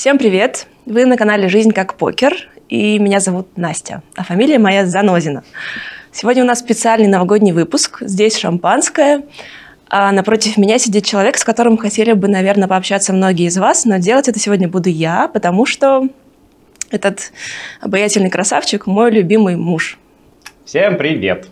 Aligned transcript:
Всем 0.00 0.16
привет! 0.16 0.66
Вы 0.86 1.04
на 1.04 1.18
канале 1.18 1.50
«Жизнь 1.50 1.72
как 1.72 1.92
покер», 1.92 2.48
и 2.70 2.98
меня 2.98 3.20
зовут 3.20 3.58
Настя, 3.58 4.02
а 4.16 4.24
фамилия 4.24 4.58
моя 4.58 4.86
Занозина. 4.86 5.44
Сегодня 6.10 6.42
у 6.42 6.46
нас 6.46 6.60
специальный 6.60 7.06
новогодний 7.06 7.52
выпуск. 7.52 7.98
Здесь 8.00 8.38
шампанское, 8.38 9.24
а 9.90 10.10
напротив 10.10 10.56
меня 10.56 10.78
сидит 10.78 11.04
человек, 11.04 11.36
с 11.36 11.44
которым 11.44 11.76
хотели 11.76 12.14
бы, 12.14 12.28
наверное, 12.28 12.66
пообщаться 12.66 13.12
многие 13.12 13.48
из 13.48 13.58
вас, 13.58 13.84
но 13.84 13.98
делать 13.98 14.26
это 14.26 14.38
сегодня 14.38 14.68
буду 14.68 14.88
я, 14.88 15.28
потому 15.28 15.66
что 15.66 16.08
этот 16.90 17.30
обаятельный 17.82 18.30
красавчик– 18.30 18.86
мой 18.86 19.10
любимый 19.10 19.56
муж. 19.56 19.98
Всем 20.64 20.96
привет! 20.96 21.46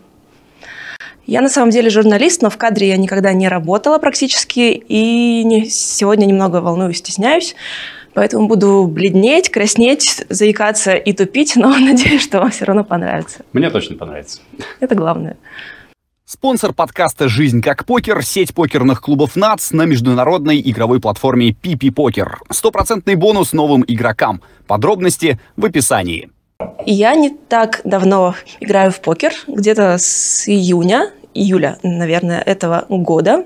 Я 1.27 1.43
на 1.43 1.51
самом 1.51 1.69
деле 1.69 1.91
журналист, 1.91 2.41
но 2.41 2.49
в 2.49 2.57
кадре 2.57 2.88
я 2.88 2.96
никогда 2.96 3.35
не 3.35 3.46
работала 3.46 3.99
практически, 3.99 4.83
и 4.88 5.66
сегодня 5.69 6.24
немного 6.24 6.62
волнуюсь, 6.62 6.96
стесняюсь, 6.96 7.55
поэтому 8.19 8.49
буду 8.49 8.89
бледнеть, 8.89 9.49
краснеть, 9.49 10.25
заикаться 10.29 10.95
и 10.95 11.13
тупить, 11.13 11.55
но 11.55 11.69
надеюсь, 11.79 12.21
что 12.21 12.41
вам 12.41 12.51
все 12.51 12.65
равно 12.65 12.83
понравится. 12.83 13.45
Мне 13.53 13.71
точно 13.71 13.97
понравится. 13.97 14.41
Это 14.81 14.97
главное. 14.97 15.37
Спонсор 16.25 16.73
подкаста 16.73 17.29
«Жизнь 17.29 17.63
как 17.63 17.85
покер»— 17.85 18.21
сеть 18.25 18.55
покерных 18.55 19.03
клубов 19.03 19.37
НАЦ 19.37 19.71
на 19.71 19.85
международной 19.85 20.61
игровой 20.61 21.01
платформе 21.01 21.51
PP 21.51 21.93
Покер. 21.93 22.41
Стопроцентный 22.51 23.15
бонус 23.15 23.53
новым 23.53 23.85
игрокам. 23.87 24.43
Подробности 24.66 25.39
в 25.57 25.65
описании. 25.65 26.29
Я 26.85 27.15
не 27.15 27.30
так 27.30 27.83
давно 27.85 28.35
играю 28.59 28.91
в 28.91 29.01
покер, 29.01 29.33
где-то 29.47 29.97
с 29.97 30.49
июня, 30.49 31.13
июля, 31.35 31.79
наверное, 31.85 32.41
этого 32.41 32.85
года, 32.89 33.45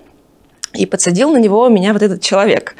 и 0.72 0.86
подсадил 0.86 1.30
на 1.30 1.36
него 1.36 1.68
меня 1.68 1.92
вот 1.92 2.00
этот 2.00 2.22
человек. 2.22 2.74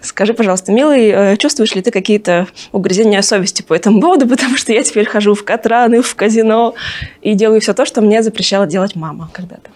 Скажи, 0.00 0.32
пожалуйста, 0.34 0.72
милый, 0.72 1.08
э, 1.08 1.36
чувствуешь 1.36 1.74
ли 1.74 1.82
ты 1.82 1.90
какие-то 1.90 2.46
угрызения 2.72 3.20
совести 3.22 3.62
по 3.62 3.74
этому 3.74 4.00
поводу? 4.00 4.28
Потому 4.28 4.56
что 4.56 4.72
я 4.72 4.82
теперь 4.82 5.06
хожу 5.06 5.34
в 5.34 5.44
Катраны, 5.44 6.02
в 6.02 6.14
казино 6.14 6.74
и 7.22 7.34
делаю 7.34 7.60
все 7.60 7.74
то, 7.74 7.84
что 7.84 8.00
мне 8.00 8.22
запрещала 8.22 8.66
делать 8.66 8.94
мама 8.94 9.28
когда-то. 9.32 9.70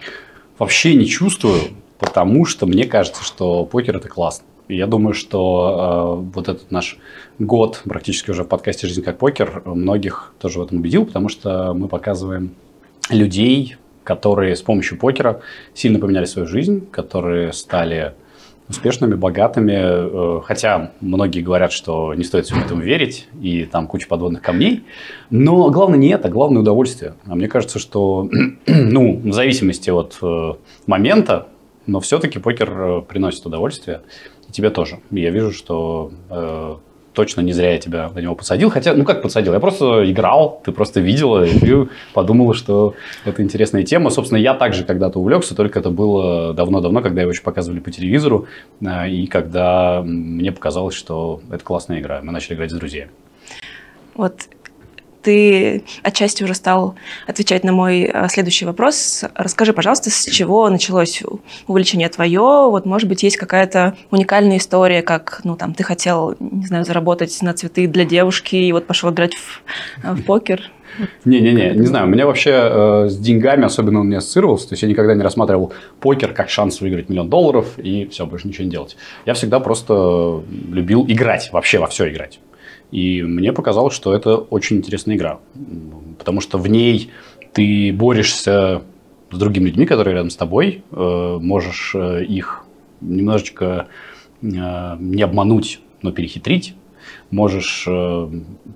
Вообще 0.58 0.94
не 0.94 1.06
чувствую, 1.06 1.60
потому 1.98 2.44
что 2.44 2.66
мне 2.66 2.84
кажется, 2.84 3.24
что 3.24 3.64
покер 3.64 3.97
это 3.97 4.08
классно. 4.08 4.44
Я 4.69 4.86
думаю, 4.86 5.14
что 5.14 6.20
э, 6.20 6.34
вот 6.34 6.48
этот 6.48 6.70
наш 6.70 6.98
год 7.41 7.82
практически 7.84 8.30
уже 8.30 8.44
в 8.44 8.48
подкасте 8.48 8.86
«Жизнь 8.86 9.02
как 9.02 9.19
покер» 9.19 9.62
многих 9.64 10.32
тоже 10.38 10.60
в 10.60 10.62
этом 10.62 10.78
убедил, 10.78 11.06
потому 11.06 11.28
что 11.28 11.75
мы 11.75 11.88
показываем 11.88 12.54
людей, 13.08 13.77
которые 14.04 14.54
с 14.54 14.62
помощью 14.62 14.98
покера 14.98 15.41
сильно 15.75 15.98
поменяли 15.98 16.27
свою 16.27 16.47
жизнь, 16.47 16.86
которые 16.91 17.52
стали 17.52 18.14
успешными, 18.70 19.14
богатыми, 19.14 19.74
э, 19.76 20.40
хотя 20.44 20.92
многие 21.00 21.40
говорят, 21.40 21.72
что 21.72 22.14
не 22.14 22.22
стоит 22.24 22.46
всему 22.46 22.60
этому 22.60 22.82
верить, 22.82 23.28
и 23.40 23.64
там 23.64 23.86
куча 23.86 24.06
подводных 24.06 24.42
камней. 24.42 24.84
Но 25.28 25.70
главное 25.70 25.98
не 25.98 26.08
это, 26.08 26.28
главное 26.28 26.62
удовольствие. 26.62 27.14
А 27.26 27.34
мне 27.34 27.48
кажется, 27.48 27.78
что, 27.78 28.28
ну, 28.66 29.18
в 29.18 29.32
зависимости 29.32 29.91
от 29.91 30.18
э, 30.22 30.52
момента, 30.86 31.48
но 31.86 31.98
все-таки 32.00 32.38
покер 32.38 32.70
э, 32.70 33.02
приносит 33.02 33.44
удовольствие, 33.44 34.02
и 34.48 34.52
тебе 34.52 34.70
тоже. 34.70 35.00
Я 35.10 35.30
вижу, 35.30 35.52
что 35.52 36.12
точно 37.12 37.41
не 37.41 37.53
зря 37.53 37.72
я 37.72 37.78
тебя 37.78 38.11
на 38.14 38.19
него 38.20 38.34
посадил. 38.34 38.70
Хотя, 38.70 38.94
ну 38.94 39.05
как 39.05 39.22
посадил? 39.22 39.53
Я 39.53 39.61
просто 39.61 40.11
играл, 40.11 40.61
ты 40.64 40.72
просто 40.72 41.00
видела 41.00 41.44
и 41.44 41.86
подумала, 42.14 42.55
что 42.55 42.94
это 43.25 43.42
интересная 43.42 43.83
тема. 43.83 44.11
Собственно, 44.11 44.39
я 44.39 44.55
также 44.55 44.84
когда-то 44.84 45.19
увлекся, 45.19 45.55
только 45.55 45.81
это 45.81 45.91
было 45.91 46.55
давно-давно, 46.55 47.03
когда 47.03 47.22
его 47.22 47.31
еще 47.31 47.42
показывали 47.42 47.81
по 47.81 47.91
телевизору, 47.91 48.47
а, 48.84 49.06
и 49.06 49.27
когда 49.27 50.03
мне 50.05 50.53
показалось, 50.53 50.94
что 50.94 51.41
это 51.50 51.64
классная 51.64 52.00
игра. 52.00 52.20
Мы 52.22 52.32
начали 52.32 52.54
играть 52.54 52.70
с 52.70 52.75
друзьями. 52.75 53.10
Вот 54.15 54.34
ты 55.22 55.84
отчасти 56.03 56.44
уже 56.44 56.54
стал 56.54 56.94
отвечать 57.26 57.64
на 57.64 57.72
мой 57.72 58.04
а, 58.04 58.28
следующий 58.28 58.64
вопрос. 58.64 59.25
Расскажи, 59.34 59.72
пожалуйста, 59.72 60.10
с 60.10 60.25
чего 60.25 60.69
началось 60.69 61.22
увлечение 61.66 62.08
твое? 62.08 62.41
Вот, 62.41 62.86
может 62.86 63.08
быть, 63.08 63.22
есть 63.22 63.36
какая-то 63.36 63.97
уникальная 64.10 64.58
история, 64.58 65.03
как, 65.03 65.41
ну, 65.44 65.56
там, 65.56 65.75
ты 65.75 65.82
хотел, 65.82 66.36
не 66.41 66.66
знаю, 66.66 66.84
заработать 66.84 67.36
на 67.42 67.53
цветы 67.54 67.86
для 67.86 68.04
девушки 68.04 68.56
и 68.56 68.72
вот 68.72 68.86
пошел 68.86 69.10
играть 69.10 69.34
в, 69.34 69.62
а, 70.03 70.14
в 70.14 70.22
покер? 70.25 70.70
Не-не-не, 71.25 71.70
не 71.70 71.87
знаю. 71.87 72.06
У 72.06 72.10
меня 72.10 72.26
вообще 72.26 72.50
э, 72.50 73.08
с 73.08 73.16
деньгами 73.16 73.64
особенно 73.64 74.00
он 74.00 74.10
не 74.10 74.16
ассоциировался. 74.16 74.69
То 74.69 74.72
есть, 74.72 74.82
я 74.82 74.88
никогда 74.88 75.14
не 75.14 75.22
рассматривал 75.22 75.72
покер 76.00 76.32
как 76.32 76.50
шанс 76.50 76.81
выиграть 76.81 77.08
миллион 77.08 77.31
долларов 77.31 77.78
и 77.78 78.06
все, 78.06 78.26
больше 78.26 78.48
ничего 78.48 78.64
не 78.64 78.70
делать. 78.70 78.97
Я 79.25 79.34
всегда 79.34 79.60
просто 79.60 80.42
любил 80.70 81.04
играть, 81.08 81.50
вообще 81.52 81.78
во 81.78 81.87
все 81.87 82.10
играть. 82.10 82.41
И 82.90 83.22
мне 83.22 83.52
показалось, 83.52 83.94
что 83.94 84.14
это 84.14 84.36
очень 84.36 84.78
интересная 84.78 85.16
игра, 85.16 85.38
потому 86.18 86.40
что 86.40 86.58
в 86.58 86.66
ней 86.66 87.10
ты 87.52 87.92
борешься 87.92 88.82
с 89.30 89.38
другими 89.38 89.66
людьми, 89.66 89.86
которые 89.86 90.14
рядом 90.14 90.30
с 90.30 90.36
тобой, 90.36 90.82
э, 90.90 91.38
можешь 91.40 91.92
э, 91.94 92.24
их 92.24 92.64
немножечко 93.00 93.86
э, 94.42 94.46
не 94.98 95.22
обмануть, 95.22 95.80
но 96.02 96.12
перехитрить, 96.12 96.74
можешь 97.30 97.86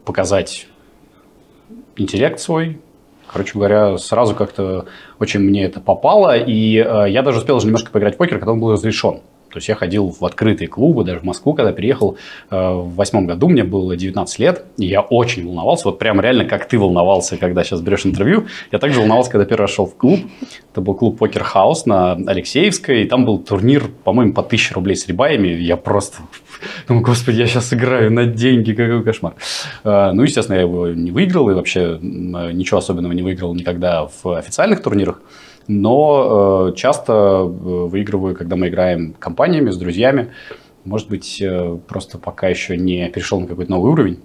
показать 0.04 0.69
интеллект 1.96 2.38
свой. 2.38 2.81
Короче 3.26 3.52
говоря, 3.54 3.98
сразу 3.98 4.34
как-то 4.34 4.86
очень 5.19 5.41
мне 5.41 5.64
это 5.64 5.81
попало, 5.81 6.36
и 6.36 6.54
я 6.54 7.22
даже 7.22 7.38
успел 7.38 7.56
уже 7.56 7.66
немножко 7.66 7.91
поиграть 7.91 8.14
в 8.14 8.19
покер, 8.19 8.38
когда 8.38 8.52
он 8.52 8.60
был 8.60 8.72
разрешен. 8.72 9.20
То 9.54 9.59
есть 9.59 9.69
я 9.69 9.76
ходил 9.76 10.09
в 10.09 10.25
открытые 10.25 10.66
клубы, 10.66 11.04
даже 11.04 11.20
в 11.20 11.22
Москву, 11.22 11.54
когда 11.54 11.72
приехал 11.72 12.16
э, 12.50 12.56
в 12.56 12.97
восьмом 12.97 13.28
году, 13.28 13.48
мне 13.48 13.62
было 13.62 13.97
19 13.97 14.38
лет, 14.41 14.65
и 14.78 14.87
я 14.87 15.00
очень 15.00 15.47
волновался, 15.47 15.84
вот 15.84 16.00
прям 16.00 16.20
реально 16.20 16.44
как 16.44 16.66
ты 16.66 16.76
волновался, 16.76 17.37
когда 17.37 17.62
сейчас 17.62 17.81
берешь 17.81 18.04
интервью, 18.04 18.48
я 18.72 18.81
также 18.81 18.98
волновался, 18.98 19.31
когда 19.31 19.44
первый 19.44 19.62
раз 19.62 19.70
шел 19.70 19.87
в 19.87 19.94
клуб, 19.94 20.19
это 20.72 20.81
был 20.81 20.94
клуб 20.94 21.19
Покер 21.19 21.44
Хаус 21.44 21.87
на 21.87 22.14
Алексеевской, 22.14 23.04
и 23.04 23.06
там 23.06 23.25
был 23.25 23.38
турнир, 23.38 23.84
по-моему, 24.03 24.32
по 24.32 24.43
1000 24.43 24.75
рублей 24.75 24.97
с 24.97 25.06
рибаями, 25.06 25.47
я 25.47 25.76
просто 25.76 26.19
думаю, 26.88 27.04
господи, 27.04 27.38
я 27.38 27.47
сейчас 27.47 27.72
играю 27.72 28.10
на 28.10 28.26
деньги, 28.26 28.72
какой 28.72 29.04
кошмар. 29.04 29.34
Э, 29.84 30.10
ну, 30.12 30.25
естественно, 30.25 30.56
я 30.56 30.62
его 30.62 30.88
не 30.88 31.12
выиграл, 31.12 31.48
и 31.48 31.54
вообще 31.54 31.97
ничего 32.00 32.78
особенного 32.78 33.12
не 33.12 33.22
выиграл 33.22 33.54
никогда 33.54 34.09
в 34.25 34.37
официальных 34.37 34.82
турнирах 34.82 35.20
но 35.66 36.70
э, 36.70 36.76
часто 36.76 37.12
э, 37.12 37.44
выигрываю, 37.47 38.34
когда 38.34 38.56
мы 38.56 38.69
играем 38.69 39.14
компаниями, 39.19 39.70
с 39.70 39.76
друзьями. 39.76 40.30
Может 40.84 41.08
быть, 41.08 41.41
э, 41.41 41.78
просто 41.88 42.19
пока 42.19 42.48
еще 42.48 42.76
не 42.76 43.08
перешел 43.08 43.41
на 43.41 43.47
какой-то 43.47 43.70
новый 43.70 43.92
уровень. 43.92 44.19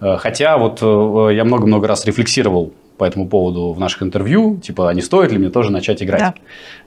Хотя 0.00 0.58
вот 0.58 0.80
я 0.82 1.44
много-много 1.44 1.86
раз 1.86 2.04
рефлексировал 2.04 2.72
по 2.98 3.04
этому 3.04 3.28
поводу 3.28 3.72
в 3.72 3.78
наших 3.78 4.02
интервью, 4.02 4.56
типа, 4.56 4.90
а 4.90 4.94
не 4.94 5.00
стоит 5.00 5.30
ли 5.30 5.38
мне 5.38 5.48
тоже 5.48 5.70
начать 5.70 6.02
играть? 6.02 6.34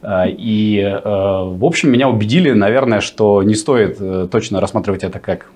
Да. 0.01 0.25
И, 0.27 0.81
в 1.03 1.65
общем, 1.65 1.91
меня 1.91 2.09
убедили, 2.09 2.51
наверное, 2.51 2.99
что 2.99 3.41
не 3.41 3.55
стоит 3.55 4.29
точно 4.29 4.59
рассматривать 4.59 5.03
это 5.03 5.19
как 5.19 5.47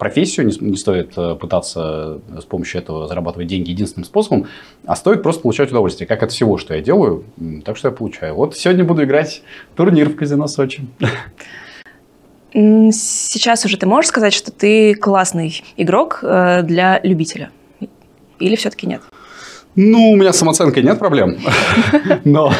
профессию, 0.00 0.46
не, 0.46 0.70
не 0.70 0.76
стоит 0.76 1.12
э, 1.16 1.36
пытаться 1.36 2.20
с 2.36 2.44
помощью 2.44 2.80
этого 2.80 3.06
зарабатывать 3.06 3.46
деньги 3.46 3.70
единственным 3.70 4.04
способом, 4.04 4.46
а 4.86 4.96
стоит 4.96 5.22
просто 5.22 5.42
получать 5.42 5.70
удовольствие, 5.70 6.08
как 6.08 6.24
от 6.24 6.32
всего, 6.32 6.58
что 6.58 6.74
я 6.74 6.80
делаю, 6.80 7.24
так 7.64 7.76
что 7.76 7.88
я 7.88 7.92
получаю. 7.92 8.34
Вот 8.34 8.56
сегодня 8.56 8.82
буду 8.82 9.04
играть 9.04 9.42
турнир 9.76 10.08
в 10.08 10.16
казино 10.16 10.48
Сочи. 10.48 10.82
Сейчас 12.52 13.64
уже 13.64 13.76
ты 13.76 13.86
можешь 13.86 14.08
сказать, 14.08 14.32
что 14.32 14.50
ты 14.50 14.94
классный 14.94 15.62
игрок 15.76 16.20
э, 16.22 16.62
для 16.62 16.98
любителя? 17.04 17.50
Или 18.40 18.56
все-таки 18.56 18.86
нет? 18.86 19.02
Ну, 19.76 20.10
у 20.10 20.16
меня 20.16 20.32
с 20.32 20.38
самооценкой 20.38 20.82
нет 20.82 20.98
проблем. 20.98 21.38
Но, 22.24 22.52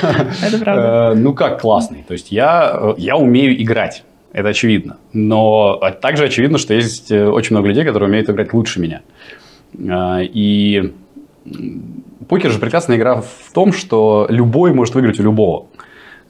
Это 0.46 0.58
правда. 0.58 1.12
Э, 1.12 1.14
ну, 1.14 1.34
как 1.34 1.60
классный. 1.60 2.04
То 2.06 2.12
есть, 2.12 2.30
я, 2.30 2.94
я 2.98 3.16
умею 3.16 3.60
играть. 3.60 4.04
Это 4.32 4.48
очевидно. 4.48 4.98
Но 5.12 5.80
также 6.00 6.24
очевидно, 6.24 6.58
что 6.58 6.74
есть 6.74 7.10
э, 7.10 7.28
очень 7.28 7.56
много 7.56 7.68
людей, 7.68 7.84
которые 7.84 8.08
умеют 8.08 8.30
играть 8.30 8.52
лучше 8.52 8.80
меня. 8.80 9.02
А, 9.88 10.20
и 10.22 10.92
покер 12.28 12.50
же 12.50 12.58
прекрасная 12.58 12.96
игра 12.96 13.22
в 13.22 13.52
том, 13.52 13.72
что 13.72 14.26
любой 14.28 14.72
может 14.72 14.94
выиграть 14.94 15.18
у 15.18 15.24
любого. 15.24 15.66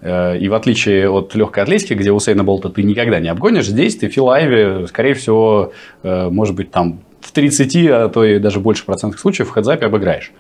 Э, 0.00 0.38
и 0.38 0.49
в 0.49 0.55
отличие 0.55 1.11
от 1.11 1.35
легкой 1.35 1.62
атлетики, 1.62 1.93
где 1.93 2.11
Усейна 2.11 2.43
Болта 2.43 2.70
ты 2.70 2.82
никогда 2.82 3.20
не 3.20 3.29
обгонишь, 3.29 3.67
здесь 3.67 3.97
ты 3.97 4.08
в 4.08 4.12
филайве, 4.12 4.87
скорее 4.87 5.14
всего, 5.14 5.73
э, 6.02 6.31
может 6.31 6.55
быть, 6.55 6.70
там 6.70 7.00
в 7.20 7.32
30, 7.32 7.76
а 7.88 8.08
то 8.08 8.25
и 8.25 8.38
даже 8.38 8.61
больше 8.61 8.87
процентных 8.87 9.20
случаев 9.20 9.49
в 9.49 9.52
хедзапе 9.52 9.87
обыграешь. 9.87 10.32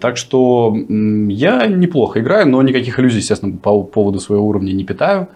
Так 0.00 0.18
что 0.18 0.76
я 1.28 1.66
неплохо 1.66 2.20
играю, 2.20 2.46
но 2.46 2.60
никаких 2.60 2.98
иллюзий, 2.98 3.18
естественно, 3.18 3.56
по 3.56 3.82
поводу 3.82 4.20
своего 4.20 4.46
уровня 4.46 4.72
не 4.72 4.84
питаю. 4.84 5.28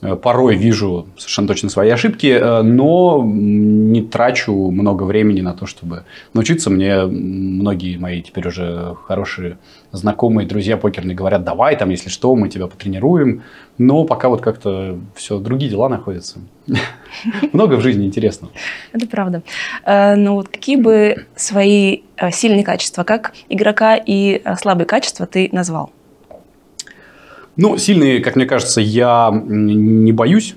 Э, 0.00 0.16
порой 0.16 0.56
вижу 0.56 1.08
совершенно 1.16 1.48
точно 1.48 1.70
свои 1.70 1.90
ошибки, 1.90 2.26
э, 2.26 2.62
но 2.62 3.22
не 3.24 4.02
трачу 4.02 4.70
много 4.70 5.02
времени 5.02 5.40
на 5.40 5.54
то, 5.54 5.66
чтобы 5.66 6.04
научиться. 6.34 6.70
Мне 6.70 7.04
многие 7.04 7.96
мои 7.96 8.22
теперь 8.22 8.48
уже 8.48 8.94
хорошие 9.06 9.58
знакомые, 9.90 10.46
друзья 10.46 10.76
покерные 10.76 11.16
говорят, 11.16 11.44
давай 11.44 11.76
там, 11.76 11.90
если 11.90 12.10
что, 12.10 12.34
мы 12.36 12.48
тебя 12.48 12.66
потренируем. 12.66 13.42
Но 13.78 14.04
пока 14.04 14.28
вот 14.28 14.40
как-то 14.40 14.98
все, 15.14 15.38
другие 15.38 15.70
дела 15.70 15.88
находятся. 15.88 16.38
Много 17.52 17.74
в 17.74 17.80
жизни 17.80 18.06
интересного. 18.06 18.52
Это 18.92 19.06
правда. 19.06 19.42
Э, 19.84 20.14
ну 20.14 20.34
вот 20.34 20.48
какие 20.48 20.76
бы 20.76 21.26
свои 21.34 22.02
сильные 22.30 22.64
качества, 22.64 23.04
как 23.04 23.32
игрока 23.48 23.96
и 23.96 24.42
слабые 24.60 24.86
качества 24.86 25.26
ты 25.26 25.48
назвал? 25.52 25.92
Ну, 27.58 27.76
сильные, 27.76 28.20
как 28.20 28.36
мне 28.36 28.46
кажется, 28.46 28.80
я 28.80 29.30
не 29.32 30.12
боюсь 30.12 30.54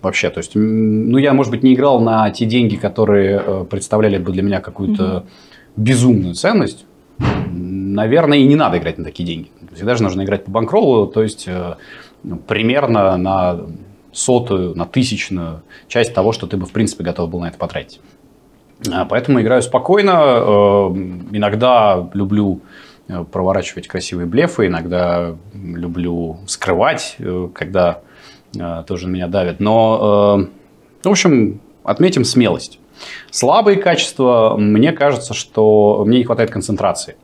вообще. 0.00 0.30
То 0.30 0.38
есть, 0.38 0.52
ну, 0.54 1.18
я, 1.18 1.34
может 1.34 1.52
быть, 1.52 1.62
не 1.62 1.74
играл 1.74 2.00
на 2.00 2.30
те 2.30 2.46
деньги, 2.46 2.76
которые 2.76 3.42
э, 3.44 3.64
представляли 3.68 4.16
бы 4.18 4.32
для 4.32 4.42
меня 4.42 4.60
какую-то 4.60 5.02
mm 5.02 5.26
безумную 5.76 6.32
ценность. 6.32 6.86
Наверное, 7.52 8.38
и 8.38 8.46
не 8.46 8.56
надо 8.56 8.78
играть 8.78 8.96
на 8.96 9.04
такие 9.04 9.26
деньги. 9.26 9.50
Всегда 9.74 9.94
же 9.94 10.02
нужно 10.02 10.24
играть 10.24 10.46
по 10.46 10.50
банкроллу, 10.50 11.06
то 11.06 11.22
есть, 11.22 11.44
э, 11.46 11.74
ну, 12.22 12.36
примерно 12.36 13.14
на 13.18 13.60
сотую, 14.10 14.74
на 14.74 14.86
тысячную 14.86 15.62
часть 15.86 16.14
того, 16.14 16.32
что 16.32 16.46
ты 16.46 16.56
бы, 16.56 16.64
в 16.64 16.72
принципе, 16.72 17.04
готов 17.04 17.28
был 17.28 17.40
на 17.40 17.48
это 17.48 17.58
потратить. 17.58 18.00
А, 18.90 19.04
поэтому 19.04 19.40
играю 19.42 19.60
спокойно. 19.60 20.12
Э, 20.12 20.96
иногда 21.32 22.08
люблю 22.14 22.62
проворачивать 23.30 23.88
красивые 23.88 24.26
блефы, 24.26 24.66
иногда 24.66 25.36
люблю 25.54 26.38
скрывать, 26.46 27.16
э, 27.18 27.48
когда 27.54 28.00
э, 28.58 28.84
тоже 28.86 29.06
меня 29.06 29.28
давят. 29.28 29.60
Но, 29.60 30.48
в 31.02 31.08
общем, 31.08 31.60
отметим 31.84 32.24
смелость. 32.24 32.80
Слабые 33.30 33.76
качества, 33.76 34.56
мне 34.58 34.92
кажется, 34.92 35.34
что 35.34 36.02
мне 36.06 36.18
не 36.18 36.24
хватает 36.24 36.50
концентрации. 36.50 37.16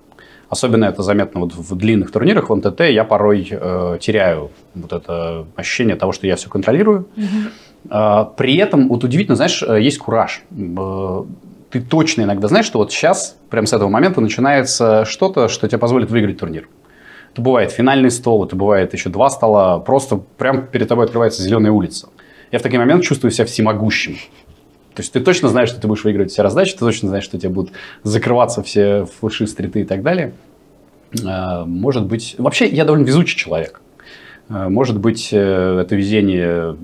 Особенно 0.48 0.84
это 0.84 1.02
заметно 1.02 1.40
вот 1.40 1.54
в 1.54 1.74
длинных 1.76 2.12
турнирах, 2.12 2.50
в 2.50 2.54
НТТ 2.54 2.80
я 2.80 3.04
порой 3.04 3.48
э, 3.50 3.98
теряю 4.00 4.50
вот 4.74 4.92
это 4.92 5.46
ощущение 5.56 5.96
того, 5.96 6.12
что 6.12 6.26
я 6.26 6.36
все 6.36 6.50
контролирую. 6.50 7.08
Угу. 7.16 7.90
Э, 7.90 8.26
при 8.36 8.56
этом, 8.56 8.88
вот 8.88 9.02
удивительно, 9.02 9.36
знаешь, 9.36 9.62
есть 9.62 9.98
кураж 9.98 10.42
ты 11.72 11.80
точно 11.80 12.22
иногда 12.22 12.48
знаешь, 12.48 12.66
что 12.66 12.78
вот 12.78 12.92
сейчас, 12.92 13.36
прямо 13.48 13.66
с 13.66 13.72
этого 13.72 13.88
момента, 13.88 14.20
начинается 14.20 15.06
что-то, 15.06 15.48
что 15.48 15.66
тебе 15.66 15.78
позволит 15.78 16.10
выиграть 16.10 16.38
турнир. 16.38 16.68
Это 17.32 17.40
бывает 17.40 17.72
финальный 17.72 18.10
стол, 18.10 18.44
это 18.44 18.54
бывает 18.54 18.92
еще 18.92 19.08
два 19.08 19.30
стола, 19.30 19.78
просто 19.78 20.16
прямо 20.36 20.60
перед 20.60 20.86
тобой 20.86 21.06
открывается 21.06 21.42
зеленая 21.42 21.72
улица. 21.72 22.10
Я 22.50 22.58
в 22.58 22.62
такие 22.62 22.78
моменты 22.78 23.06
чувствую 23.06 23.30
себя 23.30 23.46
всемогущим. 23.46 24.16
То 24.94 25.00
есть 25.00 25.14
ты 25.14 25.20
точно 25.20 25.48
знаешь, 25.48 25.70
что 25.70 25.80
ты 25.80 25.88
будешь 25.88 26.04
выигрывать 26.04 26.30
все 26.30 26.42
раздачи, 26.42 26.74
ты 26.74 26.80
точно 26.80 27.08
знаешь, 27.08 27.24
что 27.24 27.38
тебе 27.38 27.48
будут 27.48 27.72
закрываться 28.02 28.62
все 28.62 29.06
флеши, 29.06 29.46
стриты 29.46 29.80
и 29.80 29.84
так 29.84 30.02
далее. 30.02 30.34
А, 31.24 31.64
может 31.64 32.04
быть... 32.04 32.34
Вообще, 32.36 32.66
я 32.66 32.84
довольно 32.84 33.06
везучий 33.06 33.38
человек. 33.38 33.80
А, 34.50 34.68
может 34.68 35.00
быть, 35.00 35.30
э, 35.32 35.80
это 35.80 35.96
везение 35.96 36.76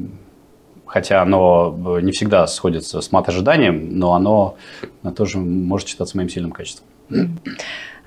хотя 0.89 1.23
оно 1.23 1.99
э, 1.99 2.01
не 2.01 2.13
всегда 2.13 2.47
сходится 2.47 3.01
с 3.01 3.13
мат-ожиданием, 3.13 3.99
но 3.99 4.15
оно 4.15 4.57
тоже 5.17 5.39
может 5.39 5.89
считаться 5.89 6.17
моим 6.17 6.29
сильным 6.29 6.51
качеством. 6.51 6.87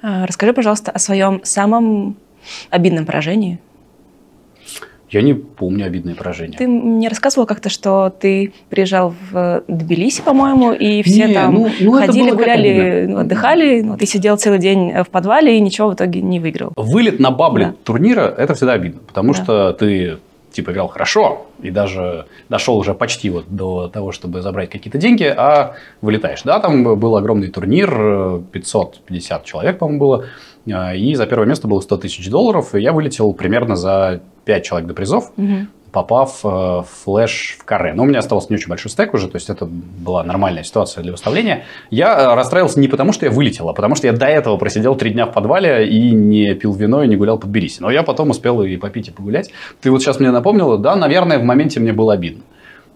А, 0.04 0.26
расскажи, 0.26 0.52
пожалуйста, 0.54 0.92
о 0.92 1.00
своем 1.00 1.42
самом 1.44 2.18
обидном 2.72 3.06
поражении. 3.06 3.60
Я 5.12 5.22
не 5.22 5.34
помню 5.34 5.86
обидные 5.86 6.16
поражения. 6.16 6.58
Ты 6.58 6.68
мне 6.68 7.10
рассказывал 7.10 7.46
как-то, 7.46 7.70
что 7.70 8.10
ты 8.10 8.54
приезжал 8.70 9.14
в 9.30 9.64
Тбилиси, 9.68 10.22
по-моему, 10.22 10.72
и 10.72 11.04
все 11.04 11.28
не, 11.28 11.34
там 11.34 11.54
ну, 11.54 11.70
ну, 11.82 11.92
ходили, 11.92 12.32
гуляли, 12.32 13.08
ну, 13.10 13.18
отдыхали, 13.20 13.82
ну, 13.82 13.98
ты 13.98 14.06
сидел 14.06 14.38
целый 14.38 14.58
день 14.58 15.04
в 15.04 15.10
подвале 15.10 15.58
и 15.58 15.60
ничего 15.60 15.90
в 15.90 15.96
итоге 15.96 16.22
не 16.22 16.40
выиграл. 16.40 16.72
Вылет 16.78 17.20
на 17.20 17.30
бабле 17.30 17.68
да. 17.68 17.74
турнира– 17.84 18.34
это 18.38 18.56
всегда 18.56 18.74
обидно, 18.74 19.02
потому 19.06 19.34
да. 19.34 19.44
что 19.44 19.74
ты 19.74 20.18
типа 20.52 20.72
играл 20.72 20.88
хорошо 20.88 21.48
и 21.62 21.72
даже 21.72 22.26
дошел 22.50 22.78
уже 22.78 22.94
почти 22.94 23.30
вот 23.30 23.46
до 23.50 23.88
того, 23.88 24.12
чтобы 24.12 24.42
забрать 24.42 24.70
какие-то 24.70 24.98
деньги, 24.98 25.24
а 25.24 25.76
вылетаешь. 26.02 26.42
Да, 26.44 26.60
там 26.60 27.00
был 27.00 27.16
огромный 27.16 27.50
турнир, 27.50 28.42
550 28.52 29.46
человек, 29.46 29.78
по-моему, 29.80 30.00
было, 30.00 30.26
а, 30.72 30.94
и 30.94 31.16
за 31.16 31.26
первое 31.26 31.48
место 31.48 31.68
было 31.68 31.80
100 31.80 31.98
тысяч 31.98 32.30
долларов, 32.30 32.76
и 32.76 32.82
я 32.82 32.92
вылетел 32.94 33.34
примерно 33.34 33.76
за 33.76 34.22
5 34.46 34.64
человек 34.64 34.88
до 34.88 34.94
призов. 34.94 35.32
Угу 35.38 35.68
попав 35.92 36.40
э, 36.44 36.48
в 36.48 36.88
флеш 37.04 37.58
в 37.60 37.66
каре. 37.66 37.94
Но 37.94 38.04
у 38.04 38.06
меня 38.06 38.20
остался 38.20 38.48
не 38.50 38.56
очень 38.56 38.70
большой 38.70 38.92
стек 38.92 39.14
уже, 39.14 39.28
то 39.28 39.36
есть 39.36 39.50
это 39.50 39.66
была 39.66 40.24
нормальная 40.24 40.64
ситуация 40.64 41.02
для 41.02 41.12
выставления. 41.12 41.66
Я 41.90 42.18
э, 42.18 42.36
расстраивался 42.36 42.80
не 42.80 42.88
потому, 42.88 43.14
что 43.14 43.26
я 43.26 43.32
вылетел, 43.32 43.70
а 43.70 43.74
потому 43.74 43.96
что 43.96 44.08
я 44.08 44.14
до 44.14 44.26
этого 44.26 44.58
просидел 44.58 44.96
три 44.96 45.12
дня 45.12 45.26
в 45.26 45.34
подвале 45.34 45.88
и 45.88 46.12
не 46.12 46.54
пил 46.56 46.74
вино, 46.74 47.04
и 47.04 47.08
не 47.08 47.16
гулял 47.16 47.38
под 47.38 47.50
Бериси. 47.50 47.82
Но 47.82 47.92
я 47.92 48.04
потом 48.04 48.30
успел 48.30 48.62
и 48.64 48.78
попить, 48.78 49.10
и 49.10 49.12
погулять. 49.12 49.52
Ты 49.82 49.92
вот 49.92 50.02
сейчас 50.02 50.20
мне 50.20 50.32
напомнила, 50.32 50.78
да, 50.78 50.96
наверное, 50.96 51.40
в 51.40 51.44
моменте 51.44 51.80
мне 51.80 51.94
было 51.94 52.14
обидно. 52.14 52.44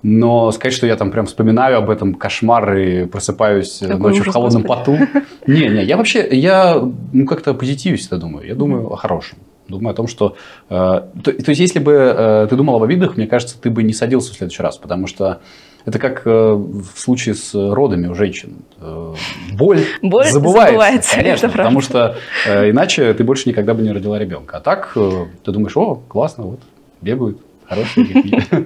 Но 0.03 0.51
сказать, 0.51 0.74
что 0.74 0.86
я 0.86 0.95
там 0.97 1.12
прям 1.12 1.25
вспоминаю 1.25 1.80
об 1.80 1.89
этом 1.89 2.13
кошмар 2.13 2.77
и 2.77 3.06
просыпаюсь 3.06 3.80
Какой 3.80 4.12
ночью 4.12 4.24
в 4.25 4.27
холодном 4.27 4.62
господи. 4.62 5.00
поту. 5.00 5.21
Не, 5.47 5.68
не, 5.68 5.83
я 5.83 5.97
вообще, 5.97 6.27
я 6.31 6.80
ну, 7.12 7.25
как-то 7.25 7.56
позитивюсь, 7.56 8.07
я 8.12 8.18
думаю. 8.18 8.47
Я 8.47 8.56
думаю 8.56 8.92
о 8.92 8.95
хорошем. 8.97 9.39
Думаю 9.68 9.94
о 9.94 9.96
том, 9.96 10.08
что... 10.08 10.36
Э, 10.70 11.02
то, 11.24 11.32
то 11.32 11.50
есть, 11.50 11.60
если 11.60 11.80
бы 11.80 11.94
э, 11.94 12.48
ты 12.50 12.56
думал 12.56 12.76
об 12.76 12.84
обидах, 12.84 13.18
мне 13.18 13.28
кажется, 13.28 13.60
ты 13.60 13.70
бы 13.70 13.84
не 13.84 13.94
садился 13.94 14.34
в 14.34 14.38
следующий 14.38 14.62
раз, 14.62 14.78
потому 14.78 15.08
что 15.08 15.42
это 15.86 16.00
как 16.00 16.26
э, 16.26 16.30
в 16.30 16.94
случае 16.96 17.36
с 17.36 17.54
родами 17.54 18.08
у 18.08 18.16
женщин. 18.16 18.58
Э, 18.80 19.14
боль, 19.54 19.82
боль 20.02 20.26
забывается, 20.26 20.72
забывается, 20.72 21.16
конечно, 21.16 21.50
потому 21.50 21.82
что 21.82 22.18
э, 22.48 22.72
иначе 22.72 23.14
ты 23.14 23.24
больше 23.24 23.50
никогда 23.50 23.74
бы 23.74 23.82
не 23.82 23.92
родила 23.92 24.18
ребенка. 24.20 24.58
А 24.58 24.60
так 24.62 24.92
э, 24.96 25.26
ты 25.44 25.52
думаешь, 25.52 25.76
о, 25.78 25.96
классно, 26.08 26.46
вот, 26.46 26.60
бегают, 27.02 27.40
Хорошие 27.68 28.06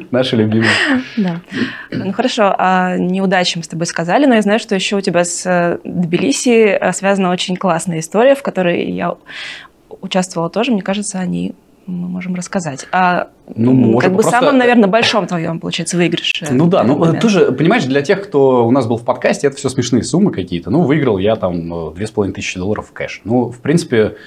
наши 0.11 0.35
любимые. 0.35 0.71
Да. 1.15 1.41
Ну 1.89 2.11
хорошо, 2.11 2.53
а 2.57 2.97
неудачи 2.97 3.57
мы 3.57 3.63
с 3.63 3.67
тобой 3.67 3.85
сказали, 3.85 4.25
но 4.25 4.35
я 4.35 4.41
знаю, 4.41 4.59
что 4.59 4.75
еще 4.75 4.97
у 4.97 5.01
тебя 5.01 5.23
с 5.23 5.45
э, 5.45 5.77
Тбилиси 5.85 6.65
э, 6.65 6.91
связана 6.91 7.31
очень 7.31 7.55
классная 7.55 7.99
история, 7.99 8.35
в 8.35 8.43
которой 8.43 8.91
я 8.91 9.15
участвовала 10.01 10.49
тоже, 10.49 10.71
мне 10.71 10.81
кажется, 10.81 11.19
они 11.19 11.55
мы 11.89 12.07
можем 12.07 12.35
рассказать. 12.35 12.87
А 12.91 13.29
ну, 13.55 13.73
может, 13.73 14.01
как 14.01 14.11
бы 14.11 14.21
просто... 14.21 14.39
самом, 14.39 14.57
наверное, 14.57 14.87
большом 14.87 15.27
твоем, 15.27 15.59
получается, 15.59 15.97
выигрыше. 15.97 16.47
Ну 16.51 16.67
да, 16.67 16.83
ну 16.83 16.97
момент. 16.97 17.21
тоже, 17.21 17.51
понимаешь, 17.51 17.85
для 17.85 18.01
тех, 18.01 18.23
кто 18.23 18.67
у 18.67 18.71
нас 18.71 18.85
был 18.85 18.97
в 18.97 19.03
подкасте, 19.03 19.47
это 19.47 19.57
все 19.57 19.69
смешные 19.69 20.03
суммы 20.03 20.31
какие-то. 20.31 20.69
Ну, 20.69 20.83
выиграл 20.83 21.17
я 21.17 21.35
там 21.35 21.93
две 21.93 22.05
с 22.05 22.11
половиной 22.11 22.35
тысячи 22.35 22.59
долларов 22.59 22.89
в 22.89 22.93
кэш. 22.93 23.21
Ну, 23.23 23.49
в 23.49 23.59
принципе, 23.59 24.17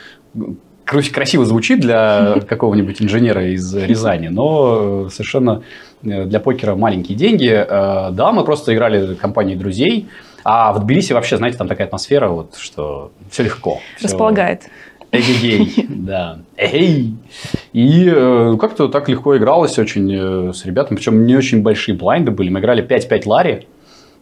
красиво 0.84 1.44
звучит 1.44 1.80
для 1.80 2.40
какого-нибудь 2.48 3.00
инженера 3.00 3.52
из 3.52 3.74
Рязани, 3.74 4.28
но 4.28 5.08
совершенно 5.08 5.62
э, 6.02 6.24
для 6.24 6.40
покера 6.40 6.74
маленькие 6.74 7.16
деньги. 7.16 7.48
Э, 7.48 8.10
да, 8.10 8.32
мы 8.32 8.44
просто 8.44 8.74
играли 8.74 9.14
компанией 9.14 9.56
друзей, 9.56 10.08
а 10.44 10.72
в 10.72 10.80
Тбилиси 10.80 11.12
вообще, 11.12 11.36
знаете, 11.36 11.58
там 11.58 11.68
такая 11.68 11.86
атмосфера, 11.86 12.28
вот, 12.28 12.56
что 12.56 13.12
все 13.30 13.44
легко. 13.44 13.80
Располагает. 14.02 14.62
Все 14.62 14.70
Эгегей, 15.12 15.86
да. 15.88 16.38
Эгей. 16.56 17.14
И 17.74 18.10
э, 18.10 18.56
как-то 18.58 18.88
так 18.88 19.08
легко 19.10 19.36
игралось 19.36 19.78
очень 19.78 20.10
э, 20.12 20.52
с 20.54 20.64
ребятами. 20.64 20.96
Причем 20.96 21.26
не 21.26 21.36
очень 21.36 21.62
большие 21.62 21.94
блайнды 21.94 22.30
были. 22.30 22.48
Мы 22.48 22.60
играли 22.60 22.82
5-5 22.82 23.22
лари. 23.26 23.66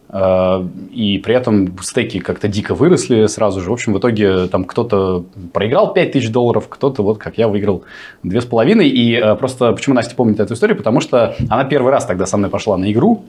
Э, 0.09 0.63
и 0.91 1.17
при 1.19 1.33
этом 1.33 1.77
стеки 1.81 2.19
как-то 2.19 2.49
дико 2.49 2.75
выросли 2.75 3.25
сразу 3.27 3.61
же. 3.61 3.69
В 3.69 3.73
общем, 3.73 3.93
в 3.93 3.99
итоге 3.99 4.47
там 4.47 4.65
кто-то 4.65 5.25
проиграл 5.53 5.93
5000 5.93 6.29
долларов, 6.29 6.67
кто-то, 6.67 7.03
вот 7.03 7.17
как 7.17 7.37
я, 7.37 7.47
выиграл 7.47 7.83
2,5. 8.25 8.83
И 8.83 9.15
э, 9.15 9.35
просто 9.35 9.71
почему 9.71 9.95
Настя 9.95 10.15
помнит 10.15 10.39
эту 10.39 10.53
историю? 10.55 10.77
Потому 10.77 10.99
что 10.99 11.35
она 11.49 11.63
первый 11.63 11.91
раз 11.91 12.05
тогда 12.05 12.25
со 12.25 12.37
мной 12.37 12.49
пошла 12.49 12.77
на 12.77 12.91
игру. 12.91 13.23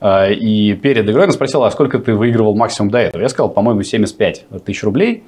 Э, 0.00 0.32
и 0.32 0.74
перед 0.74 1.08
игрой 1.10 1.24
она 1.24 1.32
спросила, 1.32 1.66
а 1.66 1.70
сколько 1.72 1.98
ты 1.98 2.14
выигрывал 2.14 2.54
максимум 2.54 2.90
до 2.90 2.98
этого? 2.98 3.22
Я 3.22 3.28
сказал, 3.28 3.50
по-моему, 3.50 3.82
75 3.82 4.46
тысяч 4.64 4.84
рублей. 4.84 5.24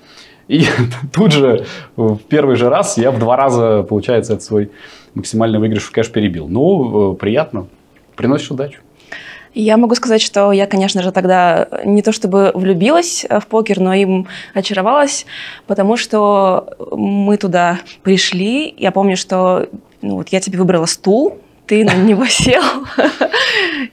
И 0.51 0.65
тут 1.13 1.33
же 1.33 1.65
в 1.97 2.19
первый 2.29 2.57
же 2.57 2.69
раз 2.69 2.99
я 2.99 3.13
в 3.13 3.19
два 3.21 3.37
раза, 3.37 3.85
получается, 3.85 4.33
этот 4.33 4.45
свой 4.45 4.71
максимальный 5.15 5.61
выигрыш 5.61 5.85
в 5.85 5.93
кэш 5.93 6.11
перебил. 6.11 6.49
Ну, 6.49 7.13
э, 7.13 7.17
приятно. 7.17 7.69
Приносишь 8.17 8.51
удачу. 8.51 8.81
Я 9.55 9.77
могу 9.77 9.95
сказать, 9.95 10.21
что 10.21 10.51
я, 10.51 10.67
конечно 10.67 11.03
же, 11.03 11.13
тогда 11.13 11.69
не 11.85 12.03
то 12.03 12.13
чтобы 12.13 12.51
влюбилась 12.55 13.25
в 13.29 13.47
покер, 13.47 13.79
но 13.81 13.95
им 13.95 14.27
очаровалась, 14.53 15.25
потому 15.67 15.97
что 15.97 16.75
мы 16.91 17.37
туда 17.37 17.79
пришли. 18.03 18.75
Я 18.77 18.91
помню, 18.91 19.17
что 19.17 19.69
ну, 20.03 20.17
вот 20.17 20.29
я 20.31 20.41
тебе 20.41 20.59
выбрала 20.59 20.87
стул, 20.87 21.39
ты 21.67 21.85
на 21.85 21.95
него 21.95 22.27
сел, 22.29 22.63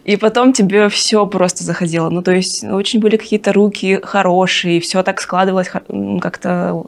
и 0.04 0.16
потом 0.18 0.54
тебе 0.54 0.90
все 0.90 1.26
просто 1.26 1.64
заходило. 1.64 2.10
Ну, 2.10 2.22
то 2.22 2.32
есть 2.32 2.64
очень 2.64 3.00
были 3.00 3.18
какие-то 3.18 3.54
руки 3.54 4.00
хорошие, 4.04 4.80
все 4.82 5.04
так 5.04 5.22
складывалось 5.22 5.70
как-то 5.70 6.84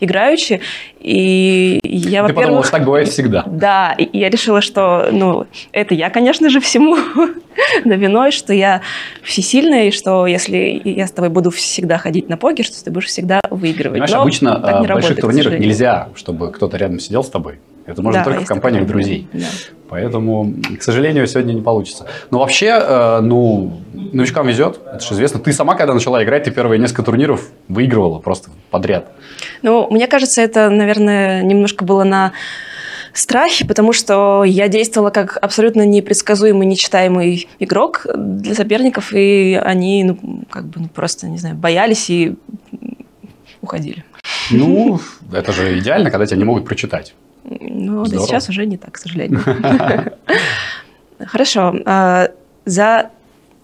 играючи. 0.00 0.60
И 0.98 1.80
я, 1.82 2.26
Ты 2.26 2.32
подумала, 2.32 2.62
что 2.62 2.72
так 2.72 2.84
бывает 2.84 3.08
всегда. 3.08 3.44
Да, 3.46 3.92
и 3.92 4.18
я 4.18 4.30
решила, 4.30 4.60
что, 4.60 5.08
ну, 5.12 5.46
это 5.72 5.94
я, 5.94 6.10
конечно 6.10 6.48
же, 6.48 6.60
всему 6.60 6.96
на 7.84 7.94
виной, 7.94 8.30
что 8.30 8.52
я 8.52 8.82
всесильная, 9.22 9.88
и 9.88 9.90
что 9.90 10.26
если 10.26 10.80
я 10.84 11.06
с 11.06 11.12
тобой 11.12 11.30
буду 11.30 11.50
всегда 11.50 11.98
ходить 11.98 12.28
на 12.28 12.36
покер, 12.36 12.68
то 12.68 12.84
ты 12.84 12.90
будешь 12.90 13.06
всегда 13.06 13.40
выигрывать. 13.50 14.00
Понимаешь, 14.00 14.12
Но 14.12 14.22
обычно 14.22 14.48
не 14.48 14.58
в 14.58 14.62
больших 14.62 14.88
работает, 14.88 15.20
турнирах 15.20 15.58
нельзя, 15.58 16.08
чтобы 16.14 16.50
кто-то 16.50 16.76
рядом 16.76 16.98
сидел 17.00 17.22
с 17.22 17.28
тобой. 17.28 17.58
Это 17.86 18.02
можно 18.02 18.20
Да, 18.20 18.24
только 18.24 18.44
в 18.44 18.46
компаниях 18.46 18.86
такое. 18.86 19.02
друзей. 19.02 19.28
Да. 19.32 19.46
Поэтому, 19.88 20.54
к 20.78 20.82
сожалению, 20.82 21.26
сегодня 21.26 21.52
не 21.52 21.60
получится. 21.60 22.06
Но 22.30 22.38
вообще, 22.38 22.78
э, 22.80 23.20
ну, 23.20 23.80
новичкам 24.12 24.46
везет. 24.46 24.80
Это 24.86 25.04
же 25.04 25.14
известно. 25.14 25.40
Ты 25.40 25.52
сама, 25.52 25.74
когда 25.74 25.92
начала 25.94 26.22
играть, 26.24 26.44
ты 26.44 26.50
первые 26.50 26.78
несколько 26.78 27.02
турниров 27.02 27.48
выигрывала 27.68 28.18
просто 28.18 28.50
подряд. 28.70 29.12
Ну, 29.62 29.88
мне 29.90 30.06
кажется, 30.06 30.40
это, 30.40 30.70
наверное, 30.70 31.42
немножко 31.42 31.84
было 31.84 32.04
на 32.04 32.32
страхе, 33.12 33.66
потому 33.66 33.92
что 33.92 34.44
я 34.44 34.68
действовала 34.68 35.10
как 35.10 35.36
абсолютно 35.42 35.84
непредсказуемый, 35.84 36.66
нечитаемый 36.66 37.48
игрок 37.58 38.06
для 38.14 38.54
соперников, 38.54 39.12
и 39.12 39.60
они, 39.62 40.04
ну, 40.04 40.44
как 40.48 40.64
бы, 40.66 40.80
ну, 40.80 40.88
просто, 40.88 41.28
не 41.28 41.36
знаю, 41.38 41.54
боялись 41.56 42.08
и 42.08 42.36
уходили. 43.60 44.04
Ну, 44.50 45.00
это 45.32 45.52
же 45.52 45.78
идеально, 45.78 46.10
когда 46.10 46.26
тебя 46.26 46.38
не 46.38 46.44
могут 46.44 46.64
прочитать. 46.64 47.14
Ну, 47.44 48.02
да 48.02 48.04
Здорово. 48.06 48.26
сейчас 48.26 48.48
уже 48.48 48.66
не 48.66 48.76
так, 48.76 48.92
к 48.92 48.98
сожалению. 48.98 49.40
Хорошо. 51.18 51.74
а, 51.84 52.28
За 52.64 53.10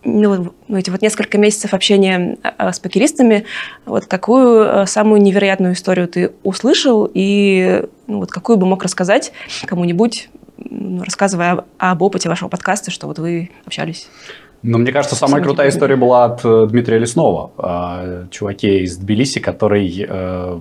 ну, 0.04 0.52
ну, 0.68 0.76
эти 0.76 0.90
вот 0.90 1.02
несколько 1.02 1.38
месяцев 1.38 1.75
общения 1.75 2.38
а, 2.42 2.73
с 2.73 2.78
покеристами, 2.78 3.44
вот 3.85 4.06
какую 4.06 4.82
а, 4.82 4.87
самую 4.87 5.20
невероятную 5.23 5.75
историю 5.75 6.08
ты 6.08 6.32
услышал 6.42 7.11
и 7.12 7.85
ну, 8.06 8.20
вот 8.20 8.30
какую 8.30 8.58
бы 8.58 8.66
мог 8.66 8.82
рассказать 8.82 9.32
кому-нибудь, 9.66 10.30
ну, 10.56 11.02
рассказывая 11.02 11.52
об, 11.52 11.64
об 11.78 12.02
опыте 12.02 12.28
вашего 12.28 12.49
подкаста, 12.49 12.90
что 12.90 13.06
вот 13.06 13.18
вы 13.18 13.50
общались? 13.64 14.08
Но 14.62 14.78
мне 14.78 14.90
кажется, 14.92 15.14
самая 15.14 15.42
крутая 15.42 15.68
история 15.68 15.94
была 15.94 16.25
от 16.25 16.44
э, 16.44 16.66
Дмитрия 16.68 16.99
Леснова, 16.99 18.26
чуваке 18.30 18.80
из 18.80 18.97
Тбилиси, 18.97 19.38
который 19.38 20.04
э, 20.08 20.61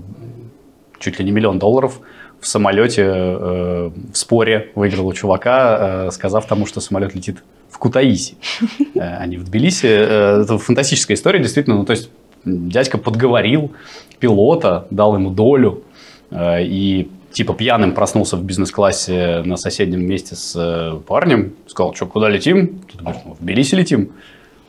чуть 1.00 1.18
ли 1.18 1.26
не 1.26 1.32
миллион 1.32 1.58
долларов 1.58 2.00
в 2.40 2.48
самолете 2.48 3.04
э, 3.04 3.90
в 4.14 4.18
споре 4.18 4.72
выиграл 4.76 5.08
у 5.08 5.14
чувака, 5.14 6.08
э, 6.08 6.12
сказав 6.12 6.46
тому, 6.48 6.66
что 6.66 6.82
самолет 6.82 7.16
летит 7.16 7.44
в 7.70 7.78
Кутаиси, 7.78 8.36
э, 8.96 9.00
а 9.00 9.26
не 9.26 9.38
в 9.38 9.44
Тбилиси. 9.44 9.88
Э, 9.88 10.42
Это 10.44 10.58
фантастическая 10.58 11.16
история, 11.16 11.40
действительно. 11.40 11.78
Ну, 11.78 11.86
то 11.86 11.92
есть 11.92 12.10
дядька 12.46 12.98
подговорил 12.98 13.72
пилота, 14.20 14.88
дал 14.92 15.16
ему 15.16 15.32
долю, 15.32 15.84
э, 16.32 16.64
и 16.64 17.10
типа 17.32 17.54
пьяным 17.54 17.94
проснулся 17.94 18.38
в 18.38 18.44
бизнес-классе 18.44 19.42
на 19.46 19.58
соседнем 19.58 20.06
месте 20.06 20.36
с 20.36 20.54
э, 20.56 21.00
парнем, 21.08 21.54
сказал, 21.68 21.94
что, 21.94 22.06
куда 22.06 22.30
летим? 22.30 22.80
Тот 22.92 23.02
говорит, 23.02 23.22
«Ну, 23.26 23.34
в 23.34 23.40
Тбилиси 23.40 23.76
летим. 23.76 24.12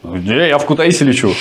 «Не, 0.02 0.48
я 0.48 0.58
в 0.58 0.66
Кутаиси 0.66 1.02
лечу. 1.02 1.32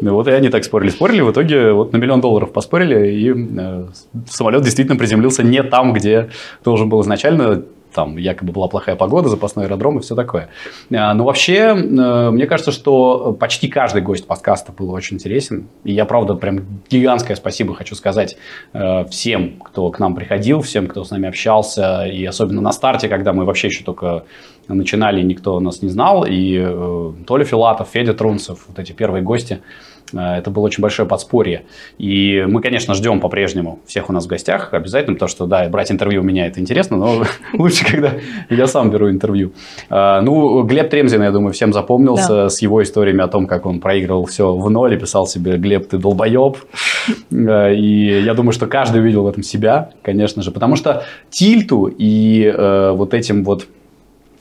Вот 0.00 0.26
и 0.26 0.30
они 0.32 0.48
так 0.48 0.64
спорили, 0.64 0.90
спорили. 0.90 1.20
В 1.20 1.30
итоге 1.30 1.72
вот 1.72 1.92
на 1.92 1.98
миллион 1.98 2.20
долларов 2.20 2.52
поспорили, 2.52 3.12
и 3.12 3.32
э, 3.32 3.86
самолет 4.28 4.62
действительно 4.62 4.98
приземлился 4.98 5.42
не 5.44 5.62
там, 5.62 5.92
где 5.92 6.30
должен 6.64 6.88
был 6.88 7.02
изначально. 7.02 7.62
Там 7.94 8.16
якобы 8.16 8.52
была 8.52 8.68
плохая 8.68 8.96
погода, 8.96 9.28
запасной 9.28 9.66
аэродром 9.66 9.98
и 9.98 10.02
все 10.02 10.14
такое. 10.14 10.48
А, 10.94 11.14
Но 11.14 11.24
вообще, 11.24 11.74
э, 11.74 12.30
мне 12.30 12.46
кажется, 12.46 12.72
что 12.72 13.32
почти 13.38 13.68
каждый 13.68 14.02
гость 14.02 14.26
подкаста 14.26 14.72
был 14.72 14.90
очень 14.92 15.16
интересен. 15.16 15.68
И 15.84 15.92
я, 15.92 16.04
правда, 16.04 16.34
прям 16.34 16.60
гигантское 16.88 17.36
спасибо 17.36 17.74
хочу 17.74 17.94
сказать 17.94 18.36
э, 18.72 19.04
всем, 19.06 19.58
кто 19.60 19.90
к 19.90 19.98
нам 19.98 20.14
приходил, 20.14 20.60
всем, 20.62 20.86
кто 20.86 21.04
с 21.04 21.10
нами 21.10 21.28
общался. 21.28 22.06
И 22.06 22.24
особенно 22.24 22.60
на 22.60 22.72
старте, 22.72 23.08
когда 23.08 23.32
мы 23.32 23.44
вообще 23.44 23.68
еще 23.68 23.84
только 23.84 24.24
начинали, 24.68 25.22
никто 25.22 25.58
нас 25.60 25.82
не 25.82 25.88
знал. 25.88 26.24
И 26.24 26.56
э, 26.58 27.12
Толя 27.26 27.44
Филатов, 27.44 27.88
Федя 27.92 28.14
Трунцев, 28.14 28.64
вот 28.68 28.78
эти 28.78 28.92
первые 28.92 29.22
гости, 29.22 29.60
это 30.12 30.50
было 30.50 30.64
очень 30.64 30.82
большое 30.82 31.08
подспорье. 31.08 31.64
И 31.98 32.44
мы, 32.48 32.60
конечно, 32.60 32.94
ждем 32.94 33.20
по-прежнему 33.20 33.80
всех 33.86 34.10
у 34.10 34.12
нас 34.12 34.24
в 34.24 34.28
гостях 34.28 34.74
обязательно, 34.74 35.14
потому 35.14 35.28
что, 35.28 35.46
да, 35.46 35.68
брать 35.68 35.90
интервью 35.90 36.22
у 36.22 36.24
меня 36.24 36.46
это 36.46 36.60
интересно, 36.60 36.96
но 36.96 37.24
лучше, 37.54 37.84
когда 37.84 38.12
я 38.50 38.66
сам 38.66 38.90
беру 38.90 39.10
интервью. 39.10 39.52
А, 39.90 40.20
Ну, 40.20 40.62
Глеб 40.62 40.90
Тремзин, 40.90 41.22
я 41.22 41.30
думаю, 41.30 41.52
всем 41.52 41.72
запомнился 41.72 42.48
с 42.48 42.62
его 42.62 42.82
историями 42.82 43.22
о 43.22 43.28
том, 43.28 43.46
как 43.46 43.66
он 43.66 43.80
проигрывал 43.80 44.26
все 44.26 44.54
в 44.54 44.70
ноль 44.70 44.94
и 44.94 44.96
писал 44.96 45.26
себе 45.26 45.56
«Глеб, 45.56 45.88
ты 45.88 45.98
долбоеб». 45.98 46.56
Э, 47.30 47.74
И 47.74 48.22
я 48.22 48.34
думаю, 48.34 48.52
что 48.52 48.66
каждый 48.66 49.00
увидел 49.00 49.24
в 49.24 49.26
этом 49.26 49.42
себя, 49.42 49.90
конечно 50.02 50.42
же, 50.42 50.50
потому 50.50 50.76
что 50.76 51.04
тильту 51.30 51.86
и 51.86 52.44
э, 52.44 52.92
вот 52.92 53.14
этим 53.14 53.44
вот 53.44 53.66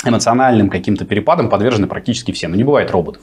эмоциональным 0.05 0.69
каким-то 0.69 1.05
перепадам 1.05 1.49
подвержены 1.49 1.87
практически 1.87 2.31
все. 2.31 2.47
Но 2.47 2.55
не 2.55 2.63
бывает 2.63 2.91
роботов. 2.91 3.21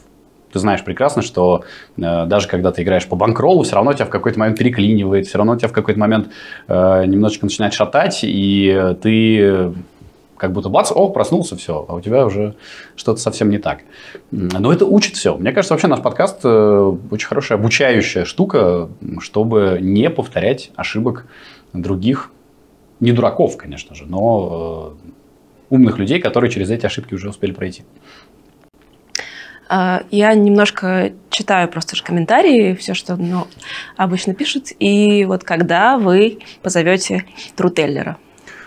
Ты 0.53 0.59
знаешь 0.59 0.85
прекрасно, 0.85 1.23
что 1.23 1.65
э, 1.97 2.27
даже 2.27 2.49
когда 2.49 2.73
ты 2.73 2.83
играешь 2.83 3.07
по 3.07 3.17
банкроллу, 3.17 3.63
все 3.63 3.75
равно 3.75 3.93
тебя 3.93 4.07
в 4.07 4.11
какой-то 4.11 4.39
момент 4.39 4.59
переклинивает, 4.59 5.27
все 5.27 5.39
равно 5.39 5.57
тебя 5.57 5.69
в 5.69 5.73
какой-то 5.73 6.01
момент 6.01 6.29
э, 6.69 7.05
немножечко 7.07 7.47
начинает 7.47 7.75
шатать, 7.75 8.21
и 8.23 8.95
ты 9.03 9.73
как 10.39 10.53
будто 10.53 10.71
бац, 10.71 10.91
о, 10.95 11.11
проснулся, 11.11 11.57
все, 11.57 11.85
а 11.89 11.95
у 11.97 12.01
тебя 12.01 12.25
уже 12.25 12.55
что-то 12.97 13.21
совсем 13.21 13.51
не 13.51 13.59
так. 13.59 13.81
Но 14.31 14.73
это 14.73 14.87
учит 14.87 15.17
все. 15.17 15.37
Мне 15.37 15.53
кажется, 15.53 15.75
вообще 15.75 15.89
наш 15.89 16.01
подкаст 16.01 16.41
э, 16.45 16.97
очень 17.11 17.27
хорошая 17.27 17.59
обучающая 17.59 18.25
штука, 18.25 18.89
чтобы 19.19 19.79
не 19.83 20.09
повторять 20.09 20.71
ошибок 20.77 21.27
других, 21.73 22.31
не 23.01 23.13
дураков, 23.13 23.57
конечно 23.57 23.95
же, 23.95 24.07
но 24.07 24.95
э, 24.95 25.11
умных 25.71 25.99
людей, 25.99 26.21
которые 26.21 26.51
через 26.51 26.71
эти 26.71 26.87
ошибки 26.87 27.15
уже 27.15 27.29
успели 27.29 27.53
пройти. 27.53 27.83
А, 29.69 30.03
Я 30.11 30.35
немножко 30.35 31.13
читаю 31.31 31.69
просто 31.69 31.97
же 31.97 32.03
комментарии, 32.03 32.75
все, 32.75 32.95
что 32.95 33.17
ну, 33.17 33.47
обычно 33.97 34.35
пишут. 34.35 34.69
И 34.79 35.25
вот 35.25 35.45
когда 35.45 35.99
вы 35.99 36.39
позовете 36.63 37.25
Трутеллера? 37.55 38.17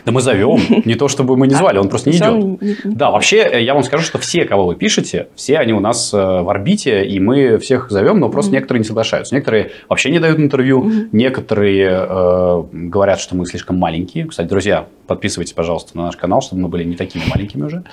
Да 0.05 0.12
мы 0.12 0.22
зовем, 0.22 0.60
не 0.86 0.96
то 0.96 1.08
чтобы 1.08 1.38
мы 1.38 1.48
не 1.48 1.55
звали, 1.55 1.77
он 1.77 1.89
просто 1.89 2.10
не 2.10 2.17
идет. 2.17 2.60
Да, 2.84 3.12
вообще, 3.12 3.38
э, 3.38 3.63
я 3.63 3.74
вам 3.74 3.84
скажу, 3.84 4.03
что 4.03 4.17
все, 4.17 4.46
кого 4.46 4.65
вы 4.65 4.75
пишете, 4.75 5.27
все 5.36 5.58
они 5.58 5.74
у 5.74 5.79
нас 5.79 6.13
э, 6.13 6.17
в 6.17 6.50
орбите, 6.50 7.05
и 7.05 7.20
мы 7.20 7.58
всех 7.58 7.89
зовем, 7.89 8.20
но 8.20 8.29
просто 8.29 8.51
некоторые 8.51 8.79
не 8.79 8.86
соглашаются. 8.86 9.36
Некоторые 9.36 9.72
вообще 9.89 10.12
не 10.12 10.20
дают 10.20 10.39
интервью, 10.39 10.91
некоторые 11.12 12.05
э, 12.08 12.63
говорят, 12.72 13.20
что 13.20 13.36
мы 13.36 13.46
слишком 13.46 13.77
маленькие. 13.77 14.25
Кстати, 14.25 14.48
друзья, 14.48 14.88
подписывайтесь, 15.08 15.53
пожалуйста, 15.53 15.98
на 15.98 16.05
наш 16.05 16.17
канал, 16.17 16.41
чтобы 16.41 16.63
мы 16.63 16.67
были 16.67 16.84
не 16.84 16.96
такими 16.96 17.24
маленькими 17.29 17.63
уже. 17.63 17.84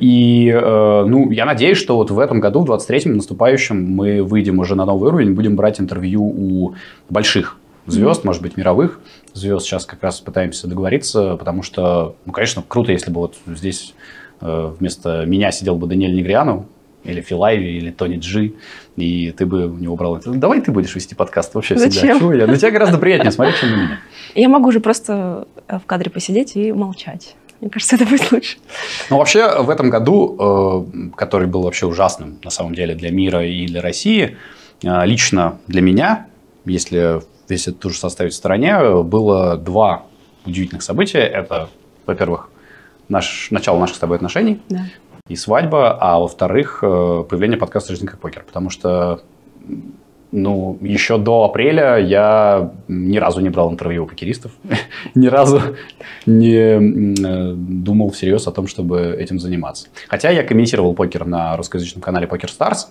И, 0.00 0.52
ну, 0.52 1.30
я 1.30 1.44
надеюсь, 1.44 1.78
что 1.78 1.96
вот 1.96 2.10
в 2.10 2.18
этом 2.18 2.40
году, 2.40 2.60
в 2.60 2.70
23-м, 2.70 3.16
наступающем, 3.16 3.82
мы 3.84 4.22
выйдем 4.22 4.58
уже 4.58 4.74
на 4.74 4.84
новый 4.84 5.10
уровень, 5.10 5.34
будем 5.34 5.56
брать 5.56 5.80
интервью 5.80 6.24
у 6.24 6.74
больших 7.10 7.58
звезд, 7.86 8.24
может 8.24 8.42
быть, 8.42 8.56
мировых 8.56 9.00
звезд. 9.32 9.66
Сейчас 9.66 9.86
как 9.86 10.02
раз 10.02 10.20
пытаемся 10.20 10.66
договориться, 10.66 11.36
потому 11.36 11.62
что, 11.62 12.16
ну, 12.24 12.32
конечно, 12.32 12.62
круто, 12.66 12.92
если 12.92 13.10
бы 13.10 13.20
вот 13.20 13.36
здесь 13.46 13.94
э, 14.40 14.74
вместо 14.78 15.24
меня 15.26 15.52
сидел 15.52 15.76
бы 15.76 15.86
Даниэль 15.86 16.14
Негриану, 16.14 16.66
или 17.04 17.20
Филайви, 17.20 17.76
или 17.76 17.90
Тони 17.90 18.16
Джи, 18.16 18.54
и 18.96 19.30
ты 19.32 19.44
бы 19.46 19.66
у 19.66 19.76
него 19.76 19.94
брал... 19.94 20.16
это. 20.16 20.30
Давай 20.30 20.60
ты 20.60 20.72
будешь 20.72 20.94
вести 20.94 21.14
подкаст 21.14 21.54
вообще 21.54 21.74
всегда. 21.74 21.90
Зачем? 21.90 22.18
Чего 22.18 22.32
я? 22.32 22.46
На 22.46 22.56
тебя 22.56 22.70
гораздо 22.70 22.98
приятнее 22.98 23.30
смотреть, 23.30 23.58
чем 23.58 23.70
на 23.70 23.76
меня. 23.76 24.00
Я 24.34 24.48
могу 24.48 24.72
же 24.72 24.80
просто 24.80 25.46
э, 25.68 25.78
в 25.78 25.86
кадре 25.86 26.10
посидеть 26.10 26.56
и 26.56 26.72
молчать. 26.72 27.36
Мне 27.60 27.70
кажется, 27.70 27.96
это 27.96 28.06
будет 28.06 28.32
лучше. 28.32 28.56
Ну, 29.10 29.18
вообще, 29.18 29.62
в 29.62 29.70
этом 29.70 29.90
году, 29.90 30.88
э, 30.90 31.10
который 31.16 31.46
был 31.46 31.62
вообще 31.62 31.86
ужасным, 31.86 32.38
на 32.42 32.50
самом 32.50 32.74
деле, 32.74 32.94
для 32.94 33.10
мира 33.10 33.46
и 33.46 33.66
для 33.66 33.82
России, 33.82 34.36
лично 34.82 35.58
для 35.66 35.80
меня, 35.80 36.26
если 36.64 37.22
этот 37.48 37.78
тур 37.80 37.94
составить 37.94 38.32
в 38.32 38.36
стороне, 38.36 39.02
было 39.02 39.56
два 39.56 40.04
удивительных 40.46 40.82
события. 40.82 41.20
Это, 41.20 41.68
во-первых, 42.06 42.50
наш, 43.08 43.48
начало 43.50 43.78
наших 43.78 43.96
с 43.96 43.98
тобой 43.98 44.16
отношений 44.16 44.60
Да. 44.68 44.82
и 45.28 45.36
свадьба, 45.36 45.96
а 46.00 46.18
во-вторых, 46.18 46.80
э, 46.82 47.24
появление 47.28 47.58
подкаста 47.58 47.92
«Жизнь 47.92 48.06
как 48.06 48.18
покер». 48.18 48.44
Потому 48.46 48.70
что 48.70 49.22
ну, 50.36 50.78
еще 50.80 51.16
до 51.16 51.44
апреля 51.44 51.96
я 51.96 52.72
ни 52.88 53.18
разу 53.18 53.40
не 53.40 53.50
брал 53.50 53.70
интервью 53.70 54.02
у 54.04 54.06
покеристов, 54.06 54.50
ни 55.14 55.28
разу 55.28 55.60
не 56.26 57.54
думал 57.54 58.10
всерьез 58.10 58.46
о 58.48 58.50
том, 58.50 58.66
чтобы 58.66 59.16
этим 59.18 59.38
заниматься. 59.38 59.88
Хотя 60.08 60.30
я 60.30 60.42
комментировал 60.42 60.94
покер 60.94 61.24
на 61.24 61.56
русскоязычном 61.56 62.02
канале 62.02 62.26
Poker 62.26 62.48
Stars, 62.50 62.88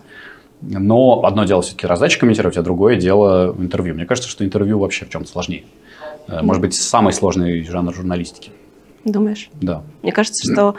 но 0.69 1.23
одно 1.23 1.43
дело 1.43 1.61
все-таки 1.61 1.87
раздачу 1.87 2.19
комментировать, 2.19 2.57
а 2.57 2.61
другое 2.61 2.95
дело 2.95 3.55
интервью. 3.57 3.95
Мне 3.95 4.05
кажется, 4.05 4.29
что 4.29 4.45
интервью 4.45 4.79
вообще 4.79 5.05
в 5.05 5.09
чем-то 5.09 5.29
сложнее. 5.29 5.63
Э, 6.27 6.41
Может 6.41 6.61
быть, 6.61 6.73
самый 6.73 7.13
сложный 7.13 7.63
жанр 7.63 7.93
журналистики. 7.93 8.51
Думаешь? 9.05 9.49
Да. 9.61 9.83
Мне 10.01 10.11
кажется, 10.11 10.51
что 10.51 10.75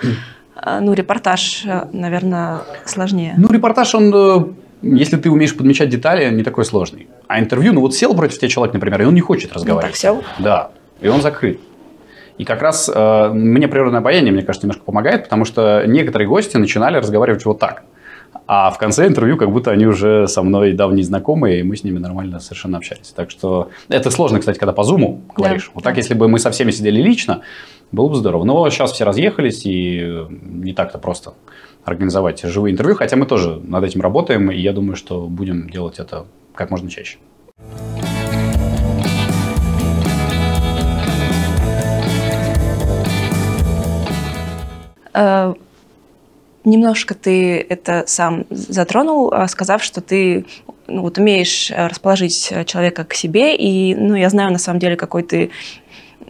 А, 0.56 0.80
ну, 0.80 0.92
репортаж, 0.92 1.64
э, 1.66 1.88
наверное, 1.92 2.60
сложнее. 2.84 3.34
Ну, 3.36 3.48
репортаж, 3.48 3.94
он, 3.94 4.14
э, 4.14 4.44
если 4.82 5.16
ты 5.16 5.28
умеешь 5.30 5.56
подмечать 5.56 5.88
детали, 5.88 6.32
не 6.32 6.44
такой 6.44 6.64
сложный. 6.64 7.08
А 7.26 7.40
интервью, 7.40 7.72
ну 7.72 7.80
вот 7.80 7.94
сел 7.94 8.14
против 8.14 8.38
тебя 8.38 8.48
человек, 8.48 8.72
например, 8.72 9.02
и 9.02 9.04
он 9.04 9.14
не 9.14 9.20
хочет 9.20 9.52
разговаривать. 9.52 9.84
Ну, 9.86 9.90
так 9.90 9.96
сел? 9.96 10.22
Да, 10.38 10.70
и 11.00 11.08
он 11.08 11.22
закрыт. 11.22 11.58
И 12.38 12.44
как 12.44 12.62
раз 12.62 12.88
э, 12.92 13.28
мне 13.32 13.66
природное 13.66 14.00
обаяние, 14.00 14.32
мне 14.32 14.42
кажется, 14.42 14.66
немножко 14.66 14.84
помогает, 14.84 15.24
потому 15.24 15.44
что 15.44 15.84
некоторые 15.86 16.28
гости 16.28 16.56
начинали 16.56 16.98
разговаривать 16.98 17.44
вот 17.44 17.58
так. 17.58 17.82
А 18.46 18.70
в 18.70 18.78
конце 18.78 19.06
интервью 19.06 19.36
как 19.38 19.50
будто 19.50 19.70
они 19.70 19.86
уже 19.86 20.28
со 20.28 20.42
мной 20.42 20.72
давние 20.72 21.04
знакомые, 21.04 21.60
и 21.60 21.62
мы 21.62 21.76
с 21.76 21.84
ними 21.84 21.98
нормально 21.98 22.40
совершенно 22.40 22.76
общались. 22.76 23.12
Так 23.16 23.30
что 23.30 23.70
это 23.88 24.10
сложно, 24.10 24.38
кстати, 24.38 24.58
когда 24.58 24.72
по 24.72 24.84
зуму 24.84 25.22
говоришь. 25.34 25.66
Да. 25.66 25.72
Вот 25.74 25.84
так, 25.84 25.96
если 25.96 26.14
бы 26.14 26.28
мы 26.28 26.38
со 26.38 26.50
всеми 26.50 26.70
сидели 26.70 27.00
лично, 27.00 27.40
было 27.90 28.08
бы 28.08 28.16
здорово. 28.16 28.44
Но 28.44 28.68
сейчас 28.68 28.92
все 28.92 29.04
разъехались, 29.04 29.62
и 29.64 30.26
не 30.42 30.74
так-то 30.74 30.98
просто 30.98 31.32
организовать 31.84 32.42
живые 32.42 32.72
интервью, 32.72 32.96
хотя 32.96 33.16
мы 33.16 33.26
тоже 33.26 33.60
над 33.62 33.84
этим 33.84 34.00
работаем, 34.00 34.50
и 34.50 34.58
я 34.58 34.72
думаю, 34.72 34.96
что 34.96 35.26
будем 35.26 35.68
делать 35.70 35.98
это 35.98 36.26
как 36.54 36.70
можно 36.70 36.90
чаще. 36.90 37.18
Немножко 46.64 47.14
ты 47.14 47.58
это 47.68 48.04
сам 48.06 48.46
затронул, 48.50 49.32
а, 49.32 49.48
сказав, 49.48 49.82
что 49.82 50.00
ты 50.00 50.46
ну, 50.86 51.02
вот 51.02 51.18
умеешь 51.18 51.70
э, 51.70 51.86
расположить 51.86 52.48
э, 52.50 52.64
человека 52.64 53.04
к 53.04 53.14
себе, 53.14 53.56
и 53.56 53.94
ну, 53.94 54.14
я 54.14 54.28
знаю 54.30 54.52
на 54.52 54.58
самом 54.58 54.78
деле, 54.78 54.96
какой 54.96 55.22
ты 55.22 55.50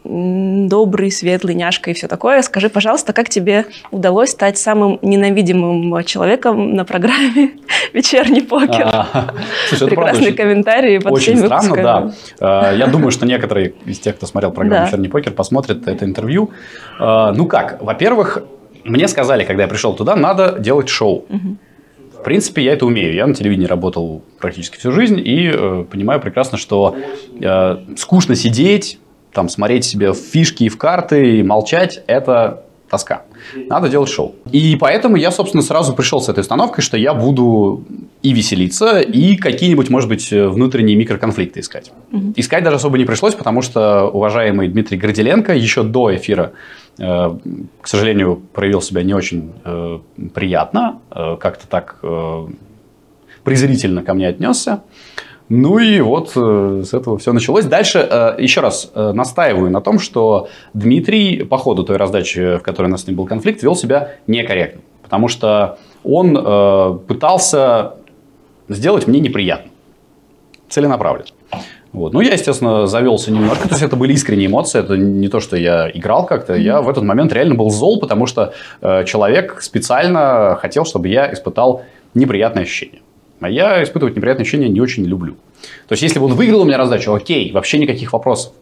добрый, 0.05 1.11
светлый, 1.11 1.55
няшка 1.55 1.91
и 1.91 1.95
все 1.95 2.09
такое. 2.09 2.43
Скажи, 2.43 2.69
пожалуйста, 2.69 3.15
как 3.15 3.31
тебе 3.31 3.67
удалось 3.91 4.31
стать 4.31 4.59
самым 4.59 4.99
ненавидимым 5.01 6.05
человеком 6.05 6.75
на 6.75 6.85
программе 6.85 7.53
«Вечерний 7.95 8.43
покер»? 8.43 8.83
А, 8.85 9.35
слушай, 9.69 9.89
Прекрасные 9.89 10.33
правда, 10.33 10.43
комментарии 10.43 10.99
под 10.99 11.13
Очень 11.13 11.39
странно, 11.39 11.71
выпусками. 11.71 11.83
да. 11.83 12.13
А, 12.41 12.75
я 12.75 12.87
думаю, 12.87 13.13
что 13.13 13.25
некоторые 13.25 13.75
из 13.87 13.99
тех, 13.99 14.17
кто 14.17 14.27
смотрел 14.27 14.53
программу 14.53 14.87
«Вечерний 14.87 15.09
покер», 15.09 15.33
посмотрят 15.33 15.89
это 15.89 16.05
интервью. 16.05 16.51
А, 16.99 17.33
ну 17.33 17.47
как, 17.47 17.83
во-первых, 17.83 18.45
мне 18.85 19.09
сказали, 19.09 19.45
когда 19.45 19.65
я 19.65 19.69
пришел 19.69 19.95
туда, 19.95 20.17
надо 20.17 20.57
делать 20.59 20.89
шоу. 20.89 21.25
Угу. 21.29 21.57
В 22.21 22.23
принципе, 22.25 22.63
я 22.63 22.73
это 22.73 22.87
умею. 22.87 23.15
Я 23.15 23.27
на 23.27 23.35
телевидении 23.35 23.67
работал 23.67 24.23
практически 24.39 24.79
всю 24.79 24.93
жизнь 24.93 25.21
и 25.23 25.51
э, 25.53 25.85
понимаю 25.91 26.21
прекрасно, 26.21 26.57
что 26.57 26.97
э, 27.41 27.77
скучно 27.97 28.35
сидеть, 28.35 28.99
там, 29.33 29.49
смотреть 29.49 29.85
себе 29.85 30.13
в 30.13 30.17
фишки 30.17 30.65
и 30.65 30.69
в 30.69 30.79
карты 30.79 31.39
и 31.39 31.43
молчать– 31.43 32.03
это 32.07 32.65
тоска. 32.89 33.25
Надо 33.69 33.89
делать 33.89 34.09
шоу. 34.09 34.35
И 34.53 34.77
поэтому 34.77 35.17
я, 35.17 35.31
собственно, 35.31 35.63
сразу 35.63 35.93
пришел 35.95 36.21
с 36.21 36.29
этой 36.29 36.41
установкой, 36.41 36.83
что 36.83 36.97
я 36.97 37.13
буду 37.13 37.85
и 38.23 38.33
веселиться, 38.33 39.01
и 39.01 39.37
какие-нибудь, 39.37 39.91
может 39.91 40.09
быть, 40.09 40.31
внутренние 40.31 40.97
микроконфликты 40.97 41.61
искать. 41.61 41.93
Угу. 42.13 42.35
Искать 42.37 42.65
даже 42.65 42.77
особо 42.77 42.97
не 42.97 43.05
пришлось, 43.05 43.35
потому 43.35 43.61
что 43.61 44.09
уважаемый 44.09 44.69
Дмитрий 44.69 44.97
Градиленко 44.97 45.55
еще 45.55 45.83
до 45.83 46.15
эфира 46.15 46.53
к 46.97 47.87
сожалению, 47.87 48.43
проявил 48.53 48.81
себя 48.81 49.03
не 49.03 49.15
очень 49.15 49.53
э, 49.65 49.99
приятно, 50.33 51.01
э, 51.11 51.37
как-то 51.41 51.67
так 51.67 52.01
презрительно 53.43 54.03
ко 54.03 54.15
мне 54.15 54.29
отнесся. 54.29 54.83
Ну 55.49 55.79
и 55.79 56.01
вот 56.01 56.31
с 56.31 56.95
этого 56.95 57.19
все 57.19 57.33
началось. 57.33 57.67
Дальше 57.67 57.99
еще 58.39 58.61
раз 58.61 58.91
настаиваю 58.95 59.71
на 59.71 59.83
том, 59.83 59.99
что 59.99 60.49
Дмитрий 60.73 61.45
по 61.45 61.59
ходу 61.59 61.85
той 61.85 61.99
раздачи, 61.99 62.57
в 62.57 62.63
которой 62.63 62.87
у 62.87 62.91
нас 62.91 63.03
с 63.03 63.07
ним 63.07 63.17
был 63.17 63.27
конфликт, 63.27 63.63
вел 63.63 63.77
себя 63.77 64.13
некорректно. 64.27 64.81
Потому 65.03 65.29
что 65.29 65.79
он 66.03 66.35
пытался 67.07 67.97
сделать 68.71 69.07
мне 69.07 69.21
неприятно. 69.21 69.71
Целенаправленно. 70.71 71.34
Вот. 71.95 72.13
Ну, 72.13 72.21
я, 72.21 72.33
естественно, 72.33 72.89
завелся 72.89 73.31
немножко. 73.31 73.69
То 73.69 73.75
есть, 73.75 73.85
это 73.85 73.95
были 73.95 74.13
искренние 74.13 74.49
эмоции. 74.49 74.81
Это 74.81 74.97
не 74.97 75.29
то, 75.29 75.39
что 75.39 75.57
я 75.57 75.89
играл 75.89 76.27
как-то. 76.27 76.55
Я 76.55 76.83
в 76.83 76.89
этот 76.89 77.05
момент 77.05 77.33
реально 77.33 77.55
был 77.55 77.71
зол, 77.71 78.01
потому 78.01 78.27
что 78.27 78.53
э, 78.83 79.05
человек 79.05 79.63
специально 79.63 80.59
хотел, 80.61 80.85
чтобы 80.85 81.07
я 81.07 81.33
испытал 81.33 81.85
неприятное 82.15 82.65
ощущение. 82.65 83.01
А 83.41 83.49
я 83.49 83.81
испытывать 83.83 84.17
неприятные 84.17 84.43
ощущения 84.43 84.69
не 84.69 84.81
очень 84.81 85.05
люблю. 85.05 85.37
То 85.87 85.93
есть, 85.93 86.03
если 86.03 86.19
бы 86.19 86.27
он 86.27 86.35
выиграл 86.35 86.63
у 86.63 86.65
меня 86.65 86.79
раздачу, 86.79 87.15
окей, 87.15 87.53
вообще 87.53 87.79
никаких 87.79 88.13
вопросов. 88.13 88.55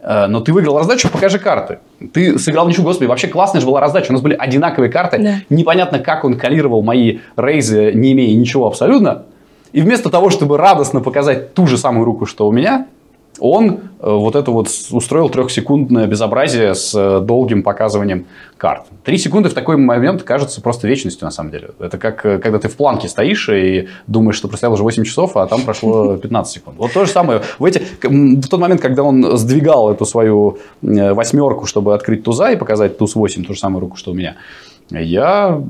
Э, 0.00 0.26
но 0.28 0.40
ты 0.40 0.52
выиграл 0.52 0.78
раздачу, 0.78 1.10
покажи 1.10 1.40
карты. 1.40 1.80
Ты 2.12 2.38
сыграл 2.38 2.68
ничего, 2.68 2.84
господи, 2.84 3.08
вообще 3.08 3.26
классная 3.26 3.60
же 3.60 3.66
была 3.66 3.80
раздача. 3.80 4.10
У 4.10 4.12
нас 4.12 4.22
были 4.22 4.36
одинаковые 4.38 4.88
карты. 4.88 5.18
Да. 5.18 5.34
Непонятно, 5.50 5.98
как 5.98 6.24
он 6.24 6.38
калировал 6.38 6.82
мои 6.82 7.18
рейзы, 7.36 7.90
не 7.92 8.12
имея 8.12 8.36
ничего 8.36 8.68
абсолютно. 8.68 9.24
И 9.72 9.80
вместо 9.80 10.10
того, 10.10 10.30
чтобы 10.30 10.58
радостно 10.58 11.00
показать 11.00 11.54
ту 11.54 11.66
же 11.66 11.78
самую 11.78 12.04
руку, 12.04 12.26
что 12.26 12.46
у 12.46 12.52
меня, 12.52 12.86
он 13.40 13.70
э, 13.70 13.78
вот 14.00 14.36
это 14.36 14.50
вот 14.50 14.68
устроил 14.90 15.28
трехсекундное 15.28 16.06
безобразие 16.06 16.74
с 16.74 16.94
э, 16.94 17.20
долгим 17.20 17.62
показыванием 17.62 18.26
карт. 18.58 18.84
Три 19.04 19.16
секунды 19.18 19.48
в 19.48 19.54
такой 19.54 19.76
момент 19.76 20.22
кажется 20.22 20.60
просто 20.60 20.86
вечностью 20.86 21.24
на 21.24 21.30
самом 21.30 21.50
деле. 21.50 21.70
Это 21.80 21.98
как 21.98 22.24
э, 22.26 22.38
когда 22.38 22.58
ты 22.58 22.68
в 22.68 22.76
планке 22.76 23.08
стоишь 23.08 23.48
и 23.48 23.88
думаешь, 24.06 24.36
что 24.36 24.48
простоял 24.48 24.74
уже 24.74 24.82
8 24.82 25.04
часов, 25.04 25.36
а 25.36 25.46
там 25.46 25.62
прошло 25.62 26.16
15 26.18 26.52
секунд. 26.52 26.76
Вот 26.78 26.92
то 26.92 27.04
же 27.04 27.10
самое. 27.10 27.42
В, 27.58 27.64
эти, 27.64 27.82
в 28.02 28.48
тот 28.48 28.60
момент, 28.60 28.80
когда 28.80 29.02
он 29.02 29.36
сдвигал 29.36 29.90
эту 29.90 30.04
свою 30.04 30.58
восьмерку, 30.82 31.66
чтобы 31.66 31.94
открыть 31.94 32.22
туза 32.22 32.52
и 32.52 32.56
показать 32.56 32.98
туз 32.98 33.14
8, 33.14 33.44
ту 33.44 33.54
же 33.54 33.58
самую 33.58 33.80
руку, 33.80 33.96
что 33.96 34.10
у 34.10 34.14
меня, 34.14 34.36
я 34.90 35.60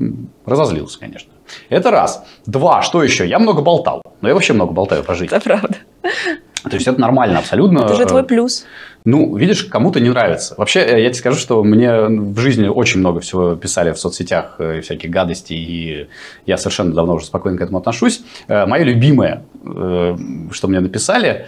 разозлился, 0.45 0.99
конечно. 0.99 1.32
Это 1.69 1.91
раз. 1.91 2.23
Два. 2.45 2.81
Что 2.81 3.03
еще? 3.03 3.27
Я 3.27 3.39
много 3.39 3.61
болтал. 3.61 4.01
Но 4.21 4.27
я 4.27 4.33
вообще 4.33 4.53
много 4.53 4.73
болтаю 4.73 5.03
про 5.03 5.15
жизнь. 5.15 5.33
Это 5.33 5.43
правда. 5.43 5.75
То 6.01 6.75
есть 6.75 6.87
это 6.87 6.99
нормально 6.99 7.39
абсолютно. 7.39 7.79
Это 7.79 7.95
же 7.95 8.05
твой 8.05 8.23
плюс. 8.23 8.65
Ну, 9.05 9.35
видишь, 9.35 9.65
кому-то 9.65 9.99
не 9.99 10.09
нравится. 10.09 10.55
Вообще, 10.57 10.79
э, 10.79 11.01
я 11.01 11.09
тебе 11.09 11.15
скажу, 11.15 11.37
что 11.37 11.61
мне 11.61 12.05
в 12.05 12.39
жизни 12.39 12.67
очень 12.67 13.01
много 13.01 13.19
всего 13.19 13.55
писали 13.55 13.91
в 13.91 13.99
соцсетях, 13.99 14.55
э, 14.59 14.79
всяких 14.79 15.09
гадостей, 15.09 15.57
и 15.57 16.07
я 16.45 16.57
совершенно 16.57 16.93
давно 16.93 17.15
уже 17.15 17.25
спокойно 17.25 17.57
к 17.57 17.61
этому 17.61 17.79
отношусь. 17.79 18.21
Э, 18.47 18.65
Мое 18.65 18.83
любимое, 18.83 19.43
что 19.63 20.67
мне 20.67 20.79
написали, 20.79 21.47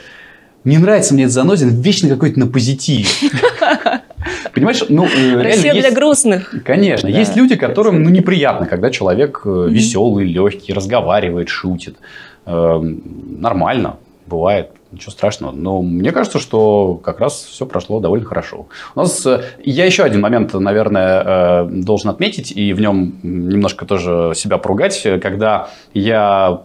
не 0.65 0.77
нравится 0.77 1.13
мне 1.13 1.23
этот 1.23 1.33
Занозин, 1.33 1.69
вечно 1.81 2.09
какой-то 2.09 2.39
на 2.39 2.47
позитиве. 2.47 3.07
Понимаешь, 4.53 4.83
ну, 4.89 5.05
э, 5.05 5.41
Россия 5.41 5.73
для 5.73 5.83
есть... 5.83 5.95
грустных. 5.95 6.53
Конечно. 6.63 7.09
Да. 7.09 7.17
Есть 7.17 7.35
люди, 7.35 7.55
которым 7.55 8.03
ну, 8.03 8.09
неприятно, 8.09 8.65
когда 8.65 8.89
человек 8.89 9.41
mm-hmm. 9.43 9.69
веселый, 9.69 10.25
легкий, 10.25 10.73
разговаривает, 10.73 11.49
шутит. 11.49 11.97
Э, 12.45 12.79
нормально, 12.79 13.97
бывает. 14.25 14.71
Ничего 14.91 15.11
страшного. 15.11 15.51
Но 15.51 15.81
мне 15.81 16.11
кажется, 16.11 16.39
что 16.39 16.95
как 17.03 17.19
раз 17.19 17.43
все 17.43 17.65
прошло 17.65 17.99
довольно 17.99 18.25
хорошо. 18.25 18.67
У 18.95 18.99
нас 18.99 19.25
э, 19.25 19.43
я 19.63 19.85
еще 19.85 20.03
один 20.03 20.21
момент, 20.21 20.53
наверное, 20.53 21.65
должен 21.65 22.09
отметить, 22.09 22.51
и 22.51 22.73
в 22.73 22.79
нем 22.79 23.15
немножко 23.23 23.85
тоже 23.85 24.31
себя 24.35 24.57
поругать, 24.57 25.05
когда 25.21 25.69
я 25.93 26.61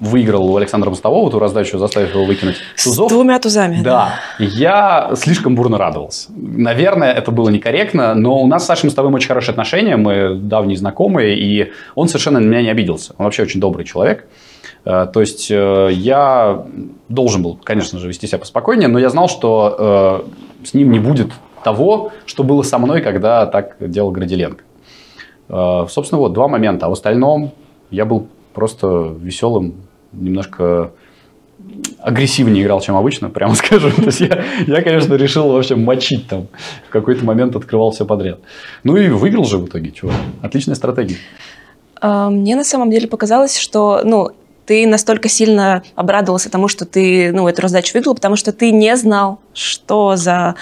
выиграл 0.00 0.50
у 0.50 0.56
Александра 0.56 0.90
Мостового 0.90 1.28
эту 1.28 1.38
раздачу, 1.38 1.78
заставив 1.78 2.14
его 2.14 2.24
выкинуть 2.24 2.56
тузов. 2.82 3.10
С 3.10 3.12
двумя 3.12 3.38
тузами. 3.38 3.80
Да. 3.82 4.14
Я 4.38 5.12
слишком 5.14 5.54
бурно 5.54 5.78
радовался. 5.78 6.30
Наверное, 6.34 7.12
это 7.12 7.30
было 7.30 7.50
некорректно, 7.50 8.14
но 8.14 8.40
у 8.40 8.46
нас 8.46 8.64
с 8.64 8.66
Сашей 8.66 8.86
Мостовым 8.86 9.14
очень 9.14 9.28
хорошие 9.28 9.52
отношения, 9.52 9.96
мы 9.96 10.34
давние 10.34 10.78
знакомые, 10.78 11.38
и 11.38 11.72
он 11.94 12.08
совершенно 12.08 12.40
на 12.40 12.46
меня 12.46 12.62
не 12.62 12.70
обиделся. 12.70 13.14
Он 13.18 13.26
вообще 13.26 13.42
очень 13.42 13.60
добрый 13.60 13.84
человек. 13.84 14.26
Э, 14.84 15.06
то 15.12 15.20
есть, 15.20 15.50
э, 15.50 15.88
я 15.92 16.64
должен 17.08 17.42
был, 17.42 17.58
конечно 17.62 17.98
же, 17.98 18.08
вести 18.08 18.26
себя 18.26 18.38
поспокойнее, 18.38 18.88
но 18.88 18.98
я 18.98 19.10
знал, 19.10 19.28
что 19.28 20.24
э, 20.62 20.66
с 20.66 20.74
ним 20.74 20.90
не 20.90 20.98
будет 20.98 21.30
того, 21.62 22.12
что 22.24 22.42
было 22.42 22.62
со 22.62 22.78
мной, 22.78 23.02
когда 23.02 23.46
так 23.46 23.76
делал 23.80 24.10
Градиленко. 24.10 24.64
Собственно, 25.48 26.20
вот 26.20 26.32
два 26.32 26.46
момента. 26.46 26.86
А 26.86 26.88
в 26.88 26.92
остальном 26.92 27.50
я 27.90 28.04
был 28.04 28.28
просто 28.54 29.12
веселым, 29.20 29.74
немножко 30.12 30.92
агрессивнее 31.98 32.64
играл, 32.64 32.80
чем 32.80 32.96
обычно, 32.96 33.28
прямо 33.28 33.54
скажем. 33.56 33.92
То 33.92 34.04
есть 34.04 34.20
я, 34.20 34.44
я, 34.66 34.82
конечно, 34.82 35.14
решил 35.14 35.50
вообще 35.52 35.76
мочить 35.76 36.26
там. 36.28 36.48
В 36.88 36.90
какой-то 36.90 37.24
момент 37.24 37.56
открывал 37.56 37.90
все 37.90 38.04
подряд. 38.04 38.40
Ну 38.84 38.96
и 38.96 39.08
выиграл 39.08 39.44
же 39.44 39.58
в 39.58 39.66
итоге, 39.66 39.92
чего. 39.92 40.12
Отличная 40.42 40.74
стратегия. 40.74 41.16
А, 42.00 42.30
мне 42.30 42.56
на 42.56 42.64
самом 42.64 42.90
деле 42.90 43.06
показалось, 43.08 43.58
что 43.58 44.00
ну, 44.04 44.30
ты 44.66 44.86
настолько 44.86 45.28
сильно 45.28 45.82
обрадовался 45.94 46.50
тому, 46.50 46.68
что 46.68 46.86
ты 46.86 47.32
ну, 47.32 47.48
эту 47.48 47.62
раздачу 47.62 47.92
выиграл, 47.94 48.14
потому 48.14 48.36
что 48.36 48.52
ты 48.52 48.70
не 48.70 48.96
знал, 48.96 49.40
что 49.52 50.16
за 50.16 50.54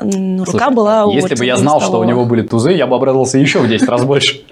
ну, 0.00 0.44
рука 0.44 0.50
Слушай, 0.50 0.74
была 0.74 1.04
Если 1.12 1.34
бы 1.34 1.44
я 1.46 1.56
знал, 1.56 1.80
что 1.80 2.00
у 2.00 2.04
него 2.04 2.24
были 2.24 2.42
тузы, 2.42 2.72
я 2.72 2.86
бы 2.86 2.96
обрадовался 2.96 3.38
еще 3.38 3.60
в 3.60 3.68
10 3.68 3.88
раз 3.88 4.04
больше. 4.04 4.42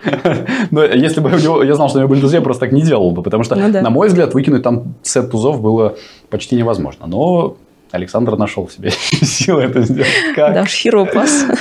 Но 0.71 0.85
если 0.85 1.21
бы 1.21 1.31
я 1.65 1.75
знал, 1.75 1.89
что 1.89 1.99
у 1.99 2.01
него 2.01 2.09
были 2.09 2.21
тузы, 2.21 2.37
я 2.37 2.43
просто 2.43 2.61
так 2.61 2.73
не 2.73 2.83
делал 2.83 3.11
бы. 3.11 3.23
Потому 3.23 3.45
что, 3.45 3.55
ну 3.55 3.69
на 3.69 3.91
мой 3.91 4.09
взгляд, 4.09 4.35
выкинуть 4.35 4.63
там 4.63 4.95
сет 5.03 5.31
тузов 5.31 5.61
было 5.61 5.97
почти 6.31 6.57
невозможно. 6.57 7.07
Но 7.07 7.57
Александр 7.91 8.37
нашел 8.37 8.67
в 8.67 8.73
себе 8.73 8.91
силы 9.23 9.63
это 9.63 9.83
сделать. 9.83 10.11
Как? 10.35 10.55
Да. 10.55 10.65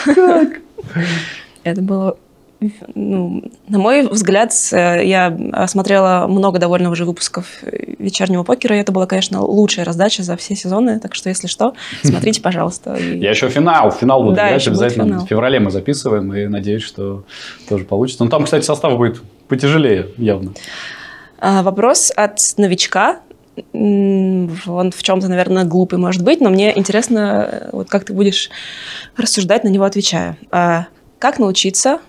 Как? 0.05 0.49
Это 1.63 1.81
было 1.81 2.17
ну, 2.95 3.43
на 3.67 3.77
мой 3.79 4.07
взгляд, 4.07 4.51
э, 4.71 5.05
я 5.05 5.37
смотрела 5.67 6.25
много 6.27 6.57
довольно 6.59 6.89
уже 6.89 7.05
выпусков 7.05 7.45
вечернего 7.99 8.43
покера, 8.43 8.75
и 8.75 8.79
это 8.79 8.91
была, 8.91 9.05
конечно, 9.07 9.41
лучшая 9.41 9.85
раздача 9.85 10.23
за 10.23 10.37
все 10.37 10.55
сезоны, 10.55 10.99
так 10.99 11.15
что, 11.15 11.29
если 11.29 11.47
что, 11.47 11.73
смотрите, 12.03 12.41
пожалуйста. 12.41 12.95
Я 12.97 13.29
еще 13.31 13.49
финал, 13.49 13.91
финал 13.91 14.23
буду 14.23 14.35
Да, 14.35 14.47
играть 14.49 14.67
обязательно. 14.67 15.05
финал. 15.05 15.25
В 15.25 15.29
феврале 15.29 15.59
мы 15.59 15.71
записываем, 15.71 16.33
и 16.33 16.47
надеюсь, 16.47 16.83
что 16.83 17.23
тоже 17.67 17.83
получится. 17.85 18.23
Но 18.23 18.29
там, 18.29 18.45
кстати, 18.45 18.63
состав 18.63 18.97
будет 18.97 19.21
потяжелее 19.47 20.07
явно. 20.17 20.53
А, 21.39 21.61
Вопрос 21.63 22.11
от 22.15 22.39
новичка. 22.57 23.19
Он 23.73 24.91
в 24.93 25.01
чем-то, 25.03 25.27
наверное, 25.29 25.63
глупый 25.63 25.97
может 25.97 26.23
быть, 26.23 26.41
но 26.41 26.49
мне 26.49 26.77
интересно, 26.77 27.47
э, 27.49 27.69
вот 27.71 27.89
как 27.89 28.03
ты 28.03 28.13
будешь 28.13 28.49
рассуждать 29.15 29.63
на 29.63 29.69
него, 29.69 29.85
отвечая. 29.85 30.37
А 30.51 30.87
Как 31.19 31.39
научиться... 31.39 31.99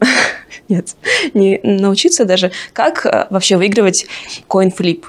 Нет, 0.68 0.96
не 1.34 1.60
научиться 1.62 2.24
даже. 2.24 2.50
Как 2.72 3.06
э, 3.06 3.26
вообще 3.30 3.56
выигрывать 3.56 4.06
коин-флип? 4.48 5.06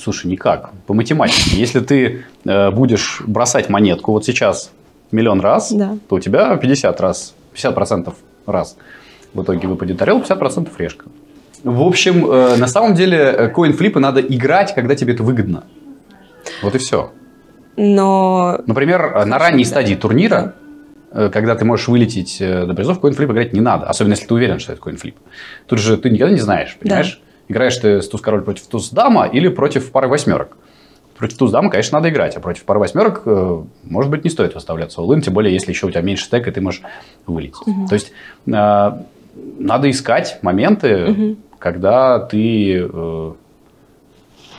Слушай, 0.00 0.26
никак. 0.28 0.70
По 0.86 0.94
математике. 0.94 1.56
Если 1.56 1.80
ты 1.80 2.24
э, 2.44 2.70
будешь 2.70 3.22
бросать 3.26 3.68
монетку 3.68 4.12
вот 4.12 4.24
сейчас 4.24 4.70
миллион 5.10 5.40
раз, 5.40 5.72
Да. 5.72 5.96
то 6.08 6.16
у 6.16 6.20
тебя 6.20 6.56
50 6.56 7.00
раз, 7.00 7.34
50% 7.54 8.12
раз 8.46 8.76
в 9.34 9.42
итоге 9.42 9.66
выпадет 9.68 10.00
орел, 10.02 10.20
50% 10.20 10.68
решка. 10.78 11.06
В 11.64 11.82
общем, 11.82 12.30
э, 12.30 12.56
на 12.56 12.66
самом 12.68 12.94
деле, 12.94 13.18
э, 13.18 13.48
коин-флипы 13.48 14.00
надо 14.00 14.20
играть, 14.20 14.74
когда 14.74 14.94
тебе 14.94 15.14
это 15.14 15.22
выгодно. 15.22 15.64
Вот 16.62 16.74
и 16.74 16.78
все. 16.78 17.10
Но 17.76 18.60
Например, 18.66 19.12
э, 19.16 19.24
на 19.24 19.38
ранней 19.38 19.64
стадии 19.64 19.94
турнира, 19.94 20.54
э, 20.58 20.69
когда 21.30 21.56
ты 21.56 21.64
можешь 21.64 21.88
вылететь 21.88 22.40
э, 22.40 22.66
до 22.66 22.74
призов, 22.74 23.00
коин-флип 23.00 23.30
играть 23.30 23.52
не 23.52 23.60
надо. 23.60 23.86
Особенно, 23.86 24.12
если 24.12 24.26
ты 24.26 24.34
уверен, 24.34 24.58
что 24.58 24.72
это 24.72 24.80
коин-флип. 24.80 25.16
Тут 25.66 25.78
же 25.78 25.96
ты 25.96 26.10
никогда 26.10 26.32
не 26.32 26.40
знаешь, 26.40 26.76
понимаешь? 26.80 27.20
Играешь 27.48 27.76
ты 27.76 28.00
с 28.00 28.08
туз-король 28.08 28.42
против 28.42 28.66
туз-дама 28.66 29.26
или 29.26 29.48
против 29.48 29.90
пары 29.90 30.06
восьмерок. 30.06 30.56
Против 31.18 31.36
туз-дама, 31.36 31.68
конечно, 31.68 31.98
надо 31.98 32.08
играть, 32.10 32.36
а 32.36 32.40
против 32.40 32.64
пары 32.64 32.78
восьмерок, 32.78 33.22
э, 33.26 33.62
может 33.82 34.10
быть, 34.10 34.24
не 34.24 34.30
стоит 34.30 34.54
выставляться 34.54 35.00
all 35.00 35.20
тем 35.20 35.34
более, 35.34 35.52
если 35.52 35.72
еще 35.72 35.86
у 35.86 35.90
тебя 35.90 36.02
меньше 36.02 36.24
стека, 36.26 36.50
и 36.50 36.52
ты 36.52 36.60
можешь 36.60 36.82
вылететь. 37.26 37.58
То 37.88 37.94
есть, 37.94 38.12
э, 38.46 38.92
надо 39.58 39.90
искать 39.90 40.38
моменты, 40.42 41.36
когда 41.58 42.20
ты 42.20 42.88
э, 42.90 43.32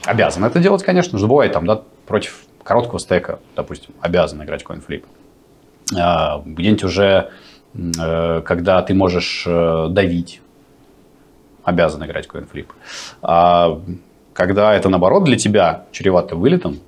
обязан 0.05 0.43
это 0.43 0.59
делать, 0.59 0.83
конечно 0.83 1.17
же. 1.17 1.27
Бывает 1.27 1.53
там, 1.53 1.65
да, 1.65 1.81
против 2.05 2.43
короткого 2.63 2.99
стека, 2.99 3.39
допустим, 3.55 3.91
обязан 4.01 4.43
играть 4.43 4.63
коин-флип. 4.63 5.05
Где-нибудь 5.89 6.83
уже, 6.83 7.31
э, 7.73 8.41
когда 8.41 8.81
ты 8.81 8.93
можешь 8.93 9.43
э, 9.45 9.87
давить, 9.89 10.41
обязан 11.63 12.05
играть 12.05 12.27
коин-флип. 12.27 12.71
А 13.21 13.81
когда 14.33 14.73
это, 14.73 14.89
наоборот, 14.89 15.23
для 15.23 15.37
тебя 15.37 15.85
чревато 15.91 16.35
вылетом, 16.35 16.79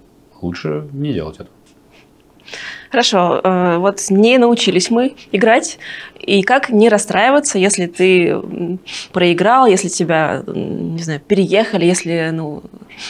лучше 0.41 0.87
не 0.93 1.13
делать 1.13 1.35
это. 1.39 1.49
Хорошо, 2.91 3.41
э, 3.43 3.77
вот 3.77 3.99
не 4.09 4.37
научились 4.37 4.91
мы 4.91 5.15
играть, 5.31 5.79
и 6.19 6.43
как 6.43 6.69
не 6.69 6.89
расстраиваться, 6.89 7.57
если 7.57 7.87
ты 7.87 8.39
проиграл, 9.11 9.65
если 9.65 9.87
тебя, 9.87 10.43
не 10.45 11.01
знаю, 11.01 11.19
переехали, 11.19 11.85
если 11.85 12.29
ну, 12.31 12.61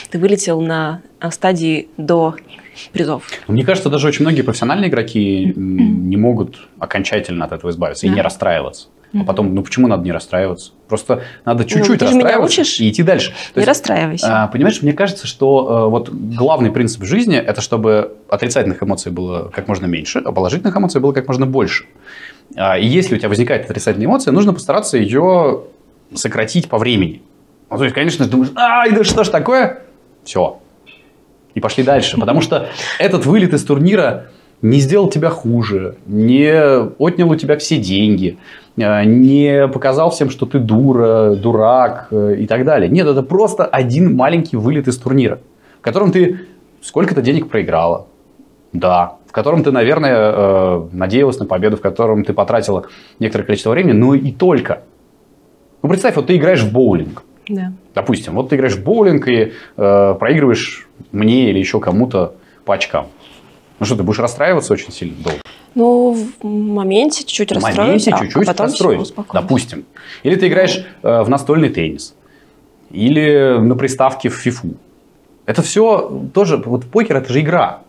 ты 0.10 0.20
вылетел 0.20 0.62
на 0.62 1.02
стадии 1.32 1.90
до 1.98 2.36
призов. 2.92 3.24
Мне 3.48 3.64
кажется, 3.64 3.90
даже 3.90 4.08
очень 4.08 4.24
многие 4.26 4.42
профессиональные 4.42 4.90
игроки 4.90 5.54
не 5.56 6.18
могут 6.18 6.68
окончательно 6.80 7.46
от 7.46 7.52
этого 7.52 7.72
избавиться 7.72 8.06
и 8.06 8.10
Да. 8.10 8.16
не 8.16 8.22
расстраиваться. 8.22 8.88
А 9.16 9.24
потом, 9.26 9.54
ну 9.54 9.62
почему 9.62 9.88
надо 9.88 10.04
не 10.04 10.12
расстраиваться? 10.12 10.72
Просто 10.88 11.22
надо 11.46 11.66
чуть-чуть 11.66 12.00
ты 12.00 12.08
же 12.08 12.14
меня 12.16 12.24
расстраиваться 12.24 12.62
учишь? 12.62 12.80
и 12.80 12.90
идти 12.90 13.04
дальше. 13.04 13.30
То 13.54 13.60
не 13.60 13.62
есть, 13.62 13.68
расстраивайся. 13.68 14.44
а, 14.44 14.48
понимаешь, 14.48 14.82
мне 14.82 14.92
кажется, 14.94 15.28
что 15.28 15.86
э, 15.86 15.90
вот 15.92 16.10
главный 16.10 16.72
принцип 16.72 17.04
жизни 17.04 17.38
это 17.38 17.62
чтобы 17.62 18.18
отрицательных 18.28 18.82
эмоций 18.82 19.12
было 19.12 19.50
как 19.54 19.68
можно 19.68 19.86
меньше, 19.86 20.20
а 20.26 20.32
положительных 20.32 20.76
эмоций 20.76 21.00
было 21.00 21.12
как 21.12 21.28
можно 21.28 21.46
больше. 21.46 21.86
А, 22.56 22.80
и 22.80 22.88
если 22.88 23.14
у 23.14 23.20
тебя 23.20 23.30
возникает 23.30 23.66
отрицательная 23.70 24.08
эмоция, 24.08 24.32
нужно 24.32 24.52
постараться 24.52 24.98
ее 24.98 25.62
сократить 26.16 26.68
по 26.68 26.80
времени. 26.80 27.22
Ну, 27.70 27.78
то 27.78 27.84
есть, 27.84 27.96
конечно, 27.96 28.26
ты 28.26 28.32
думаешь, 28.32 28.52
ай, 28.56 28.92
да 28.94 29.04
что 29.04 29.24
ж 29.24 29.30
такое? 29.30 29.84
Все. 30.24 30.60
И 31.56 31.60
пошли 31.60 31.84
дальше. 31.84 32.20
Потому 32.20 32.42
что 32.42 32.70
этот 33.00 33.26
вылет 33.26 33.54
из 33.54 33.64
турнира 33.64 34.28
не 34.64 34.80
сделал 34.80 35.10
тебя 35.10 35.30
хуже, 35.30 35.98
не 36.08 36.52
отнял 36.98 37.30
у 37.30 37.36
тебя 37.36 37.58
все 37.58 37.78
деньги, 37.78 38.38
э, 38.78 39.04
не 39.04 39.68
показал 39.68 40.10
всем, 40.10 40.30
что 40.30 40.46
ты 40.46 40.60
дура, 40.60 41.36
дурак 41.36 42.08
э, 42.12 42.38
и 42.40 42.48
так 42.48 42.64
далее. 42.64 42.90
Нет, 42.90 43.06
это 43.06 43.24
просто 43.24 43.66
один 43.66 44.16
маленький 44.16 44.56
вылет 44.56 44.88
из 44.88 44.98
турнира, 44.98 45.40
в 45.80 45.82
котором 45.82 46.12
ты 46.12 46.40
сколько-то 46.82 47.22
денег 47.22 47.50
проиграла. 47.50 48.08
Да. 48.72 49.18
В 49.28 49.34
котором 49.34 49.64
ты, 49.64 49.72
наверное, 49.72 50.16
э, 50.16 50.88
надеялась 50.94 51.40
на 51.40 51.46
победу, 51.46 51.76
в 51.76 51.82
котором 51.82 52.24
ты 52.24 52.34
потратила 52.34 52.86
некоторое 53.20 53.46
количество 53.46 53.72
времени, 53.72 53.94
но 53.94 54.14
и 54.14 54.32
только. 54.32 54.84
Ну, 55.82 55.90
представь, 55.90 56.16
вот 56.16 56.28
ты 56.28 56.38
играешь 56.38 56.64
в 56.64 56.72
боулинг. 56.72 57.24
Да. 57.48 57.74
Допустим, 57.94 58.36
вот 58.36 58.50
ты 58.50 58.56
играешь 58.56 58.76
в 58.76 58.84
боулинг 58.84 59.28
и 59.28 59.54
э, 59.78 60.16
проигрываешь 60.20 60.88
мне 61.12 61.50
или 61.50 61.60
еще 61.60 61.80
кому-то 61.80 62.36
по 62.66 62.76
очкам. 62.76 63.08
Ну 63.80 63.86
что, 63.86 63.96
ты 63.98 64.04
будешь 64.04 64.20
расстраиваться 64.20 64.74
очень 64.74 64.92
сильно 64.92 65.16
долго? 65.22 65.40
Ну, 65.76 66.16
в 66.42 66.46
моменте 66.46 67.22
чуть-чуть 67.24 67.52
В 67.52 67.56
расстроюсь, 67.56 67.78
моменте 67.78 68.12
а- 68.12 68.20
чуть-чуть 68.20 68.48
потом 68.48 68.66
расстроюсь, 68.68 69.14
допустим. 69.34 69.86
Или 70.22 70.36
ты 70.36 70.48
играешь 70.48 70.86
э, 71.02 71.22
в 71.24 71.30
настольный 71.30 71.70
теннис. 71.70 72.16
Или 72.92 73.58
на 73.60 73.76
приставке 73.76 74.30
в 74.30 74.36
фифу. 74.36 74.76
Это 75.46 75.62
все 75.62 76.22
тоже, 76.34 76.58
вот 76.58 76.86
покер 76.86 77.18
это 77.18 77.34
же 77.34 77.42
игра. 77.42 77.82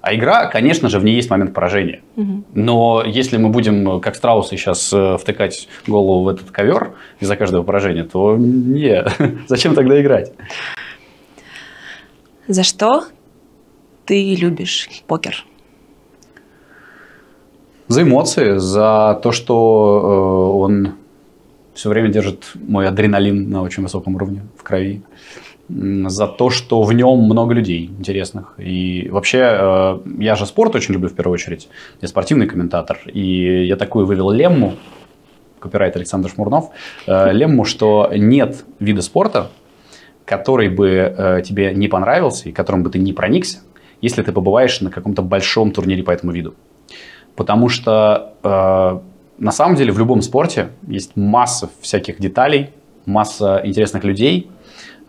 А 0.00 0.14
игра, 0.14 0.46
конечно 0.46 0.88
же, 0.88 1.00
в 1.00 1.04
ней 1.04 1.16
есть 1.16 1.28
момент 1.28 1.52
поражения. 1.52 2.02
Мгм. 2.16 2.44
Но 2.54 3.02
если 3.04 3.36
мы 3.36 3.48
будем, 3.48 4.00
как 4.00 4.14
страусы, 4.14 4.56
сейчас 4.56 4.92
э, 4.92 5.16
втыкать 5.16 5.68
голову 5.86 6.24
в 6.24 6.28
этот 6.28 6.50
ковер 6.50 6.92
из-за 7.18 7.36
каждого 7.36 7.64
поражения, 7.64 8.04
то 8.04 8.36
не, 8.36 9.04
зачем 9.48 9.74
тогда 9.74 10.00
играть? 10.00 10.32
За 12.46 12.62
что 12.62 13.04
ты 14.06 14.34
любишь 14.34 14.88
покер? 15.06 15.44
За 17.88 18.02
эмоции, 18.02 18.58
за 18.58 19.18
то, 19.22 19.32
что 19.32 20.00
э, 20.02 20.58
он 20.58 20.94
все 21.74 21.88
время 21.88 22.08
держит 22.08 22.52
мой 22.54 22.86
адреналин 22.86 23.50
на 23.50 23.62
очень 23.62 23.82
высоком 23.82 24.14
уровне 24.14 24.42
в 24.56 24.62
крови. 24.62 25.02
За 25.68 26.26
то, 26.26 26.48
что 26.48 26.82
в 26.82 26.92
нем 26.94 27.18
много 27.24 27.52
людей 27.52 27.86
интересных. 27.86 28.54
И 28.56 29.08
вообще, 29.10 29.38
э, 29.38 29.98
я 30.18 30.34
же 30.34 30.46
спорт 30.46 30.74
очень 30.74 30.94
люблю 30.94 31.10
в 31.10 31.14
первую 31.14 31.34
очередь. 31.34 31.68
Я 32.00 32.08
спортивный 32.08 32.46
комментатор. 32.46 32.98
И 33.12 33.66
я 33.66 33.76
такую 33.76 34.06
вывел 34.06 34.30
лемму, 34.30 34.76
копирайт 35.60 35.94
Александр 35.96 36.30
Шмурнов, 36.30 36.70
э, 37.06 37.32
лемму, 37.32 37.64
что 37.66 38.10
нет 38.14 38.64
вида 38.80 39.02
спорта, 39.02 39.50
который 40.24 40.70
бы 40.70 40.88
э, 40.88 41.42
тебе 41.44 41.74
не 41.74 41.88
понравился 41.88 42.48
и 42.48 42.52
которым 42.52 42.82
бы 42.82 42.88
ты 42.88 42.98
не 42.98 43.12
проникся, 43.12 43.58
если 44.00 44.22
ты 44.22 44.32
побываешь 44.32 44.80
на 44.80 44.90
каком-то 44.90 45.20
большом 45.20 45.72
турнире 45.72 46.02
по 46.02 46.12
этому 46.12 46.32
виду. 46.32 46.54
Потому 47.36 47.68
что 47.68 48.34
на 49.38 49.52
самом 49.52 49.76
деле 49.76 49.92
в 49.92 49.98
любом 49.98 50.22
спорте 50.22 50.70
есть 50.88 51.14
масса 51.14 51.70
всяких 51.80 52.18
деталей, 52.18 52.70
масса 53.06 53.60
интересных 53.64 54.02
людей 54.02 54.50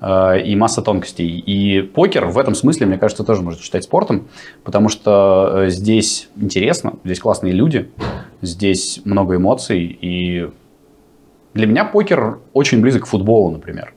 и 0.01 0.55
масса 0.55 0.81
тонкостей. 0.81 1.27
И 1.27 1.81
покер 1.81 2.25
в 2.25 2.37
этом 2.37 2.55
смысле, 2.55 2.85
мне 2.85 2.97
кажется, 2.97 3.23
тоже 3.23 3.41
можно 3.41 3.61
считать 3.61 3.83
спортом, 3.83 4.27
потому 4.63 4.87
что 4.87 5.65
э, 5.65 5.69
здесь 5.69 6.29
интересно, 6.37 6.93
здесь 7.03 7.19
классные 7.19 7.53
люди, 7.53 7.89
здесь 8.41 9.01
много 9.03 9.35
эмоций. 9.35 9.97
И 10.01 10.49
для 11.53 11.67
меня 11.67 11.83
покер 11.83 12.39
очень 12.53 12.81
близок 12.81 13.03
к 13.03 13.07
футболу, 13.07 13.51
например. 13.51 13.93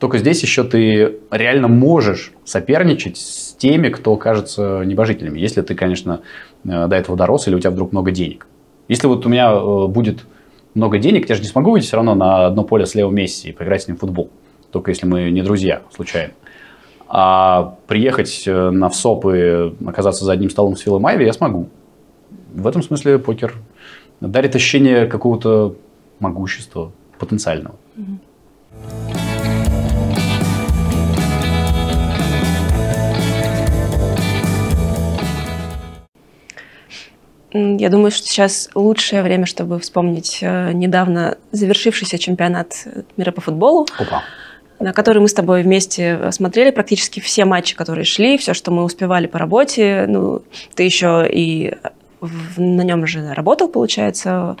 Только 0.00 0.18
здесь 0.18 0.42
еще 0.42 0.64
ты 0.64 1.20
реально 1.30 1.68
можешь 1.68 2.32
соперничать 2.44 3.18
с 3.18 3.54
теми, 3.54 3.88
кто 3.90 4.16
кажется 4.16 4.82
небожителями. 4.84 5.38
Если 5.38 5.62
ты, 5.62 5.76
конечно, 5.76 6.22
э, 6.64 6.88
до 6.88 6.96
этого 6.96 7.16
дорос 7.16 7.46
или 7.46 7.54
у 7.54 7.60
тебя 7.60 7.70
вдруг 7.70 7.92
много 7.92 8.10
денег. 8.10 8.48
Если 8.88 9.06
вот 9.06 9.24
у 9.24 9.28
меня 9.28 9.52
э, 9.52 9.86
будет 9.86 10.26
много 10.74 10.98
денег, 10.98 11.28
я 11.28 11.36
же 11.36 11.42
не 11.42 11.48
смогу 11.48 11.70
выйти 11.70 11.86
все 11.86 11.96
равно 11.96 12.16
на 12.16 12.46
одно 12.46 12.64
поле 12.64 12.86
с 12.86 12.94
Лео 12.96 13.10
Месси 13.10 13.50
и 13.50 13.52
поиграть 13.52 13.82
с 13.82 13.88
ним 13.88 13.96
в 13.96 14.00
футбол. 14.00 14.30
Только 14.70 14.90
если 14.90 15.06
мы 15.06 15.30
не 15.30 15.42
друзья, 15.42 15.82
случайно. 15.94 16.32
А 17.08 17.76
приехать 17.86 18.44
э, 18.46 18.70
на 18.70 18.88
ВСОП 18.88 19.26
и 19.26 19.72
оказаться 19.86 20.24
за 20.24 20.32
одним 20.32 20.50
столом 20.50 20.76
с 20.76 20.80
Филом 20.80 21.02
Майви 21.02 21.24
я 21.24 21.32
смогу. 21.32 21.68
В 22.52 22.66
этом 22.66 22.82
смысле 22.82 23.18
покер 23.18 23.54
дарит 24.20 24.56
ощущение 24.56 25.06
какого-то 25.06 25.76
могущества 26.18 26.90
потенциального. 27.18 27.76
Я 37.52 37.88
думаю, 37.88 38.10
что 38.10 38.26
сейчас 38.26 38.68
лучшее 38.74 39.22
время, 39.22 39.46
чтобы 39.46 39.78
вспомнить 39.78 40.40
э, 40.42 40.72
недавно 40.72 41.38
завершившийся 41.52 42.18
чемпионат 42.18 42.86
мира 43.16 43.30
по 43.30 43.40
футболу. 43.40 43.86
Опа 43.96 44.24
на 44.80 44.92
который 44.92 45.20
мы 45.20 45.28
с 45.28 45.34
тобой 45.34 45.62
вместе 45.62 46.18
э, 46.20 46.32
смотрели 46.32 46.70
практически 46.70 47.20
все 47.20 47.44
матчи, 47.44 47.74
которые 47.74 48.04
шли, 48.04 48.38
все, 48.38 48.54
что 48.54 48.70
мы 48.70 48.84
успевали 48.84 49.26
по 49.26 49.38
работе. 49.38 50.06
Ну, 50.08 50.42
ты 50.74 50.82
еще 50.82 51.26
и 51.30 51.74
в, 52.20 52.60
на 52.60 52.82
нем 52.82 53.06
же 53.06 53.32
работал, 53.32 53.68
получается, 53.68 54.56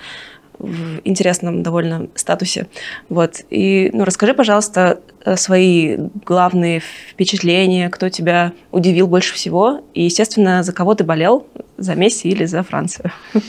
в 0.58 1.00
интересном 1.04 1.62
довольно 1.62 2.08
статусе. 2.14 2.66
Вот. 3.08 3.42
И 3.50 3.90
ну, 3.92 4.04
расскажи, 4.04 4.34
пожалуйста, 4.34 5.00
э, 5.24 5.36
свои 5.36 5.96
главные 6.24 6.80
впечатления, 6.80 7.90
кто 7.90 8.08
тебя 8.08 8.52
удивил 8.72 9.06
больше 9.06 9.34
всего, 9.34 9.82
и, 9.94 10.04
естественно, 10.04 10.62
за 10.62 10.72
кого 10.72 10.94
ты 10.94 11.04
болел, 11.04 11.46
за 11.76 11.94
Месси 11.94 12.28
или 12.28 12.44
за 12.46 12.62
Францию? 12.62 13.12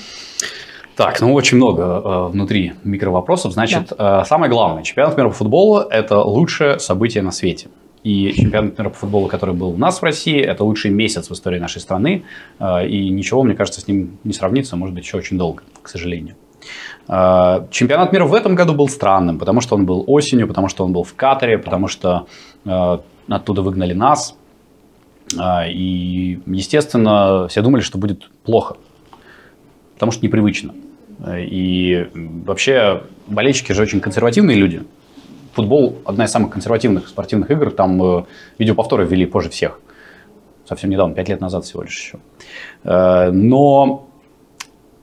Так, 0.97 1.21
ну 1.21 1.31
очень 1.35 1.57
много 1.57 1.83
э, 1.83 2.27
внутри 2.31 2.73
микровопросов. 2.83 3.53
Значит, 3.53 3.93
да. 3.95 4.21
э, 4.21 4.25
самое 4.25 4.49
главное, 4.49 4.81
чемпионат 4.81 5.15
мира 5.15 5.29
по 5.29 5.35
футболу– 5.35 5.79
это 5.91 6.17
лучшее 6.21 6.79
событие 6.79 7.21
на 7.21 7.29
свете. 7.29 7.67
И 8.03 8.33
чемпионат 8.33 8.79
мира 8.79 8.89
по 8.89 8.95
футболу, 8.95 9.27
который 9.27 9.53
был 9.53 9.69
у 9.69 9.77
нас 9.77 10.01
в 10.01 10.03
России, 10.03 10.39
это 10.41 10.63
лучший 10.63 10.89
месяц 10.89 11.29
в 11.29 11.33
истории 11.33 11.59
нашей 11.59 11.81
страны. 11.81 12.23
Э, 12.59 12.87
и 12.87 13.09
ничего, 13.09 13.43
мне 13.43 13.53
кажется, 13.53 13.79
с 13.79 13.87
ним 13.87 14.17
не 14.23 14.33
сравнится, 14.33 14.75
может 14.75 14.95
быть, 14.95 15.05
еще 15.05 15.17
очень 15.17 15.37
долго, 15.37 15.61
к 15.83 15.87
сожалению. 15.87 16.35
Э, 17.07 17.67
чемпионат 17.69 18.11
мира 18.11 18.25
в 18.25 18.33
этом 18.33 18.55
году 18.55 18.73
был 18.73 18.87
странным, 18.87 19.37
потому 19.37 19.61
что 19.61 19.75
он 19.75 19.85
был 19.85 20.03
осенью, 20.07 20.47
потому 20.47 20.67
что 20.67 20.83
он 20.83 20.93
был 20.93 21.03
в 21.03 21.13
Катаре, 21.13 21.59
потому 21.59 21.87
что 21.87 22.25
э, 22.65 22.97
оттуда 23.27 23.61
выгнали 23.61 23.93
нас. 23.93 24.35
Э, 25.39 25.69
и, 25.69 26.39
естественно, 26.47 27.47
все 27.49 27.61
думали, 27.61 27.81
что 27.81 27.99
будет 27.99 28.31
плохо, 28.43 28.77
потому 29.93 30.11
что 30.11 30.25
непривычно. 30.25 30.73
И 31.25 32.09
вообще 32.13 33.03
болельщики 33.27 33.71
же 33.71 33.81
очень 33.81 33.99
консервативные 33.99 34.57
люди. 34.57 34.83
Футбол– 35.53 35.97
одна 36.05 36.25
из 36.25 36.31
самых 36.31 36.51
консервативных 36.51 37.07
спортивных 37.07 37.49
игр. 37.49 37.71
Там 37.71 38.01
э, 38.03 38.25
видеоповторы 38.59 39.05
ввели 39.05 39.25
позже 39.25 39.49
всех. 39.49 39.79
Совсем 40.65 40.91
недавно, 40.91 41.15
пять 41.15 41.29
лет 41.29 41.41
назад 41.41 41.65
всего 41.65 41.81
лишь 41.81 41.97
еще. 41.97 42.19
Э, 42.83 43.31
но 43.31 44.07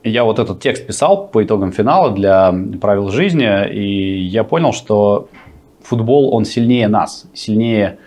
я 0.03 0.23
вот 0.23 0.39
этот 0.39 0.61
текст 0.61 0.87
писал 0.87 1.27
по 1.27 1.43
итогам 1.43 1.73
финала 1.73 2.11
для 2.11 2.53
правил 2.79 3.09
жизни, 3.09 3.69
и 3.69 4.21
я 4.21 4.45
понял, 4.45 4.71
что 4.71 5.27
футбол, 5.81 6.33
он 6.33 6.45
сильнее 6.45 6.87
нас, 6.87 7.25
сильнее 7.33 7.97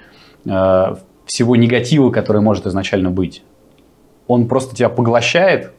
э, 0.47 0.95
всего 1.27 1.57
негатива, 1.57 2.11
который 2.11 2.41
может 2.41 2.67
изначально 2.67 3.11
быть. 3.11 3.43
Он 4.27 4.49
просто 4.49 4.75
тебя 4.75 4.89
поглощает, 4.89 5.73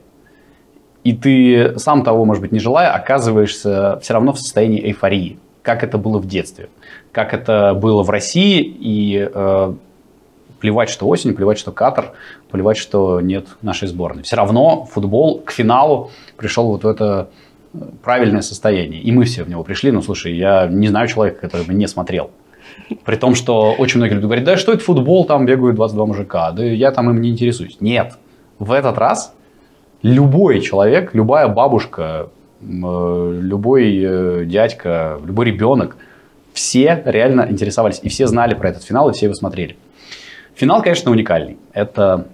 и 1.10 1.14
ты, 1.14 1.80
сам 1.80 2.04
того, 2.04 2.24
может 2.24 2.42
быть, 2.42 2.52
не 2.52 2.60
желая, 2.60 2.94
оказываешься 2.94 3.98
все 4.04 4.14
равно 4.14 4.32
в 4.34 4.40
состоянии 4.40 4.80
эйфории, 4.86 5.40
как 5.64 5.84
это 5.84 5.98
было 5.98 6.20
в 6.20 6.28
детстве, 6.28 6.70
как 7.12 7.34
это 7.34 7.74
было 7.74 8.04
в 8.04 8.12
России, 8.12 8.62
и 8.62 9.28
э, 9.34 9.74
плевать, 10.60 10.90
что 10.90 11.08
осень, 11.08 11.34
плевать, 11.34 11.58
что 11.58 11.72
Катар, 11.72 12.12
плевать, 12.52 12.78
что 12.78 13.22
нет 13.22 13.48
нашей 13.64 13.88
сборной. 13.88 14.22
Все 14.22 14.36
равно 14.36 14.86
футбол 14.86 15.40
к 15.40 15.50
финалу 15.50 16.12
пришел 16.38 16.68
вот 16.68 16.84
в 16.84 16.88
это 16.88 17.30
э, 17.74 17.80
правильное 18.04 18.42
состояние. 18.42 19.02
И 19.02 19.12
мы 19.12 19.24
все 19.24 19.44
в 19.44 19.50
него 19.50 19.64
пришли. 19.64 19.90
Ну, 19.92 20.04
слушай, 20.04 20.38
я 20.38 20.68
не 20.68 20.90
знаю 20.90 21.08
человека, 21.08 21.42
который 21.42 21.66
бы 21.66 21.74
не 21.74 21.88
смотрел. 21.88 22.30
При 23.04 23.16
том, 23.16 23.34
что 23.34 23.74
очень 23.80 23.98
многие 23.98 24.14
люди 24.14 24.26
говорят, 24.26 24.46
да 24.46 24.58
что 24.58 24.74
это 24.74 24.84
футбол, 24.84 25.26
там 25.26 25.48
бегают 25.48 25.76
22 25.76 26.06
мужика, 26.06 26.52
да 26.52 26.64
я 26.64 26.92
там 26.92 27.10
им 27.10 27.20
не 27.20 27.32
интересуюсь. 27.32 27.78
Нет, 27.80 28.14
в 28.60 28.72
этот 28.72 29.00
раз 29.00 29.34
любой 30.02 30.62
человек, 30.62 31.14
любая 31.14 31.48
бабушка, 31.48 32.30
э, 32.62 33.40
любой 33.42 34.00
э, 34.02 34.46
дядька, 34.46 35.20
любой 35.26 35.46
ребенок, 35.46 35.98
все 36.54 37.02
реально 37.06 37.48
интересовались, 37.50 38.00
и 38.04 38.10
все 38.10 38.28
знали 38.28 38.54
про 38.54 38.70
этот 38.70 38.84
финал, 38.84 39.10
и 39.10 39.14
все 39.14 39.28
его 39.28 39.36
смотрели. 39.36 39.78
Финал, 40.56 40.82
конечно, 40.82 41.12
уникальный. 41.12 41.58
Это 41.74 42.28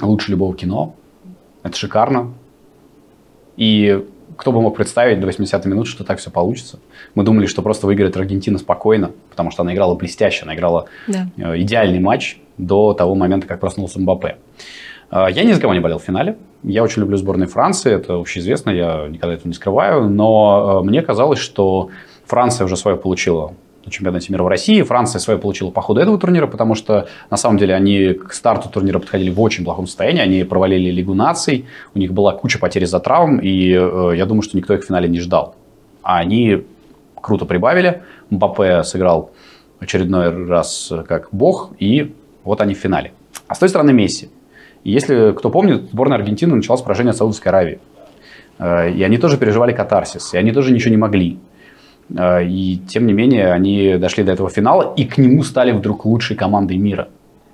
лучше 0.00 0.30
любого 0.30 0.54
кино. 0.54 0.94
Это 1.62 1.76
шикарно. 1.76 2.32
И 3.56 4.04
кто 4.36 4.52
бы 4.52 4.62
мог 4.62 4.76
представить 4.76 5.20
до 5.20 5.26
80 5.26 5.64
минут, 5.66 5.88
что 5.88 6.04
так 6.04 6.20
все 6.20 6.30
получится. 6.30 6.78
Мы 7.14 7.24
думали, 7.24 7.46
что 7.46 7.60
просто 7.60 7.86
выиграет 7.86 8.16
Аргентина 8.16 8.58
спокойно, 8.58 9.10
потому 9.30 9.50
что 9.50 9.62
она 9.62 9.74
играла 9.74 9.94
блестяще, 9.94 10.44
она 10.44 10.54
играла 10.54 10.86
да. 11.06 11.28
Э, 11.36 11.60
идеальный 11.60 11.98
матч 11.98 12.38
до 12.56 12.94
того 12.94 13.14
момента, 13.14 13.46
как 13.46 13.60
проснулся 13.60 14.00
Мбаппе. 14.00 14.36
А, 15.10 15.28
я 15.30 15.44
ни 15.44 15.52
за 15.52 15.60
кого 15.60 15.74
не 15.74 15.80
болел 15.80 15.98
в 15.98 16.02
финале. 16.02 16.36
Я 16.62 16.82
очень 16.82 17.00
люблю 17.00 17.16
сборную 17.16 17.48
Франции, 17.48 17.92
это 17.92 18.14
общеизвестно, 18.14 18.70
я 18.70 19.06
никогда 19.08 19.34
этого 19.34 19.48
не 19.48 19.54
скрываю. 19.54 20.08
Но 20.08 20.80
а, 20.80 20.82
мне 20.82 21.02
казалось, 21.02 21.38
что 21.38 21.90
Франция 22.26 22.64
уже 22.64 22.76
свое 22.76 22.96
получила 22.96 23.54
на 23.84 23.92
чемпионате 23.92 24.30
мира 24.32 24.42
в 24.42 24.48
России. 24.48 24.82
Франция 24.82 25.18
свое 25.18 25.38
получила 25.38 25.70
по 25.70 25.80
ходу 25.80 26.00
этого 26.00 26.18
турнира, 26.18 26.46
потому 26.46 26.74
что 26.74 27.08
на 27.30 27.36
самом 27.36 27.56
деле 27.56 27.74
они 27.74 28.12
к 28.12 28.34
старту 28.34 28.68
турнира 28.68 28.98
подходили 28.98 29.30
в 29.30 29.40
очень 29.40 29.64
плохом 29.64 29.86
состоянии. 29.86 30.20
Они 30.20 30.44
провалили 30.44 30.90
Лигу 30.90 31.14
наций, 31.14 31.64
у 31.94 31.98
них 31.98 32.12
была 32.12 32.32
куча 32.34 32.58
потерь 32.58 32.84
из-за 32.84 33.00
травм, 33.00 33.38
и 33.38 33.72
э, 33.72 34.12
я 34.14 34.26
думаю, 34.26 34.42
что 34.42 34.56
никто 34.56 34.74
их 34.74 34.82
в 34.82 34.86
финале 34.86 35.08
не 35.08 35.20
ждал. 35.20 35.54
А 36.02 36.18
они 36.18 36.64
круто 37.14 37.46
прибавили. 37.46 38.02
Мбаппе 38.30 38.82
сыграл 38.82 39.30
очередной 39.80 40.46
раз 40.46 40.92
как 41.08 41.28
бог, 41.32 41.70
и 41.78 42.14
вот 42.44 42.60
они 42.60 42.74
в 42.74 42.78
финале. 42.78 43.12
А 43.46 43.54
с 43.54 43.58
той 43.58 43.70
стороны 43.70 43.92
Месси. 43.92 44.28
Если 44.88 45.32
кто 45.32 45.50
помнит, 45.50 45.90
сборная 45.92 46.16
Аргентины 46.16 46.56
начала 46.56 46.78
с 46.78 46.82
поражения 46.82 47.12
Саудовской 47.12 47.50
Аравии. 47.50 47.78
Э, 48.58 48.90
и 48.90 49.02
они 49.02 49.18
тоже 49.18 49.36
переживали 49.36 49.72
катарсис, 49.72 50.32
и 50.32 50.38
они 50.38 50.50
тоже 50.50 50.72
ничего 50.72 50.90
не 50.90 50.96
могли. 50.96 51.38
Э, 52.16 52.42
и 52.42 52.80
тем 52.88 53.06
не 53.06 53.12
менее, 53.12 53.52
они 53.52 53.96
дошли 53.98 54.24
до 54.24 54.32
этого 54.32 54.48
финала 54.48 54.94
и 54.96 55.04
к 55.04 55.18
нему 55.18 55.42
стали 55.42 55.72
вдруг 55.72 56.06
лучшей 56.06 56.36
командой 56.36 56.78
мира. 56.78 57.08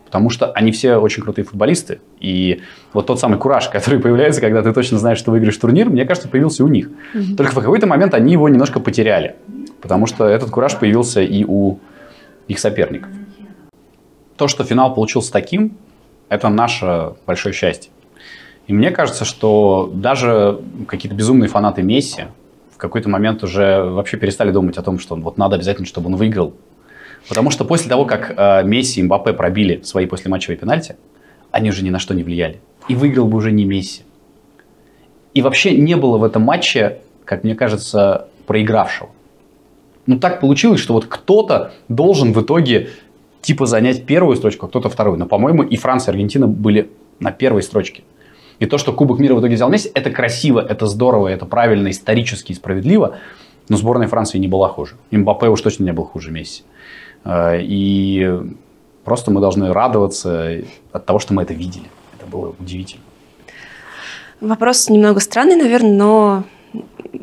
Потому 0.05 0.31
что 0.31 0.53
они 0.53 0.71
все 0.71 0.95
очень 0.99 1.25
крутые 1.25 1.45
футболисты. 1.45 1.99
И 2.21 2.61
вот 2.93 3.07
тот 3.07 3.19
самый 3.19 3.37
кураж, 3.37 3.69
который 3.69 3.99
появляется, 3.99 4.41
когда 4.41 4.63
ты 4.63 4.73
точно 4.73 4.99
знаешь, 4.99 5.19
что 5.19 5.33
выиграешь 5.33 5.57
турнир, 5.57 5.91
мне 5.91 6.05
кажется, 6.05 6.29
появился 6.29 6.63
у 6.63 6.69
них. 6.69 6.89
Угу. 7.15 7.35
Только 7.37 7.51
в 7.51 7.57
какой-то 7.57 7.89
момент 7.89 8.15
они 8.15 8.33
его 8.33 8.49
немножко 8.49 8.79
потеряли. 8.79 9.35
Потому 9.83 10.07
что 10.07 10.25
этот 10.29 10.51
кураж 10.51 10.79
появился 10.79 11.21
и 11.21 11.45
у 11.45 11.81
их 12.47 12.61
соперников. 12.61 13.11
То, 14.37 14.47
что 14.47 14.63
финал 14.63 14.95
получился 14.95 15.33
таким, 15.33 15.77
это 16.35 16.49
наше 16.49 17.15
большое 17.27 17.55
счастье. 17.55 17.91
И 18.67 18.73
мне 18.73 18.91
кажется, 18.91 19.25
что 19.25 19.91
даже 19.95 20.61
какие-то 20.89 21.17
безумные 21.17 21.49
фанаты 21.49 21.83
Месси 21.83 22.25
в 22.73 22.79
какой-то 22.79 23.09
момент 23.09 23.43
уже 23.43 23.83
вообще 23.83 24.17
перестали 24.17 24.51
думать 24.51 24.77
о 24.79 24.83
том, 24.83 24.99
что 24.99 25.17
вот 25.17 25.39
надо 25.39 25.57
обязательно, 25.57 25.87
чтобы 25.87 26.09
он 26.09 26.17
выиграл. 26.17 26.55
Потому 27.29 27.51
что 27.51 27.65
после 27.65 27.89
того, 27.89 28.05
как 28.05 28.35
э, 28.37 28.65
Месси 28.65 29.01
и 29.01 29.03
Мбаппе 29.03 29.33
пробили 29.33 29.81
свои 29.83 30.07
послематчевые 30.07 30.59
пенальти, 30.59 30.97
они 31.51 31.71
уже 31.71 31.85
ни 31.85 31.91
на 31.91 31.99
что 31.99 32.15
не 32.15 32.23
влияли. 32.23 32.61
И 32.89 32.95
выиграл 32.95 33.27
бы 33.27 33.39
уже 33.39 33.53
не 33.53 33.65
Месси. 33.65 34.03
И 35.35 35.43
вообще 35.43 35.77
не 35.77 35.97
было 35.97 36.19
в 36.19 36.25
этом 36.25 36.43
матче, 36.43 36.99
как 37.25 37.45
мне 37.45 37.55
кажется, 37.55 38.29
проигравшего. 38.47 39.11
Ну 40.07 40.19
так 40.19 40.41
получилось, 40.41 40.81
что 40.81 40.95
вот 40.95 41.07
кто-то 41.07 41.73
должен 41.89 42.33
в 42.33 42.43
итоге 42.43 42.91
типа 43.45 43.67
занять 43.67 44.07
первую 44.07 44.37
строчку, 44.37 44.67
а 44.67 44.69
кто-то 44.69 44.89
вторую. 44.89 45.19
Но, 45.19 45.27
по-моему, 45.27 45.63
и 45.63 45.77
Франция, 45.77 46.13
и 46.13 46.15
Аргентина 46.15 46.47
были 46.49 46.91
на 47.21 47.31
первой 47.31 47.63
строчке. 47.63 48.03
И 48.59 48.67
то, 48.67 48.79
что 48.79 48.93
Кубок 48.93 49.19
мира 49.19 49.35
в 49.35 49.41
итоге 49.41 49.55
взял 49.55 49.69
Месси, 49.69 49.91
это 49.95 50.11
красиво, 50.11 50.61
это 50.61 50.87
здорово, 50.87 51.29
это 51.29 51.45
правильно, 51.45 51.91
исторически 51.91 52.53
и 52.53 52.55
справедливо. 52.55 53.17
Но 53.69 53.77
сборная 53.77 54.09
Франции 54.09 54.39
не 54.39 54.49
была 54.49 54.69
хуже. 54.69 54.97
Мбаппе 55.11 55.49
уж 55.49 55.61
точно 55.61 55.85
не 55.85 55.93
был 55.93 56.05
хуже 56.05 56.31
Месси. 56.31 56.63
Э, 57.25 57.61
и 57.61 58.31
просто 59.05 59.31
мы 59.31 59.41
должны 59.41 59.73
радоваться 59.73 60.63
от 60.93 61.07
того, 61.07 61.19
что 61.19 61.35
мы 61.35 61.43
это 61.43 61.53
видели. 61.53 61.87
Это 62.19 62.27
было 62.27 62.55
удивительно. 62.59 63.03
Вопрос 64.41 64.89
немного 64.89 65.21
странный, 65.21 65.57
наверное, 65.57 65.93
но 65.93 66.45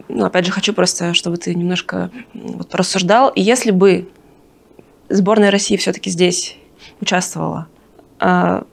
ну, 0.07 0.25
опять 0.25 0.45
же 0.45 0.51
хочу 0.51 0.73
просто, 0.73 1.13
чтобы 1.13 1.37
ты 1.37 1.53
немножко 1.55 2.09
вот 2.33 2.69
порассуждал. 2.69 3.31
Если 3.35 3.71
бы 3.71 4.07
сборная 5.11 5.51
России 5.51 5.77
все-таки 5.77 6.09
здесь 6.09 6.57
участвовала, 6.99 7.67
а 8.19 8.63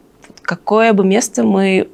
какое 0.42 0.92
бы 0.94 1.04
место 1.04 1.42
мы 1.42 1.88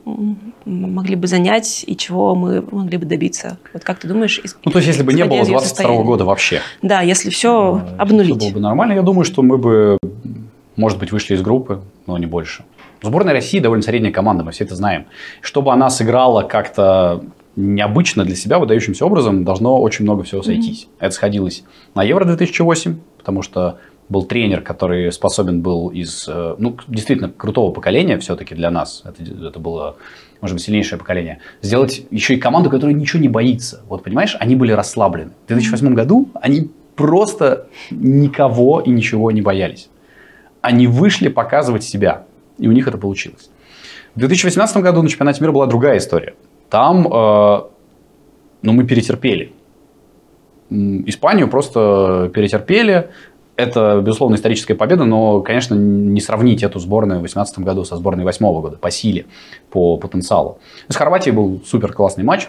могли 0.65 1.17
бы 1.17 1.27
занять 1.27 1.85
и 1.87 1.97
чего 1.97 2.35
мы 2.35 2.65
могли 2.71 2.99
бы 2.99 3.05
добиться? 3.05 3.59
Вот 3.73 3.83
как 3.83 3.99
ты 3.99 4.09
думаешь? 4.09 4.41
Ну, 4.65 4.71
то 4.71 4.79
есть, 4.79 4.89
если 4.89 5.03
бы 5.03 5.13
не 5.13 5.25
было 5.25 5.45
22 5.45 6.03
года 6.03 6.25
вообще. 6.25 6.61
Да, 6.81 7.01
если 7.01 7.31
все 7.31 7.83
а, 7.99 8.03
обнулить. 8.03 8.37
Все 8.37 8.51
было 8.51 8.55
бы 8.55 8.61
нормально. 8.61 8.93
Я 8.93 9.03
думаю, 9.03 9.25
что 9.25 9.43
мы 9.43 9.59
бы, 9.59 9.99
может 10.77 10.99
быть, 10.99 11.11
вышли 11.11 11.35
из 11.35 11.43
группы, 11.43 11.83
но 12.07 12.17
не 12.17 12.27
больше. 12.27 12.65
Сборная 13.03 13.35
России 13.35 13.59
довольно 13.59 13.83
средняя 13.83 14.13
команда, 14.13 14.45
мы 14.45 14.53
все 14.53 14.65
это 14.65 14.77
знаем. 14.77 15.07
Чтобы 15.41 15.73
она 15.73 15.91
сыграла 15.91 16.43
как-то 16.43 17.25
необычно 17.57 18.25
для 18.25 18.37
себя, 18.37 18.59
выдающимся 18.59 19.05
образом, 19.05 19.45
должно 19.45 19.81
очень 19.81 20.05
много 20.05 20.23
всего 20.23 20.43
сойтись. 20.43 20.85
Mm-hmm. 20.85 21.07
Это 21.07 21.15
сходилось 21.15 21.65
на 21.95 22.03
Евро 22.03 22.25
2008, 22.25 22.99
потому 23.19 23.43
что 23.43 23.79
был 24.09 24.25
тренер, 24.25 24.61
который 24.61 25.11
способен 25.13 25.63
был 25.63 25.89
из, 25.89 26.29
э, 26.29 26.57
ну, 26.59 26.77
действительно 26.89 27.31
крутого 27.31 27.73
поколения 27.73 28.19
все-таки 28.19 28.55
для 28.55 28.71
нас. 28.71 29.03
Это, 29.05 29.23
это 29.23 29.59
было 29.59 29.97
может 30.45 30.57
быть, 30.57 30.65
сильнейшее 30.65 30.99
поколение, 30.99 31.39
сделать 31.63 32.07
еще 32.11 32.35
и 32.35 32.37
команду, 32.39 32.69
которая 32.69 32.95
ничего 32.95 33.19
не 33.19 33.31
боится. 33.31 33.83
Вот, 33.89 34.03
понимаешь, 34.03 34.37
они 34.41 34.57
были 34.57 34.73
расслаблены. 34.73 35.31
В 35.45 35.49
2008 35.49 35.95
году 35.95 36.29
они 36.35 36.71
просто 36.97 37.69
никого 37.91 38.81
и 38.81 38.91
ничего 38.91 39.31
не 39.31 39.41
боялись. 39.41 39.89
Они 40.61 40.87
вышли 40.87 41.29
показывать 41.29 41.83
себя, 41.83 42.25
и 42.59 42.69
у 42.69 42.73
них 42.73 42.87
это 42.87 42.99
получилось. 42.99 43.49
В 44.15 44.19
2018 44.19 44.77
году 44.79 45.03
на 45.03 45.09
чемпионате 45.09 45.41
мира 45.41 45.53
была 45.53 45.67
другая 45.67 45.97
история. 45.97 46.35
Там 46.69 47.07
э, 47.07 47.61
ну, 48.61 48.73
мы 48.73 48.85
перетерпели. 48.85 49.53
Испанию 50.71 51.49
просто 51.49 52.31
перетерпели. 52.35 53.11
Это, 53.57 54.01
безусловно, 54.01 54.35
историческая 54.35 54.75
победа, 54.75 55.05
но, 55.05 55.41
конечно, 55.41 55.75
не 55.75 56.21
сравнить 56.21 56.63
эту 56.65 56.81
сборную 56.81 57.21
в 57.21 57.23
2018 57.23 57.61
году 57.61 57.85
со 57.85 57.97
сборной 57.97 58.25
2008 58.25 58.61
года 58.61 58.77
по 58.77 58.91
силе, 58.91 59.27
по 59.71 59.97
потенциалу. 59.97 60.59
С 60.89 60.97
Хорватией 60.97 61.35
был 61.35 61.63
супер 61.65 61.93
классный 61.93 62.25
матч 62.25 62.49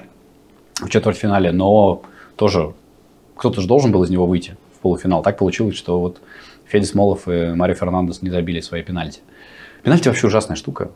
в 0.76 0.90
четвертьфинале, 0.90 1.52
но 1.52 2.02
тоже 2.36 2.74
кто-то 3.36 3.62
же 3.62 3.68
должен 3.68 3.92
был 3.92 4.04
из 4.04 4.10
него 4.10 4.26
выйти 4.26 4.58
в 4.78 4.80
полуфинал. 4.80 5.22
Так 5.22 5.38
получилось, 5.38 5.76
что 5.76 6.00
вот 6.00 6.22
Федя 6.66 6.88
Смолов 6.88 7.28
и 7.28 7.54
Марио 7.54 7.76
Фернандес 7.76 8.24
не 8.24 8.32
забили 8.32 8.60
свои 8.60 8.82
пенальти. 8.82 9.20
Пенальти 9.84 10.08
вообще 10.08 10.26
ужасная 10.26 10.56
штука. 10.56 10.90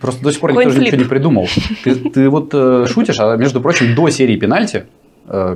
Просто 0.00 0.22
до 0.22 0.32
сих 0.32 0.40
пор 0.40 0.52
никто 0.52 0.70
же 0.70 0.80
ничего 0.80 0.98
не 0.98 1.08
придумал. 1.08 1.46
Ты, 1.84 1.94
ты 2.10 2.28
вот 2.28 2.50
э, 2.52 2.86
шутишь, 2.88 3.20
а 3.20 3.36
между 3.36 3.60
прочим, 3.60 3.94
до 3.94 4.10
серии 4.10 4.36
пенальти, 4.36 4.86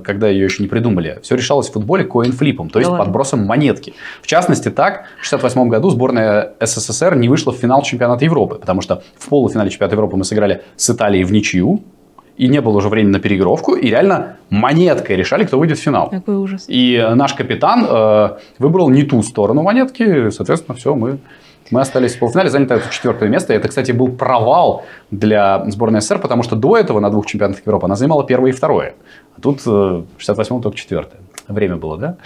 когда 0.05 0.29
ее 0.29 0.45
еще 0.45 0.63
не 0.63 0.69
придумали, 0.69 1.19
все 1.23 1.35
решалось 1.35 1.69
в 1.69 1.73
футболе 1.73 2.05
коин-флипом, 2.05 2.71
то 2.71 2.79
есть 2.79 2.91
да 2.91 2.99
подбросом 2.99 3.45
монетки. 3.45 3.95
В 4.21 4.27
частности, 4.27 4.71
так 4.71 5.05
в 5.21 5.27
1968 5.27 5.69
году 5.69 5.91
сборная 5.91 6.53
СССР 6.61 7.17
не 7.17 7.29
вышла 7.29 7.53
в 7.53 7.57
финал 7.57 7.83
чемпионата 7.83 8.25
Европы, 8.25 8.57
потому 8.57 8.81
что 8.81 9.03
в 9.19 9.29
полуфинале 9.29 9.71
чемпионата 9.71 9.95
Европы 9.95 10.17
мы 10.17 10.25
сыграли 10.25 10.63
с 10.77 10.91
Италией 10.91 11.25
в 11.25 11.33
ничью, 11.33 11.83
и 12.37 12.49
не 12.49 12.61
было 12.61 12.79
уже 12.79 12.89
времени 12.89 13.13
на 13.13 13.21
переигровку, 13.21 13.75
и 13.75 13.89
реально 13.89 14.37
монеткой 14.51 15.17
решали, 15.17 15.45
кто 15.45 15.59
выйдет 15.59 15.79
в 15.79 15.83
финал. 15.83 16.09
Какой 16.11 16.37
ужас. 16.37 16.65
И 16.67 17.07
наш 17.15 17.35
капитан 17.35 17.87
э, 17.89 18.29
выбрал 18.59 18.89
не 18.89 19.03
ту 19.03 19.23
сторону 19.23 19.63
монетки, 19.63 20.31
соответственно, 20.31 20.77
все, 20.77 20.95
мы 20.95 21.19
мы 21.71 21.81
остались 21.81 22.17
в 22.17 22.19
полуфинале, 22.19 22.51
заняли 22.51 22.83
четвертое 22.91 23.31
место. 23.31 23.55
И 23.55 23.57
это, 23.57 23.69
кстати, 23.69 23.93
был 23.93 24.09
провал 24.09 24.85
для 25.11 25.65
сборной 25.69 26.03
СССР, 26.03 26.19
потому 26.19 26.43
что 26.43 26.55
до 26.55 26.77
этого 26.77 27.01
на 27.01 27.09
двух 27.09 27.27
чемпионатах 27.27 27.65
Европы 27.65 27.87
она 27.87 27.97
занимала 27.97 28.25
первое 28.25 28.51
и 28.51 28.53
второе. 28.53 28.95
Тут 29.43 29.67
в 29.67 30.05
68-м 30.19 30.63
только 30.63 30.77
четвертое. 30.77 31.21
Время 31.49 31.77
было, 31.77 31.99
да? 31.99 32.17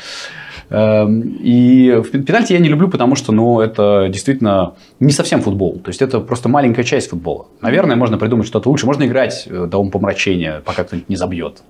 Эм, 0.69 1.37
и 1.41 2.03
в 2.03 2.11
пенальти 2.25 2.53
я 2.53 2.59
не 2.59 2.69
люблю, 2.69 2.89
потому 2.89 3.15
что 3.15 3.33
ну, 3.33 3.61
это 3.61 4.09
действительно 4.11 4.75
не 4.99 5.13
совсем 5.13 5.41
футбол. 5.41 5.79
То 5.79 5.91
есть 5.91 6.03
это 6.03 6.21
просто 6.21 6.49
маленькая 6.49 6.85
часть 6.85 7.11
футбола. 7.11 7.47
Наверное, 7.61 7.97
можно 7.97 8.19
придумать 8.19 8.47
что-то 8.47 8.69
лучше. 8.69 8.87
Можно 8.87 9.05
играть 9.05 9.47
э, 9.47 9.67
до 9.67 9.79
умопомрачения, 9.79 10.61
пока 10.65 10.85
кто-нибудь 10.85 11.09
не 11.09 11.17
забьет. 11.17 11.63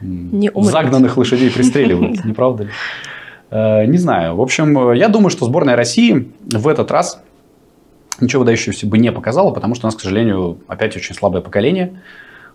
Не 0.00 0.50
Загнанных 0.54 1.16
лошадей 1.16 1.50
пристреливают, 1.50 2.24
не 2.24 2.32
правда 2.32 2.64
ли? 2.64 2.70
Э, 3.50 3.86
не 3.86 3.98
знаю. 3.98 4.36
В 4.36 4.42
общем, 4.42 4.92
я 4.92 5.08
думаю, 5.08 5.30
что 5.30 5.46
сборная 5.46 5.76
России 5.76 6.30
в 6.44 6.68
этот 6.68 6.90
раз 6.90 7.22
ничего 8.20 8.40
выдающегося 8.40 8.86
бы 8.86 8.98
не 8.98 9.12
показала, 9.12 9.50
потому 9.50 9.74
что 9.74 9.86
у 9.86 9.88
нас, 9.88 9.96
к 9.96 10.00
сожалению, 10.00 10.58
опять 10.68 10.96
очень 10.96 11.14
слабое 11.14 11.42
поколение. 11.42 12.00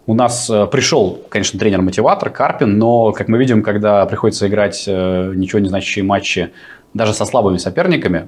У 0.07 0.13
нас 0.13 0.49
э, 0.49 0.65
пришел, 0.65 1.21
конечно, 1.29 1.59
тренер-мотиватор 1.59 2.29
Карпин, 2.31 2.77
но, 2.77 3.11
как 3.11 3.27
мы 3.27 3.37
видим, 3.37 3.61
когда 3.61 4.05
приходится 4.05 4.47
играть 4.47 4.85
э, 4.87 5.33
ничего 5.35 5.59
не 5.59 5.69
значащие 5.69 6.03
матчи 6.03 6.51
даже 6.93 7.13
со 7.13 7.25
слабыми 7.25 7.57
соперниками, 7.57 8.27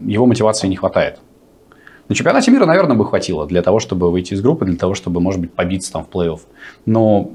его 0.00 0.26
мотивации 0.26 0.68
не 0.68 0.76
хватает. 0.76 1.18
На 2.08 2.14
чемпионате 2.14 2.50
мира, 2.50 2.66
наверное, 2.66 2.96
бы 2.96 3.04
хватило 3.04 3.46
для 3.46 3.62
того, 3.62 3.80
чтобы 3.80 4.10
выйти 4.10 4.34
из 4.34 4.40
группы, 4.40 4.64
для 4.64 4.76
того, 4.76 4.94
чтобы, 4.94 5.20
может 5.20 5.40
быть, 5.40 5.52
побиться 5.52 5.92
там 5.92 6.04
в 6.04 6.08
плей-офф. 6.08 6.40
Но, 6.86 7.30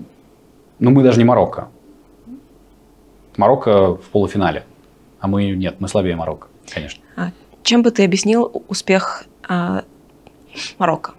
но 0.79 0.91
мы 0.91 1.03
даже 1.03 1.17
не 1.17 1.25
Марокко. 1.25 1.69
Марокко 3.35 3.95
в 3.95 4.09
полуфинале, 4.11 4.65
а 5.19 5.27
мы 5.27 5.51
нет, 5.51 5.75
мы 5.79 5.87
слабее 5.87 6.15
Марокко, 6.15 6.47
конечно. 6.73 7.03
А 7.15 7.31
чем 7.61 7.83
бы 7.83 7.91
ты 7.91 8.03
объяснил 8.03 8.63
успех 8.67 9.25
а, 9.47 9.83
Марокко? 10.79 11.13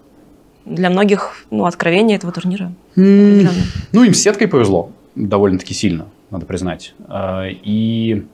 Для 0.69 0.91
многих 0.91 1.35
ну, 1.51 1.65
откровение 1.65 2.17
этого 2.17 2.33
турнира. 2.33 2.73
Mm, 2.97 3.49
ну, 3.93 4.05
им 4.05 4.15
с 4.15 4.21
сеткой 4.21 4.49
повезло 4.49 4.91
довольно-таки 5.15 5.75
сильно, 5.75 6.07
надо 6.31 6.47
признать. 6.47 6.95
А, 7.07 7.47
и 7.49 8.27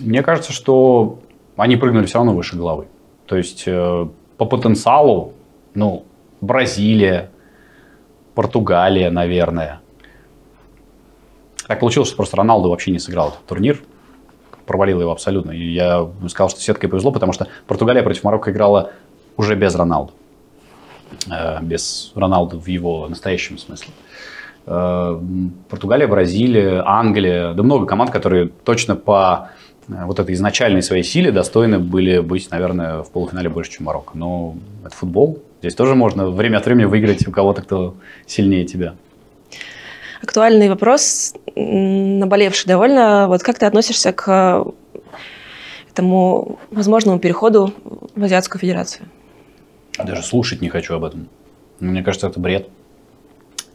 мне 0.00 0.22
кажется, 0.22 0.52
что 0.52 1.18
они 1.56 1.76
прыгнули 1.76 2.06
все 2.06 2.18
равно 2.18 2.34
выше 2.34 2.56
головы. 2.56 2.86
То 3.26 3.36
есть 3.36 3.64
э, 3.66 4.06
по 4.36 4.44
потенциалу, 4.44 5.32
ну, 5.74 6.04
Бразилия, 6.40 7.30
Португалия, 8.34 9.10
наверное, 9.10 9.80
так 11.66 11.80
получилось, 11.80 12.08
что 12.08 12.16
просто 12.16 12.36
Роналду 12.36 12.68
вообще 12.68 12.90
не 12.90 12.98
сыграл 12.98 13.28
этот 13.28 13.46
турнир. 13.46 13.80
Провалил 14.66 15.00
его 15.00 15.12
абсолютно. 15.12 15.52
И 15.52 15.72
я 15.72 16.06
сказал, 16.28 16.50
что 16.50 16.60
сеткой 16.60 16.88
повезло, 16.88 17.12
потому 17.12 17.32
что 17.32 17.48
Португалия 17.66 18.02
против 18.02 18.24
Марокко 18.24 18.50
играла 18.50 18.92
уже 19.36 19.54
без 19.54 19.74
Роналду. 19.74 20.12
Э, 21.30 21.62
без 21.62 22.12
Роналду 22.14 22.58
в 22.58 22.66
его 22.66 23.06
настоящем 23.08 23.58
смысле. 23.58 23.92
Э, 24.66 25.20
Португалия, 25.68 26.06
Бразилия, 26.06 26.82
Англия. 26.84 27.54
Да 27.54 27.62
много 27.62 27.86
команд, 27.86 28.10
которые 28.10 28.48
точно 28.64 28.96
по 28.96 29.50
э, 29.88 30.04
вот 30.04 30.18
этой 30.18 30.34
изначальной 30.34 30.82
своей 30.82 31.02
силе 31.02 31.32
достойны 31.32 31.78
были 31.78 32.20
быть, 32.20 32.50
наверное, 32.50 33.02
в 33.02 33.10
полуфинале 33.10 33.48
больше, 33.48 33.72
чем 33.72 33.86
Марокко. 33.86 34.16
Но 34.16 34.56
это 34.84 34.94
футбол. 34.94 35.42
Здесь 35.60 35.74
тоже 35.74 35.94
можно 35.94 36.28
время 36.28 36.58
от 36.58 36.66
времени 36.66 36.84
выиграть 36.84 37.26
у 37.26 37.30
кого-то, 37.30 37.62
кто 37.62 37.94
сильнее 38.26 38.64
тебя 38.64 38.94
актуальный 40.24 40.70
вопрос, 40.70 41.34
наболевший 41.54 42.66
довольно. 42.66 43.28
Вот 43.28 43.42
как 43.42 43.58
ты 43.58 43.66
относишься 43.66 44.12
к 44.12 44.64
этому 45.92 46.58
возможному 46.70 47.18
переходу 47.18 47.72
в 48.16 48.24
Азиатскую 48.24 48.60
Федерацию? 48.60 49.06
Даже 49.98 50.22
слушать 50.22 50.60
не 50.60 50.68
хочу 50.68 50.94
об 50.94 51.04
этом. 51.04 51.28
Мне 51.80 52.02
кажется, 52.02 52.28
это 52.28 52.40
бред. 52.40 52.68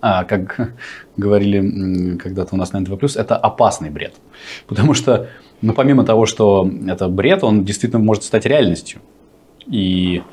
А, 0.02 0.24
как 0.24 0.74
говорили 1.18 2.18
когда-то 2.18 2.56
у 2.56 2.58
нас 2.58 2.74
на 2.74 2.80
НТВ+, 2.80 3.16
это 3.16 3.36
опасный 3.36 3.90
бред. 3.90 4.16
Потому 4.68 4.94
что, 4.94 5.30
ну, 5.62 5.74
помимо 5.74 6.06
того, 6.06 6.26
что 6.26 6.70
это 6.88 7.08
бред, 7.08 7.44
он 7.44 7.64
действительно 7.64 8.04
может 8.04 8.24
стать 8.24 8.46
реальностью. 8.46 9.02
И 9.68 10.24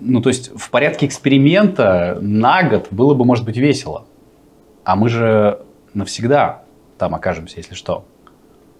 ну, 0.00 0.20
то 0.20 0.28
есть 0.28 0.50
в 0.54 0.70
порядке 0.70 1.06
эксперимента 1.06 2.18
на 2.20 2.62
год 2.62 2.88
было 2.90 3.14
бы, 3.14 3.24
может 3.24 3.44
быть, 3.44 3.56
весело. 3.56 4.06
А 4.84 4.96
мы 4.96 5.08
же 5.08 5.60
навсегда 5.94 6.62
там 6.98 7.14
окажемся, 7.14 7.58
если 7.58 7.74
что. 7.74 8.04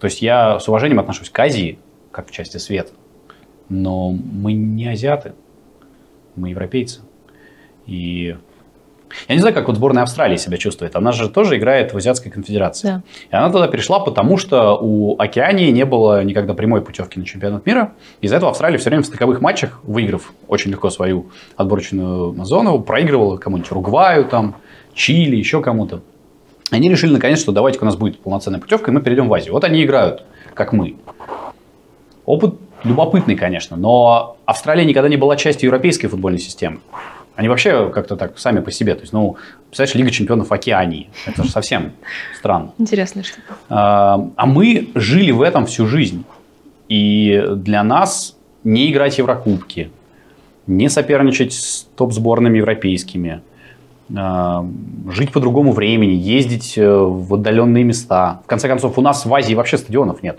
То 0.01 0.07
есть 0.07 0.23
я 0.23 0.61
с 0.61 0.69
уважением 0.69 1.01
отношусь 1.01 1.31
к 1.31 1.39
Азии, 1.39 1.79
как 2.13 2.29
в 2.29 2.31
части 2.31 2.59
света, 2.59 2.93
но 3.69 4.11
мы 4.11 4.53
не 4.53 4.89
азиаты, 4.89 5.35
мы 6.39 6.51
европейцы. 6.51 7.01
И 7.87 8.37
я 9.29 9.35
не 9.35 9.41
знаю, 9.41 9.55
как 9.55 9.67
вот 9.69 9.77
сборная 9.77 10.03
Австралии 10.03 10.37
себя 10.37 10.57
чувствует. 10.59 10.95
Она 10.97 11.13
же 11.13 11.29
тоже 11.29 11.57
играет 11.57 11.93
в 11.93 11.97
Азиатской 11.97 12.31
конфедерации. 12.31 12.89
Да. 12.89 13.03
И 13.31 13.35
она 13.35 13.51
тогда 13.51 13.69
перешла, 13.69 14.01
потому 14.01 14.37
что 14.37 14.77
у 14.81 15.19
Океании 15.19 15.71
не 15.71 15.85
было 15.85 16.23
никогда 16.23 16.55
прямой 16.55 16.83
путевки 16.83 17.19
на 17.19 17.25
чемпионат 17.25 17.65
мира. 17.67 17.93
Из-за 18.21 18.37
этого 18.37 18.51
Австралия 18.51 18.79
все 18.79 18.91
время 18.91 19.03
в 19.03 19.07
стыковых 19.07 19.41
матчах, 19.41 19.81
выиграв 19.83 20.33
очень 20.47 20.71
легко 20.71 20.91
свою 20.91 21.31
отборочную 21.57 22.35
зону, 22.45 22.81
проигрывала 22.81 23.39
кому-нибудь 23.39 23.71
Уругваю, 23.71 24.25
там, 24.25 24.57
Чили, 24.95 25.37
еще 25.37 25.63
кому-то. 25.63 26.03
Они 26.71 26.91
решили 26.91 27.13
наконец, 27.13 27.41
что 27.41 27.53
давайте 27.53 27.79
у 27.81 27.85
нас 27.85 27.97
будет 27.97 28.21
полноценная 28.21 28.61
путевка, 28.61 28.91
и 28.91 28.95
мы 28.95 29.01
перейдем 29.01 29.29
в 29.29 29.35
Азию. 29.35 29.55
Вот 29.55 29.65
они 29.65 29.83
играют, 29.83 30.25
как 30.55 30.73
мы. 30.73 30.97
Опыт 32.27 32.57
любопытный, 32.85 33.37
конечно, 33.37 33.77
но 33.77 34.37
Австралия 34.47 34.85
никогда 34.85 35.09
не 35.09 35.17
была 35.17 35.37
частью 35.37 35.69
европейской 35.69 36.09
футбольной 36.09 36.39
системы. 36.39 36.81
Они 37.37 37.49
вообще 37.49 37.91
как-то 37.91 38.17
так 38.17 38.39
сами 38.39 38.61
по 38.61 38.73
себе. 38.73 38.95
То 38.95 39.03
есть, 39.03 39.13
ну, 39.13 39.37
представляешь, 39.69 39.95
Лига 39.95 40.11
чемпионов 40.11 40.51
Океании. 40.51 41.09
Это 41.25 41.45
же 41.45 41.51
совсем 41.51 41.93
странно. 42.37 42.73
Интересно, 42.79 43.23
что. 43.23 43.37
А, 43.69 44.29
а 44.35 44.47
мы 44.47 44.89
жили 44.97 45.31
в 45.31 45.43
этом 45.43 45.67
всю 45.67 45.87
жизнь. 45.87 46.25
И 46.89 47.45
для 47.55 47.85
нас 47.85 48.37
не 48.65 48.91
играть 48.91 49.15
в 49.15 49.19
Еврокубки, 49.19 49.93
не 50.67 50.89
соперничать 50.89 51.53
с 51.53 51.87
топ-сборными 51.97 52.59
европейскими– 52.59 53.43
а, 54.17 54.67
жить 55.11 55.33
по 55.33 55.41
другому 55.41 55.73
времени, 55.73 56.13
ездить 56.13 56.79
э, 56.79 56.91
в 56.91 57.35
отдаленные 57.35 57.85
места. 57.85 58.41
В 58.45 58.47
конце 58.47 58.67
концов, 58.69 58.97
у 58.99 59.03
нас 59.03 59.27
в 59.27 59.35
Азии 59.35 59.55
вообще 59.55 59.77
стадионов 59.77 60.23
нет. 60.23 60.39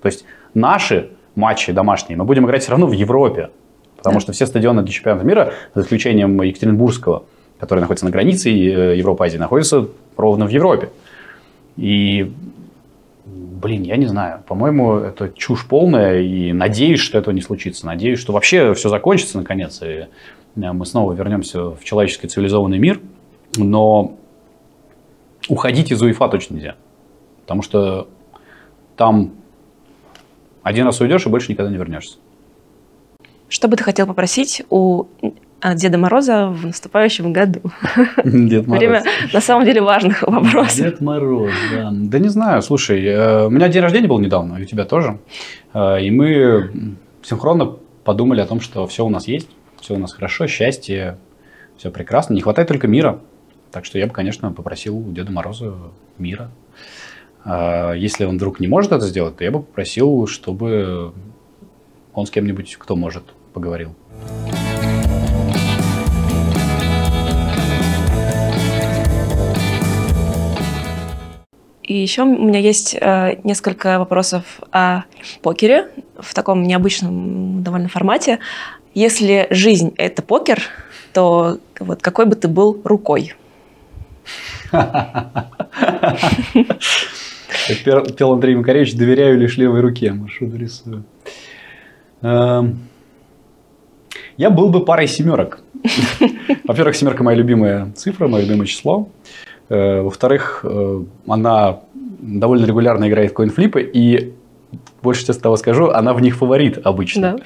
То 0.00 0.06
есть 0.06 0.24
наши 0.54 1.10
матчи 1.34 1.72
домашние 1.72 2.16
мы 2.16 2.24
будем 2.24 2.46
играть 2.46 2.62
все 2.62 2.70
равно 2.70 2.86
в 2.86 2.92
Европе. 2.92 3.50
Потому 3.96 4.16
да. 4.16 4.20
что 4.20 4.32
все 4.32 4.46
стадионы 4.46 4.82
для 4.82 4.92
чемпионата 4.92 5.24
мира, 5.24 5.54
за 5.74 5.82
исключением 5.82 6.40
Екатеринбургского, 6.42 7.24
который 7.58 7.80
находится 7.80 8.04
на 8.04 8.10
границе 8.10 8.50
э, 8.50 8.96
Европы-Азии, 8.98 9.38
находятся 9.38 9.88
ровно 10.16 10.46
в 10.46 10.50
Европе. 10.50 10.90
И, 11.76 12.30
блин, 13.24 13.82
я 13.82 13.96
не 13.96 14.06
знаю, 14.06 14.42
по-моему, 14.46 14.96
это 14.96 15.30
чушь 15.34 15.66
полная, 15.66 16.20
и 16.20 16.52
надеюсь, 16.52 17.00
что 17.00 17.16
этого 17.16 17.32
не 17.32 17.40
случится. 17.40 17.86
Надеюсь, 17.86 18.18
что 18.18 18.32
вообще 18.32 18.74
все 18.74 18.88
закончится 18.90 19.38
наконец, 19.38 19.80
и 19.82 20.06
мы 20.54 20.84
снова 20.86 21.12
вернемся 21.14 21.70
в 21.70 21.82
человеческий 21.82 22.28
цивилизованный 22.28 22.78
мир, 22.78 23.00
но 23.56 24.16
уходить 25.48 25.90
из 25.90 26.02
УЕФА 26.02 26.28
точно 26.28 26.54
нельзя. 26.54 26.74
Потому 27.42 27.62
что 27.62 28.08
там 28.96 29.32
один 30.64 30.86
раз 30.86 31.00
уйдешь 31.00 31.24
и 31.26 31.28
больше 31.28 31.52
никогда 31.52 31.70
не 31.70 31.76
вернешься. 31.78 32.16
Что 33.48 33.68
бы 33.68 33.76
ты 33.76 33.84
хотел 33.84 34.06
попросить 34.08 34.62
у 34.70 35.04
Деда 35.62 35.96
Мороза 35.96 36.48
в 36.48 36.66
наступающем 36.66 37.32
году? 37.32 37.60
Дед 38.24 38.66
Мороз. 38.66 38.78
Время 38.80 39.04
на 39.32 39.40
самом 39.40 39.64
деле 39.64 39.80
важных 39.80 40.22
вопросов. 40.22 40.76
Дед 40.76 41.00
Мороз, 41.00 41.52
да. 41.72 41.90
Да 41.92 42.18
не 42.18 42.28
знаю, 42.28 42.62
слушай, 42.62 43.02
э, 43.04 43.46
у 43.46 43.50
меня 43.50 43.68
день 43.68 43.82
рождения 43.82 44.08
был 44.08 44.18
недавно, 44.18 44.56
и 44.56 44.62
у 44.62 44.64
тебя 44.64 44.84
тоже. 44.84 45.20
Э, 45.72 46.02
И 46.02 46.10
мы 46.10 46.96
синхронно 47.22 47.76
подумали 48.02 48.40
о 48.40 48.46
том, 48.46 48.60
что 48.60 48.86
все 48.86 49.04
у 49.06 49.08
нас 49.08 49.28
есть, 49.28 49.48
все 49.80 49.94
у 49.94 49.98
нас 49.98 50.12
хорошо, 50.12 50.46
счастье, 50.46 51.18
все 51.76 51.90
прекрасно. 51.90 52.34
Не 52.34 52.40
хватает 52.40 52.68
только 52.68 52.88
мира. 52.88 53.20
Так 53.70 53.84
что 53.84 53.98
я 53.98 54.06
бы, 54.06 54.12
конечно, 54.12 54.50
попросил 54.52 54.96
у 54.96 55.12
Деда 55.12 55.30
Мороза 55.32 55.74
мира. 56.18 56.50
А 57.44 57.92
Если 57.92 58.24
он 58.24 58.36
вдруг 58.36 58.58
не 58.58 58.68
может 58.68 58.92
это 58.92 59.06
сделать, 59.06 59.36
то 59.36 59.44
я 59.44 59.50
бы 59.50 59.60
попросил, 59.60 60.26
чтобы 60.26 61.12
он 62.14 62.26
с 62.26 62.30
кем-нибудь, 62.30 62.76
кто 62.78 62.96
может, 62.96 63.24
поговорил. 63.52 63.94
И 71.82 71.98
еще 71.98 72.22
у 72.22 72.26
меня 72.26 72.60
есть 72.60 72.96
э, 72.98 73.36
несколько 73.44 73.98
вопросов 73.98 74.60
о 74.72 75.02
покере 75.42 75.90
в 76.18 76.32
таком 76.32 76.62
необычном 76.62 77.62
довольно 77.62 77.88
формате. 77.88 78.38
Если 78.94 79.48
жизнь– 79.50 79.92
это 79.98 80.22
покер, 80.22 80.62
то 81.12 81.58
вот 81.78 82.00
какой 82.00 82.24
бы 82.24 82.36
ты 82.36 82.48
был 82.48 82.80
рукой? 82.84 83.34
Как 87.48 88.16
пел 88.16 88.32
Андрей 88.32 88.54
Макаревич, 88.56 88.94
доверяю 88.94 89.38
лишь 89.38 89.56
левой 89.56 89.80
руке, 89.80 90.12
маршрут 90.12 90.54
рисую. 90.54 91.04
Эм, 92.22 92.80
Я 94.36 94.50
был 94.50 94.68
бы 94.70 94.84
парой 94.84 95.06
семерок. 95.06 95.60
Во-первых, 96.64 96.96
семерка 96.96 97.22
моя 97.22 97.36
любимая 97.36 97.92
цифра, 97.92 98.26
мое 98.28 98.42
любимое 98.44 98.66
число. 98.66 99.08
Э, 99.68 100.00
Во-вторых, 100.02 100.64
э, 100.64 101.02
она 101.28 101.80
довольно 101.94 102.64
регулярно 102.64 103.08
играет 103.08 103.30
в 103.30 103.34
коинфлипы, 103.34 103.82
и 103.82 104.32
больше 105.02 105.22
сейчас 105.22 105.36
того 105.36 105.56
скажу, 105.56 105.88
она 105.90 106.14
в 106.14 106.20
них 106.20 106.36
фаворит 106.36 106.84
обычно. 106.84 107.36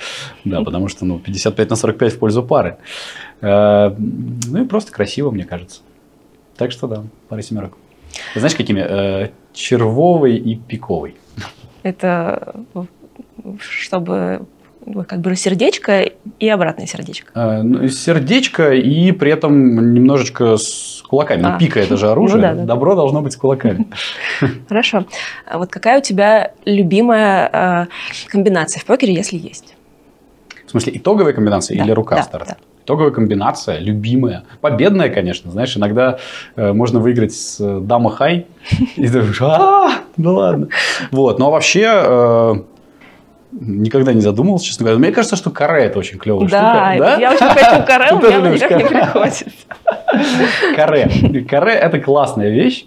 Да. 0.45 0.59
Да, 0.59 0.65
потому 0.65 0.89
что 0.89 1.05
ну, 1.05 1.19
55 1.19 1.71
на 1.71 1.77
45 1.77 2.13
в 2.15 2.19
пользу 2.19 2.43
пары. 2.43 2.77
Э, 3.41 3.91
Ну 3.99 4.63
и 4.63 4.67
просто 4.67 4.93
красиво, 4.93 5.31
мне 5.31 5.45
кажется. 5.45 5.81
Так 6.57 6.73
что 6.73 6.87
да, 6.87 7.05
пара 7.29 7.43
семерок. 7.43 7.77
Знаешь, 8.35 8.55
какими? 8.55 8.81
Червовой 9.53 10.37
и 10.37 10.57
пиковой. 10.57 11.17
Это 11.83 12.55
чтобы 13.59 14.47
ну, 14.87 15.05
как 15.05 15.21
бы 15.21 15.37
сердечко 15.37 16.11
и 16.39 16.49
обратное 16.49 16.87
сердечко. 16.87 17.31
Э, 17.35 17.63
ну, 17.63 17.89
Сердечко 17.89 18.73
и 18.73 19.13
при 19.13 19.33
этом 19.33 19.93
немножечко 19.93 20.57
с 20.57 21.03
кулаками. 21.09 21.43
Ну, 21.43 21.49
А. 21.49 21.59
пика 21.59 21.81
это 21.81 21.97
же 21.97 22.11
оружие. 22.11 22.37
Ну 22.37 22.43
да, 22.43 22.55
да. 22.55 22.65
Добро 22.65 22.95
должно 22.95 23.21
быть 23.23 23.33
с 23.33 23.37
кулаками. 23.37 23.87
Хорошо. 24.69 25.07
А 25.47 25.59
вот 25.59 25.71
какая 25.71 25.99
у 25.99 26.03
тебя 26.03 26.53
любимая 26.65 27.51
э, 27.53 27.87
комбинация 28.29 28.81
в 28.81 28.85
покере, 28.85 29.15
если 29.15 29.37
есть? 29.37 29.75
В 30.67 30.71
смысле, 30.71 30.97
итоговая 30.97 31.33
комбинация 31.33 31.79
Да, 31.79 31.85
или 31.85 31.93
рука 31.93 32.17
да, 32.17 32.23
в 32.23 32.25
старте? 32.25 32.57
да. 32.59 32.68
Итоговая 32.89 33.11
комбинация, 33.11 33.81
любимая. 33.81 34.45
Победная, 34.63 35.11
конечно. 35.11 35.51
Знаешь, 35.51 35.77
иногда 35.77 36.17
э, 36.57 36.73
можно 36.73 37.01
выиграть 37.01 37.35
с 37.35 37.61
э, 37.61 37.81
дама 37.83 38.11
хай. 38.11 38.47
И 38.97 39.07
ты 39.07 39.13
думаешь, 39.13 39.43
а 39.43 39.91
ну 40.17 40.35
ладно. 40.35 40.69
Вот. 41.11 41.39
Ну, 41.39 41.49
а 41.49 41.51
вообще, 41.51 41.85
э, 41.87 42.55
никогда 43.53 44.15
не 44.15 44.23
задумывался, 44.23 44.65
честно 44.65 44.85
говоря. 44.85 44.99
Мне 45.01 45.13
кажется, 45.13 45.37
что 45.37 45.51
каре 45.51 45.85
это 45.85 45.99
очень 45.99 46.19
клевая 46.19 46.49
Да, 46.49 46.95
штука. 46.95 47.21
я 47.21 47.31
очень 47.31 47.47
хочу 47.47 47.87
каре, 47.87 48.13
у 48.15 48.19
меня 48.21 48.51
никак 48.53 48.71
не 48.71 48.85
приходит. 48.87 49.49
Каре. 50.75 51.45
Каре– 51.47 51.73
это 51.75 52.01
классная 52.01 52.49
вещь. 52.49 52.87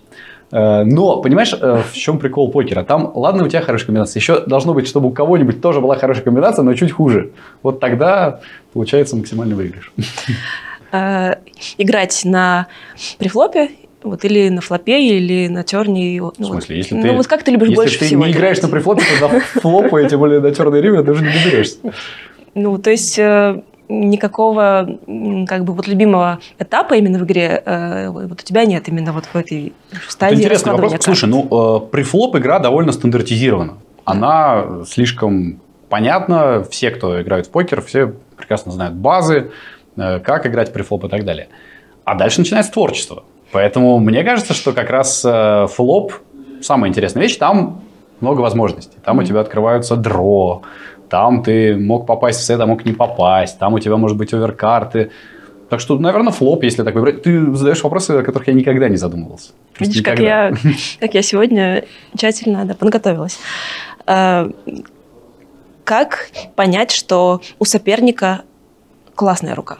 Э, 0.52 0.84
Но, 0.84 1.22
понимаешь, 1.22 1.54
э, 1.54 1.82
в 1.92 1.96
чем 1.96 2.20
прикол 2.20 2.52
покера? 2.52 2.84
Там, 2.84 3.12
ладно, 3.16 3.46
у 3.46 3.48
тебя 3.48 3.62
хорошая 3.62 3.88
комбинация. 3.88 4.20
Еще 4.20 4.42
должно 4.46 4.74
быть, 4.74 4.88
чтобы 4.88 5.08
у 5.08 5.12
кого-нибудь 5.12 5.62
тоже 5.62 5.82
была 5.82 5.96
хорошая 5.96 6.24
комбинация, 6.24 6.64
но 6.64 6.74
чуть 6.74 6.92
хуже. 6.92 7.32
Вот 7.64 7.80
тогда 7.80 8.42
получается 8.74 9.16
максимальный 9.16 9.56
выигрыш. 9.56 9.92
Э, 10.92 11.36
Играть 11.78 12.22
на 12.26 12.68
префлопе 13.18 13.70
вот, 14.04 14.26
или 14.26 14.50
на 14.50 14.62
флопе, 14.62 15.00
или 15.00 15.48
на 15.48 15.64
терне. 15.64 16.20
Ну, 16.20 16.34
В 16.38 16.46
смысле, 16.46 16.78
если 16.78 16.96
ну, 16.96 17.02
ты, 17.02 17.12
вот 17.12 17.28
как 17.28 17.44
ты 17.44 17.52
любишь 17.52 17.70
если 17.70 17.76
больше 17.76 18.00
ты 18.00 18.06
всего 18.06 18.26
не 18.26 18.32
играешь 18.32 18.58
играть? 18.58 18.72
на 18.72 18.76
префлопе, 18.78 19.04
то 19.20 19.30
до 19.30 19.40
флопа, 19.62 20.02
и 20.02 20.10
тем 20.10 20.20
более 20.20 20.40
на 20.40 20.54
черный 20.54 20.82
ривер, 20.82 21.04
ты 21.04 21.12
уже 21.12 21.24
не 21.24 21.32
доберешься. 21.32 21.78
Ну, 22.54 22.78
то 22.78 22.90
есть 22.90 23.18
э, 23.18 23.62
никакого 23.92 24.98
как 25.48 25.64
бы 25.66 25.74
вот 25.74 25.88
любимого 25.88 26.40
этапа 26.60 26.96
именно 26.96 27.20
в 27.20 27.24
игре 27.26 27.62
э, 27.66 28.10
вот 28.10 28.32
у 28.42 28.44
тебя 28.44 28.66
нет 28.66 28.88
именно 28.88 29.12
вот 29.12 29.26
в 29.26 29.36
этой 29.36 29.74
стадии 30.08 30.36
Это 30.36 30.44
интересный 30.44 30.72
вопрос. 30.72 30.92
карт. 30.92 31.04
Слушай, 31.04 31.30
ну, 31.30 31.48
э, 31.86 31.92
префлоп 31.92 32.36
игра 32.38 32.60
довольно 32.60 32.92
стандартизирована. 32.92 33.74
Она 34.06 34.84
слишком 34.88 35.60
понятна. 35.90 36.64
Все, 36.70 36.92
кто 36.92 37.22
играет 37.22 37.48
в 37.48 37.50
покер, 37.52 37.82
все 37.82 38.14
прекрасно 38.38 38.72
знают 38.72 38.96
базы, 38.96 39.52
э, 39.98 40.20
как 40.20 40.48
играть 40.48 40.74
префлоп 40.74 41.06
и 41.06 41.10
так 41.10 41.26
далее. 41.26 41.50
А 42.06 42.16
дальше 42.16 42.40
начинается 42.40 42.72
творчество. 42.72 43.24
Поэтому 43.52 44.00
мне 44.00 44.24
кажется, 44.24 44.54
что 44.54 44.72
как 44.74 44.90
раз 44.90 45.24
э, 45.26 45.68
флоп 45.70 46.14
самая 46.62 46.90
интересная 46.90 47.24
вещь. 47.24 47.36
Там 47.38 47.82
много 48.22 48.42
возможностей. 48.42 48.98
Там 49.04 49.18
у 49.18 49.22
Мгм. 49.22 49.28
тебя 49.28 49.40
открываются 49.42 49.96
дро, 49.96 50.62
там 51.12 51.44
ты 51.44 51.76
мог 51.76 52.08
попасть 52.08 52.40
в 52.40 52.44
сет, 52.44 52.60
а 52.62 52.66
мог 52.66 52.86
не 52.86 52.94
попасть, 52.94 53.60
там 53.60 53.74
у 53.74 53.80
тебя 53.80 53.98
может 53.98 54.18
быть 54.18 54.34
оверкарты. 54.34 55.12
Так 55.70 55.80
что, 55.80 55.98
наверное, 56.00 56.32
флоп, 56.34 56.64
если 56.64 56.84
так 56.84 56.96
выбрать. 56.96 57.22
Ты 57.24 57.54
задаешь 57.54 57.84
вопросы, 57.84 58.12
о 58.12 58.24
которых 58.24 58.48
я 58.48 58.54
никогда 58.54 58.90
не 58.90 58.98
задумывался. 58.98 59.52
Просто 59.74 59.94
Видишь, 59.94 60.04
как 60.04 60.20
никогда. 60.20 60.48
я, 60.48 60.54
как 61.00 61.14
я 61.14 61.22
сегодня 61.22 61.86
тщательно 62.18 62.66
да, 62.66 62.74
подготовилась. 62.74 63.40
Э, 64.08 64.50
Как 65.84 66.30
понять, 66.56 66.92
что 66.92 67.42
у 67.60 67.66
соперника 67.66 68.42
классная 69.16 69.56
рука? 69.56 69.78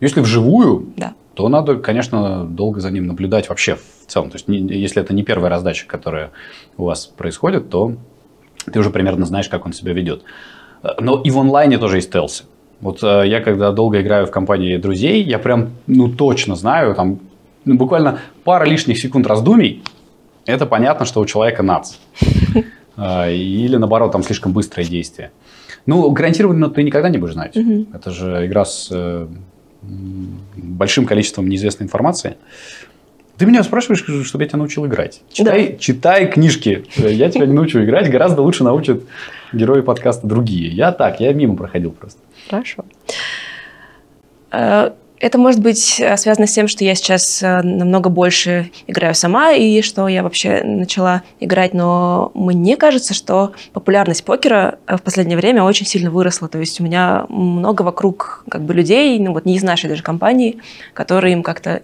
Если 0.00 0.20
вживую, 0.20 0.92
Да. 0.96 1.14
то 1.34 1.48
надо, 1.48 1.76
конечно, 1.76 2.44
долго 2.44 2.80
за 2.80 2.90
ним 2.90 3.06
наблюдать 3.06 3.48
вообще 3.48 3.76
в 3.76 4.06
целом. 4.06 4.30
То 4.30 4.36
есть, 4.36 4.46
если 4.48 5.02
это 5.02 5.14
не 5.14 5.22
первая 5.24 5.50
раздача, 5.50 5.86
которая 5.86 6.30
у 6.76 6.84
вас 6.84 7.06
происходит, 7.06 7.70
то 7.70 7.94
ты 8.72 8.78
уже 8.78 8.90
примерно 8.90 9.26
знаешь, 9.26 9.48
как 9.48 9.66
он 9.66 9.72
себя 9.72 9.92
ведет. 9.92 10.22
Но 11.00 11.20
и 11.20 11.30
в 11.30 11.38
онлайне 11.38 11.78
тоже 11.78 11.96
есть 11.96 12.08
стелсы. 12.08 12.44
Вот 12.80 13.02
э, 13.02 13.22
я, 13.26 13.40
когда 13.40 13.72
долго 13.72 14.00
играю 14.02 14.26
в 14.26 14.30
компании 14.30 14.76
друзей, 14.76 15.22
я 15.22 15.38
прям, 15.38 15.70
ну, 15.86 16.08
точно 16.08 16.56
знаю, 16.56 16.94
там, 16.94 17.20
ну, 17.64 17.76
буквально 17.76 18.18
пара 18.44 18.64
лишних 18.64 18.98
секунд 18.98 19.26
раздумий, 19.26 19.82
это 20.44 20.66
понятно, 20.66 21.06
что 21.06 21.20
у 21.20 21.26
человека 21.26 21.62
нац. 21.62 21.94
Э, 22.96 23.32
Или, 23.34 23.76
наоборот, 23.76 24.12
там 24.12 24.22
слишком 24.22 24.52
быстрое 24.52 24.86
действие. 24.86 25.30
Ну, 25.86 26.10
гарантированно 26.10 26.68
ты 26.68 26.82
никогда 26.82 27.08
не 27.08 27.18
будешь 27.18 27.34
знать. 27.34 27.56
Это 27.92 28.10
же 28.10 28.46
игра 28.46 28.64
с 28.64 28.88
э, 28.90 29.26
большим 29.82 31.06
количеством 31.06 31.48
неизвестной 31.48 31.86
информации. 31.86 32.36
Ты 33.36 33.46
меня 33.46 33.62
спрашиваешь, 33.62 34.04
чтобы 34.26 34.44
я 34.44 34.48
тебя 34.48 34.58
научил 34.58 34.86
играть. 34.86 35.22
Читай, 35.32 35.76
читай 35.78 36.30
книжки. 36.30 36.84
Я 36.96 37.30
тебя 37.30 37.46
не 37.46 37.52
научу 37.52 37.82
играть. 37.82 38.10
Гораздо 38.10 38.42
лучше 38.42 38.62
научат 38.64 39.02
герои 39.52 39.80
подкаста 39.80 40.26
другие. 40.26 40.68
Я 40.68 40.92
так, 40.92 41.20
я 41.20 41.32
мимо 41.32 41.56
проходил 41.56 41.90
просто. 41.90 42.20
Хорошо. 42.48 42.84
Э, 44.52 44.90
Это 45.20 45.38
может 45.38 45.60
быть 45.60 46.00
э, 46.00 46.16
связано 46.16 46.46
с 46.46 46.52
тем, 46.52 46.68
что 46.68 46.84
я 46.84 46.94
сейчас 46.94 47.42
э, 47.42 47.62
намного 47.62 48.10
больше 48.10 48.70
играю 48.86 49.14
сама, 49.14 49.52
и 49.52 49.80
что 49.80 50.06
я 50.06 50.22
вообще 50.22 50.62
начала 50.62 51.22
играть, 51.40 51.72
но 51.72 52.30
мне 52.34 52.76
кажется, 52.76 53.14
что 53.14 53.52
популярность 53.72 54.24
покера 54.24 54.78
в 54.86 55.00
последнее 55.02 55.38
время 55.38 55.62
очень 55.62 55.86
сильно 55.86 56.10
выросла. 56.10 56.48
То 56.48 56.58
есть 56.58 56.80
у 56.80 56.84
меня 56.84 57.26
много 57.28 57.82
вокруг 57.82 58.44
как 58.48 58.62
бы 58.62 58.74
людей, 58.74 59.18
ну 59.18 59.32
вот 59.32 59.44
не 59.44 59.56
из 59.56 59.62
нашей 59.62 59.88
даже 59.88 60.02
компании, 60.02 60.58
которые 60.92 61.32
им 61.32 61.42
как-то 61.42 61.80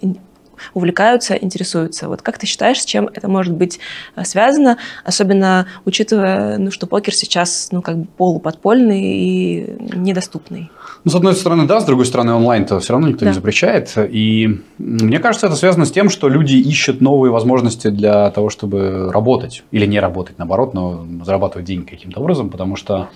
увлекаются, 0.74 1.34
интересуются. 1.34 2.08
Вот 2.08 2.22
как 2.22 2.38
ты 2.38 2.46
считаешь, 2.46 2.80
с 2.80 2.84
чем 2.84 3.08
это 3.12 3.28
может 3.28 3.54
быть 3.54 3.78
э, 4.16 4.24
связано, 4.24 4.78
особенно 5.04 5.66
учитывая, 5.84 6.58
ну, 6.58 6.70
что 6.70 6.86
покер 6.86 7.14
сейчас, 7.14 7.68
ну, 7.72 7.82
как 7.82 7.98
бы 7.98 8.06
полуподпольный 8.16 9.02
и 9.02 9.76
недоступный? 9.94 10.70
Ну, 11.04 11.11
с 11.11 11.14
одной 11.14 11.34
стороны, 11.34 11.66
да, 11.66 11.80
с 11.80 11.84
другой 11.84 12.06
стороны, 12.06 12.32
онлайн-то 12.34 12.80
все 12.80 12.92
равно 12.92 13.08
никто 13.08 13.24
Да. 13.24 13.30
не 13.30 13.34
запрещает. 13.34 13.92
И 13.96 14.61
мне 14.78 15.18
кажется, 15.18 15.46
это 15.46 15.56
связано 15.56 15.84
с 15.84 15.92
тем, 15.92 16.11
что 16.11 16.28
люди 16.28 16.54
ищут 16.56 17.00
новые 17.00 17.32
возможности 17.32 17.88
для 17.88 18.30
того, 18.30 18.50
чтобы 18.50 19.11
работать. 19.12 19.64
Или 19.70 19.86
не 19.86 20.00
работать, 20.00 20.38
наоборот, 20.38 20.74
но 20.74 21.06
зарабатывать 21.24 21.66
деньги 21.66 21.88
каким-то 21.88 22.20
образом. 22.20 22.50
Потому 22.50 22.76
что 22.76 23.08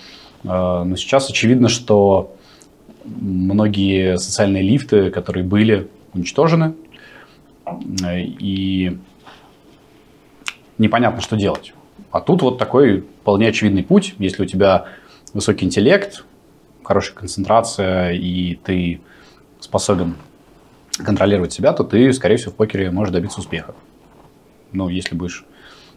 э, 0.45 0.49
ну, 0.49 0.97
сейчас 0.97 1.29
очевидно, 1.29 1.69
что 1.69 2.35
многие 3.05 4.19
социальные 4.19 4.63
лифты, 4.63 5.11
которые 5.11 5.45
были, 5.45 5.89
уничтожены. 6.15 6.75
И 8.07 8.99
непонятно, 10.79 11.21
что 11.21 11.37
делать. 11.37 11.75
А 12.11 12.21
тут 12.21 12.43
вот 12.43 12.59
такой 12.59 13.01
вполне 13.23 13.49
очевидный 13.49 13.83
путь. 13.83 14.15
Если 14.19 14.43
у 14.43 14.47
тебя 14.47 14.87
высокий 15.33 15.65
интеллект, 15.65 16.25
хорошая 16.83 17.15
концентрация, 17.15 18.13
и 18.13 18.55
ты 18.57 19.01
способен 19.61 20.17
контролировать 20.99 21.53
себя, 21.53 21.73
то 21.73 21.83
ты, 21.85 22.13
скорее 22.13 22.37
всего, 22.37 22.53
в 22.53 22.55
покере 22.55 22.91
можешь 22.91 23.13
добиться 23.13 23.41
успеха. 23.41 23.75
Ну, 24.73 24.89
если 24.89 25.17
будешь 25.17 25.45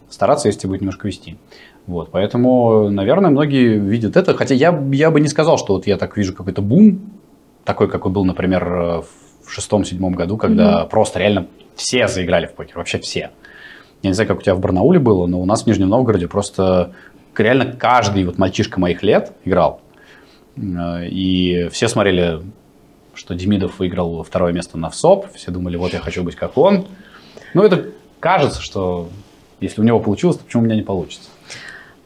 стараться, 0.08 0.48
если 0.48 0.60
тебе 0.60 0.70
будет 0.70 0.80
немножко 0.80 1.06
вести. 1.06 1.36
Вот, 1.86 2.10
поэтому, 2.10 2.90
наверное, 2.90 3.30
многие 3.30 3.78
видят 3.78 4.16
это. 4.16 4.34
Хотя 4.34 4.54
я, 4.54 4.78
я 4.92 5.10
бы 5.10 5.20
не 5.20 5.28
сказал, 5.28 5.58
что 5.58 5.74
вот 5.74 5.86
я 5.86 5.96
так 5.96 6.16
вижу 6.16 6.34
какой-то 6.34 6.62
бум, 6.62 7.00
такой, 7.64 7.88
какой 7.88 8.10
был, 8.10 8.24
например, 8.24 8.64
в 8.64 9.08
шестом-седьмом 9.50 10.14
году, 10.14 10.36
когда 10.36 10.82
mm-hmm. 10.82 10.88
просто 10.88 11.18
реально 11.18 11.46
все 11.74 12.08
заиграли 12.08 12.46
в 12.46 12.54
покер, 12.54 12.78
вообще 12.78 12.98
все. 12.98 13.30
Я 14.02 14.10
не 14.10 14.14
знаю, 14.14 14.28
как 14.28 14.38
у 14.38 14.42
тебя 14.42 14.54
в 14.54 14.60
Барнауле 14.60 14.98
было, 14.98 15.26
но 15.26 15.40
у 15.40 15.44
нас 15.44 15.62
в 15.62 15.66
Нижнем 15.66 15.88
Новгороде 15.88 16.28
просто 16.28 16.92
реально 17.36 17.72
каждый 17.72 18.24
вот 18.24 18.38
мальчишка 18.38 18.80
моих 18.80 19.02
лет 19.02 19.32
играл. 19.44 19.80
И 20.56 21.68
все 21.70 21.88
смотрели, 21.88 22.40
что 23.14 23.34
Демидов 23.34 23.78
выиграл 23.78 24.22
второе 24.22 24.52
место 24.52 24.76
на 24.76 24.90
ВСОП. 24.90 25.26
Все 25.34 25.50
думали, 25.50 25.76
вот 25.76 25.92
я 25.92 26.00
хочу 26.00 26.22
быть 26.24 26.34
как 26.34 26.58
он. 26.58 26.86
Ну, 27.54 27.62
это 27.62 27.86
кажется, 28.20 28.60
что 28.60 29.08
если 29.60 29.80
у 29.80 29.84
него 29.84 30.00
получилось, 30.00 30.36
то 30.36 30.44
почему 30.44 30.62
у 30.62 30.66
меня 30.66 30.76
не 30.76 30.82
получится? 30.82 31.28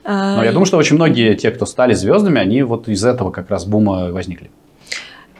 Но 0.04 0.42
я 0.42 0.52
думаю, 0.52 0.66
что 0.66 0.76
очень 0.78 0.96
многие 0.96 1.34
те, 1.34 1.50
кто 1.50 1.64
стали 1.64 1.94
звездами, 1.94 2.40
они 2.40 2.62
вот 2.62 2.88
из 2.88 3.04
этого 3.04 3.30
как 3.30 3.50
раз 3.50 3.64
бума 3.64 4.12
возникли. 4.12 4.50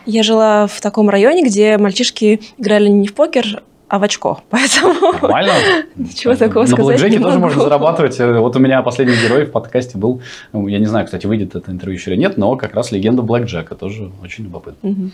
Я 0.06 0.22
жила 0.22 0.66
в 0.66 0.80
таком 0.80 1.08
районе, 1.08 1.44
где 1.44 1.78
мальчишки 1.78 2.40
играли 2.58 2.88
не 2.88 3.06
в 3.06 3.14
покер, 3.14 3.62
а 3.88 3.98
в 3.98 4.02
очко. 4.02 4.40
Поэтому 4.50 5.12
Нормально. 5.12 5.52
ничего 5.96 6.34
такого 6.34 6.62
На 6.64 6.68
сказать 6.68 6.78
не 6.78 7.02
блэкджеке 7.02 7.22
тоже 7.22 7.38
могу. 7.38 7.46
можно 7.46 7.62
зарабатывать. 7.62 8.18
Вот 8.18 8.56
у 8.56 8.58
меня 8.58 8.82
последний 8.82 9.16
герой 9.16 9.44
в 9.44 9.50
подкасте 9.52 9.98
был, 9.98 10.22
ну, 10.52 10.66
я 10.66 10.78
не 10.78 10.86
знаю, 10.86 11.04
кстати, 11.06 11.26
выйдет 11.26 11.54
это 11.54 11.70
интервью 11.70 11.98
еще 11.98 12.10
или 12.12 12.18
нет, 12.18 12.36
но 12.38 12.56
как 12.56 12.74
раз 12.74 12.90
легенда 12.92 13.22
блэкджека, 13.22 13.74
тоже 13.74 14.10
очень 14.22 14.44
любопытно. 14.44 15.10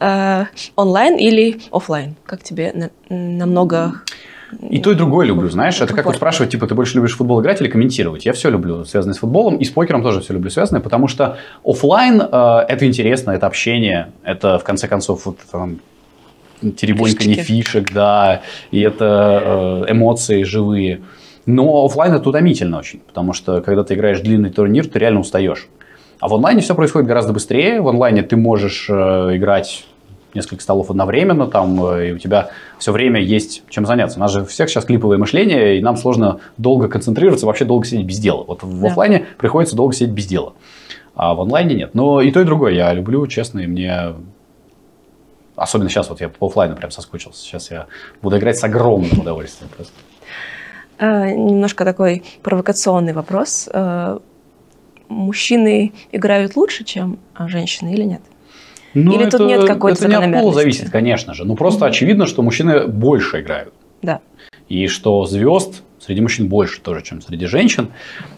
Э, 0.00 0.44
Онлайн 0.76 1.16
или 1.16 1.60
оффлайн? 1.70 2.16
Как 2.26 2.42
тебе 2.42 2.72
на- 2.74 2.90
намного... 3.16 4.00
И 4.70 4.78
то, 4.78 4.92
и 4.92 4.94
другое 4.94 5.26
люблю, 5.26 5.48
знаешь. 5.50 5.80
Это 5.80 5.94
как 5.94 6.06
вот 6.06 6.16
спрашивать, 6.16 6.50
типа, 6.50 6.66
ты 6.66 6.74
больше 6.74 6.96
любишь 6.96 7.16
футбол 7.16 7.40
играть 7.40 7.60
или 7.60 7.68
комментировать? 7.68 8.24
Я 8.24 8.32
все 8.32 8.50
люблю, 8.50 8.84
связанное 8.84 9.14
с 9.14 9.18
футболом, 9.18 9.56
и 9.56 9.64
с 9.64 9.70
покером 9.70 10.02
тоже 10.02 10.20
все 10.20 10.32
люблю 10.34 10.50
связанное, 10.50 10.80
потому 10.80 11.08
что 11.08 11.38
оффлайн 11.64 12.20
э, 12.20 12.64
это 12.68 12.86
интересно, 12.86 13.32
это 13.32 13.46
общение, 13.46 14.12
это, 14.22 14.58
в 14.58 14.64
конце 14.64 14.88
концов, 14.88 15.26
вот 15.26 15.38
там, 15.50 15.80
теребоньканье 16.60 17.36
Фишечки. 17.36 17.52
фишек, 17.52 17.92
да, 17.92 18.42
и 18.70 18.80
это 18.80 19.84
э, 19.88 19.92
эмоции 19.92 20.42
живые. 20.42 21.02
Но 21.46 21.84
оффлайн 21.84 22.14
это 22.14 22.28
утомительно 22.28 22.78
очень, 22.78 23.00
потому 23.00 23.32
что 23.32 23.60
когда 23.60 23.84
ты 23.84 23.94
играешь 23.94 24.20
длинный 24.20 24.50
турнир, 24.50 24.86
ты 24.86 24.98
реально 24.98 25.20
устаешь. 25.20 25.68
А 26.20 26.28
в 26.28 26.34
онлайне 26.34 26.62
все 26.62 26.74
происходит 26.74 27.06
гораздо 27.06 27.32
быстрее. 27.32 27.82
В 27.82 27.88
онлайне 27.88 28.22
ты 28.22 28.36
можешь 28.36 28.86
э, 28.88 28.92
играть 29.36 29.84
несколько 30.34 30.62
столов 30.62 30.90
одновременно, 30.90 31.46
там, 31.46 31.84
э, 31.86 32.08
и 32.08 32.12
у 32.12 32.18
тебя 32.18 32.50
все 32.78 32.92
время 32.92 33.20
есть 33.20 33.62
чем 33.68 33.86
заняться. 33.86 34.18
У 34.18 34.20
нас 34.20 34.32
же 34.32 34.42
у 34.42 34.44
всех 34.44 34.68
сейчас 34.68 34.84
клиповое 34.84 35.18
мышление, 35.18 35.78
и 35.78 35.82
нам 35.82 35.96
сложно 35.96 36.40
долго 36.56 36.88
концентрироваться, 36.88 37.46
вообще 37.46 37.64
долго 37.64 37.84
сидеть 37.86 38.06
без 38.06 38.18
дела. 38.18 38.44
Вот 38.44 38.62
в 38.62 38.80
Да. 38.80 38.88
офлайне 38.88 39.26
приходится 39.38 39.76
долго 39.76 39.94
сидеть 39.94 40.10
без 40.14 40.26
дела, 40.26 40.54
а 41.14 41.34
в 41.34 41.40
онлайне 41.40 41.74
нет. 41.74 41.94
Но 41.94 42.20
и 42.20 42.30
то, 42.30 42.40
и 42.40 42.44
другое 42.44 42.72
я 42.74 42.92
люблю, 42.92 43.26
честно, 43.26 43.60
и 43.60 43.66
мне... 43.66 44.14
Особенно 45.56 45.88
сейчас 45.88 46.08
вот 46.10 46.20
я 46.20 46.28
по 46.28 46.46
офлайну 46.46 46.74
прям 46.74 46.90
соскучился. 46.90 47.40
Сейчас 47.44 47.70
я 47.70 47.86
буду 48.22 48.38
играть 48.38 48.58
с 48.58 48.64
огромным 48.64 49.20
удовольствием 49.20 49.70
просто. 49.74 49.92
Э, 50.98 51.30
Немножко 51.30 51.84
такой 51.84 52.24
провокационный 52.42 53.12
вопрос. 53.12 53.68
Э, 53.72 54.18
Мужчины 55.08 55.92
играют 56.12 56.56
лучше, 56.56 56.82
чем 56.82 57.18
женщины 57.38 57.92
или 57.92 58.02
нет? 58.04 58.22
Или 58.94 59.28
тут 59.28 59.40
нет 59.40 59.66
какой-то 59.66 60.06
Это 60.06 60.08
не 60.08 60.36
от 60.36 60.40
пола 60.40 60.52
зависит, 60.52 60.90
конечно 60.90 61.34
же. 61.34 61.44
Ну, 61.44 61.56
просто 61.56 61.86
очевидно, 61.86 62.26
что 62.26 62.42
мужчины 62.42 62.86
больше 62.86 63.40
играют. 63.40 63.74
Да. 64.02 64.20
И 64.68 64.86
что 64.86 65.24
звезд 65.24 65.82
среди 65.98 66.20
мужчин 66.20 66.48
больше 66.48 66.80
тоже, 66.80 67.02
чем 67.02 67.20
среди 67.20 67.46
женщин. 67.46 67.88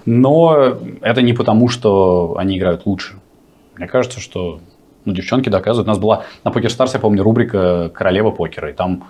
Но 0.04 0.78
это 1.02 1.22
не 1.22 1.32
потому, 1.32 1.68
что 1.68 2.36
они 2.38 2.58
играют 2.58 2.86
лучше. 2.86 3.16
Мне 3.76 3.86
кажется, 3.86 4.20
что 4.20 4.60
ну, 5.04 5.12
девчонки 5.12 5.48
доказывают. 5.48 5.86
У 5.86 5.90
нас 5.90 5.98
была 5.98 6.24
на 6.44 6.68
Старс, 6.68 6.94
я 6.94 7.00
помню, 7.00 7.22
рубрика 7.22 7.90
«Королева 7.94 8.30
покера». 8.30 8.70
И 8.70 8.72
там 8.72 9.04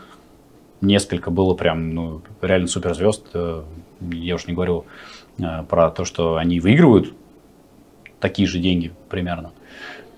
несколько 0.80 1.30
было 1.30 1.54
прям 1.54 1.94
ну, 1.94 2.22
реально 2.42 2.68
суперзвезд. 2.68 3.26
Э, 3.34 3.62
Я 4.12 4.34
уж 4.34 4.46
не 4.46 4.54
говорю 4.54 4.84
э, 5.38 5.62
про 5.68 5.90
то, 5.90 6.04
что 6.04 6.36
они 6.36 6.60
выигрывают 6.60 7.12
такие 8.20 8.48
же 8.48 8.58
деньги 8.58 8.92
примерно. 9.08 9.52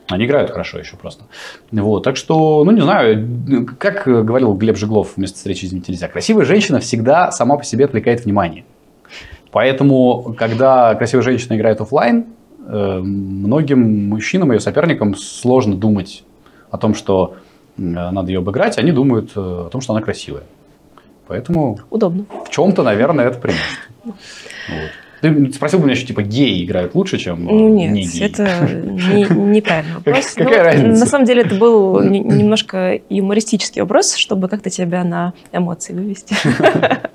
Они 0.09 0.25
играют 0.25 0.51
хорошо 0.51 0.79
еще 0.79 0.97
просто. 0.97 1.25
Вот, 1.71 2.03
так 2.03 2.17
что, 2.17 2.65
ну 2.65 2.71
не 2.71 2.81
знаю, 2.81 3.69
как 3.79 4.05
говорил 4.07 4.55
Глеб 4.55 4.77
Жиглов 4.77 5.17
вместо 5.17 5.37
встречи 5.37 5.67
«Извините, 5.67 5.93
нельзя», 5.93 6.09
красивая 6.09 6.47
женщина 6.47 6.81
всегда 6.81 7.31
сама 7.31 7.57
по 7.57 7.65
себе 7.65 7.85
отвлекает 7.85 8.25
внимание. 8.25 8.65
Поэтому, 9.51 10.35
когда 10.37 10.95
красивая 10.95 11.23
женщина 11.23 11.57
играет 11.57 11.81
оффлайн, 11.81 12.27
э, 12.67 13.01
многим 13.01 14.09
мужчинам, 14.09 14.53
ее 14.53 14.61
соперникам 14.61 15.15
сложно 15.15 15.75
думать 15.75 16.25
о 16.71 16.79
том, 16.79 16.95
что 16.95 17.37
э, 17.77 17.81
надо 17.81 18.31
ее 18.31 18.39
обыграть, 18.39 18.79
они 18.79 18.93
думают 18.93 19.33
э, 19.37 19.41
о 19.41 19.69
том, 19.71 19.81
что 19.81 19.93
она 19.93 20.03
красивая. 20.03 20.45
Поэтому 21.27 21.79
Удобно. 21.91 22.25
в 22.47 22.51
чем-то, 22.51 22.83
наверное, 22.83 23.27
это 23.27 23.39
преимущество. 23.39 23.93
Вот. 24.05 24.91
Ты 25.21 25.53
спросил 25.53 25.79
бы 25.81 25.87
меня 25.87 25.95
еще, 25.95 26.07
типа, 26.07 26.23
геи 26.23 26.65
играют 26.65 26.95
лучше, 26.95 27.19
чем 27.19 27.45
Ну 27.45 27.69
не 27.75 27.89
нет, 27.89 28.09
геи? 28.13 28.23
это 28.25 28.69
не- 28.71 29.25
неправильный 29.53 29.95
вопрос. 29.97 30.27
какая 30.35 30.59
Ну, 30.59 30.65
разница? 30.65 31.01
На 31.01 31.07
самом 31.07 31.25
деле 31.25 31.43
это 31.43 31.55
был 31.57 32.01
не- 32.03 32.21
немножко 32.21 33.01
юмористический 33.09 33.83
вопрос, 33.83 34.15
чтобы 34.15 34.49
как-то 34.49 34.71
тебя 34.71 35.03
на 35.05 35.33
эмоции 35.53 35.93
вывести. 35.93 36.37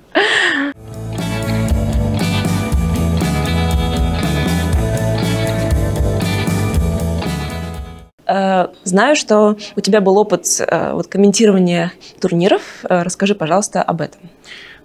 Э, 8.26 8.68
Знаю, 8.84 9.16
что 9.16 9.58
у 9.76 9.82
тебя 9.82 10.00
был 10.02 10.18
опыт 10.18 10.46
э, 10.60 10.94
вот, 10.94 11.08
комментирования 11.08 11.92
турниров. 12.22 12.62
Э, 12.90 13.02
Расскажи, 13.04 13.36
пожалуйста, 13.36 13.82
об 13.84 14.02
этом. 14.02 14.22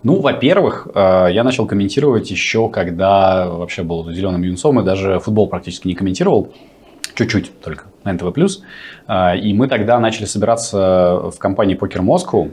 Ну, 0.02 0.20
во-первых, 0.20 0.88
э, 0.94 1.28
я 1.32 1.42
начал 1.42 1.66
комментировать 1.66 2.30
еще, 2.30 2.68
когда 2.68 3.48
вообще 3.48 3.82
был 3.82 4.10
зеленым 4.12 4.42
юнцом 4.42 4.80
и 4.80 4.84
даже 4.84 5.18
футбол 5.18 5.48
практически 5.48 5.88
не 5.88 5.94
комментировал. 5.94 6.52
Чуть-чуть 7.14 7.60
только 7.60 7.86
на 8.04 8.12
НТВ+. 8.12 8.32
Э, 9.08 9.36
И 9.38 9.52
мы 9.52 9.66
тогда 9.66 9.98
начали 9.98 10.24
собираться 10.24 11.30
в 11.34 11.38
компании 11.38 11.74
Покер 11.74 12.02
Москву 12.02 12.50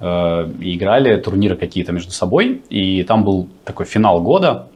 э, 0.00 0.50
и 0.60 0.76
играли 0.76 1.20
турниры 1.20 1.56
какие-то 1.56 1.92
между 1.92 2.12
собой. 2.12 2.62
И 2.70 3.02
там 3.02 3.22
был 3.22 3.48
такой 3.64 3.84
финал 3.84 4.22
года. 4.22 4.68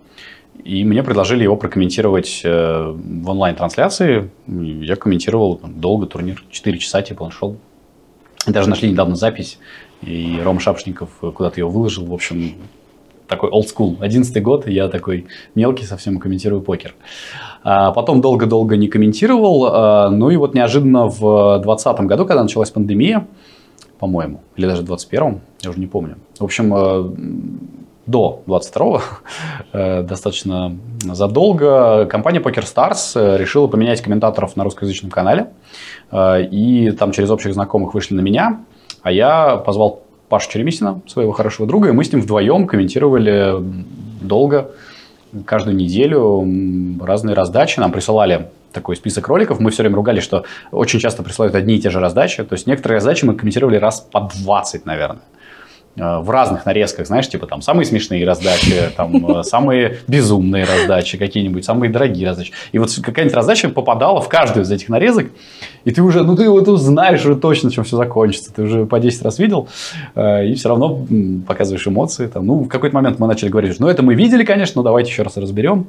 И 0.64 0.84
мне 0.84 1.02
предложили 1.02 1.44
его 1.44 1.56
прокомментировать 1.56 2.42
в 2.44 3.30
онлайн-трансляции. 3.30 4.30
Я 4.46 4.96
комментировал 4.96 5.60
долго 5.64 6.06
турнир, 6.06 6.44
4 6.50 6.78
часа 6.78 7.00
типа 7.00 7.24
он 7.24 7.30
шел. 7.30 7.56
Даже 8.46 8.68
нашли 8.68 8.90
недавно 8.90 9.16
запись, 9.16 9.58
и 10.02 10.40
Рома 10.42 10.60
Шапшников 10.60 11.10
куда-то 11.20 11.60
ее 11.60 11.68
выложил. 11.68 12.04
В 12.04 12.12
общем, 12.12 12.54
такой 13.28 13.50
old 13.50 13.66
school. 13.74 13.96
11 14.00 14.42
год, 14.42 14.68
я 14.68 14.88
такой 14.88 15.26
мелкий 15.54 15.84
совсем 15.84 16.18
комментирую 16.18 16.60
покер. 16.60 16.94
А 17.62 17.92
потом 17.92 18.20
долго-долго 18.20 18.76
не 18.76 18.88
комментировал. 18.88 19.66
а, 19.66 20.10
ну 20.10 20.30
и 20.30 20.36
вот 20.36 20.54
неожиданно 20.54 21.06
в 21.06 21.60
2020 21.62 22.00
году, 22.00 22.26
когда 22.26 22.42
началась 22.42 22.70
пандемия, 22.70 23.26
по-моему, 23.98 24.40
или 24.56 24.66
даже 24.66 24.82
в 24.82 24.84
21 24.84 25.40
я 25.62 25.70
уже 25.70 25.78
не 25.78 25.86
помню. 25.86 26.16
В 26.38 26.44
общем, 26.44 26.74
э, 26.74 27.10
до 28.06 28.42
22 28.46 29.00
э, 29.72 30.02
достаточно 30.02 30.76
задолго 31.02 32.06
компания 32.06 32.40
PokerStars 32.40 33.12
э, 33.14 33.38
решила 33.38 33.68
поменять 33.68 34.02
комментаторов 34.02 34.56
на 34.56 34.64
русскоязычном 34.64 35.10
канале. 35.10 35.50
Э, 36.10 36.42
И 36.44 36.90
там 36.90 37.12
через 37.12 37.30
общих 37.30 37.54
знакомых 37.54 37.94
вышли 37.94 38.14
на 38.14 38.20
меня, 38.20 38.64
а 39.02 39.12
я 39.12 39.56
позвал 39.56 40.02
Пашу 40.28 40.50
Черемисина, 40.50 41.00
своего 41.06 41.32
хорошего 41.32 41.68
друга, 41.68 41.88
и 41.88 41.92
мы 41.92 42.04
с 42.04 42.12
ним 42.12 42.22
вдвоем 42.22 42.66
комментировали 42.66 43.54
долго, 44.20 44.70
каждую 45.44 45.76
неделю 45.76 46.46
разные 47.04 47.34
раздачи. 47.34 47.80
Нам 47.80 47.92
присылали 47.92 48.48
такой 48.72 48.96
список 48.96 49.28
роликов. 49.28 49.60
Мы 49.60 49.70
все 49.70 49.82
время 49.82 49.96
ругались, 49.96 50.22
что 50.22 50.44
очень 50.70 50.98
часто 50.98 51.22
присылают 51.22 51.54
одни 51.54 51.76
и 51.76 51.80
те 51.80 51.90
же 51.90 52.00
раздачи. 52.00 52.42
То 52.44 52.54
есть 52.54 52.66
некоторые 52.66 52.96
раздачи 52.96 53.24
мы 53.24 53.34
комментировали 53.34 53.76
раз 53.76 54.00
по 54.00 54.30
20, 54.42 54.86
наверное. 54.86 55.22
Э, 55.96 56.18
в 56.18 56.30
разных 56.30 56.66
нарезках, 56.66 57.06
знаешь, 57.06 57.28
типа 57.28 57.46
там 57.46 57.62
самые 57.62 57.86
смешные 57.86 58.26
раздачи, 58.26 58.90
там 58.96 59.38
э, 59.38 59.42
самые 59.42 59.98
безумные 60.08 60.64
раздачи 60.64 61.18
какие-нибудь, 61.18 61.64
самые 61.64 61.90
дорогие 61.90 62.28
раздачи. 62.28 62.52
И 62.72 62.78
вот 62.78 62.90
какая-нибудь 63.02 63.34
раздача 63.34 63.68
попадала 63.68 64.20
в 64.20 64.28
каждую 64.28 64.64
из 64.64 64.70
этих 64.70 64.88
нарезок, 64.88 65.28
и 65.84 65.90
ты 65.90 66.02
уже, 66.02 66.22
ну 66.22 66.36
ты 66.36 66.48
вот 66.48 66.66
знаешь 66.78 67.24
уже 67.24 67.36
точно, 67.36 67.70
чем 67.70 67.84
все 67.84 67.96
закончится, 67.96 68.52
ты 68.52 68.62
уже 68.62 68.86
по 68.86 69.00
10 69.00 69.22
раз 69.22 69.38
видел, 69.38 69.68
э, 70.14 70.46
и 70.46 70.54
все 70.54 70.68
равно 70.68 71.04
показываешь 71.46 71.86
эмоции. 71.86 72.26
Там. 72.26 72.46
Ну, 72.46 72.54
в 72.64 72.68
какой-то 72.68 72.94
момент 72.94 73.18
мы 73.18 73.26
начали 73.26 73.48
говорить, 73.48 73.78
ну 73.80 73.88
это 73.88 74.02
мы 74.02 74.14
видели, 74.14 74.44
конечно, 74.44 74.80
но 74.80 74.82
давайте 74.84 75.10
еще 75.10 75.22
раз 75.22 75.36
разберем. 75.36 75.86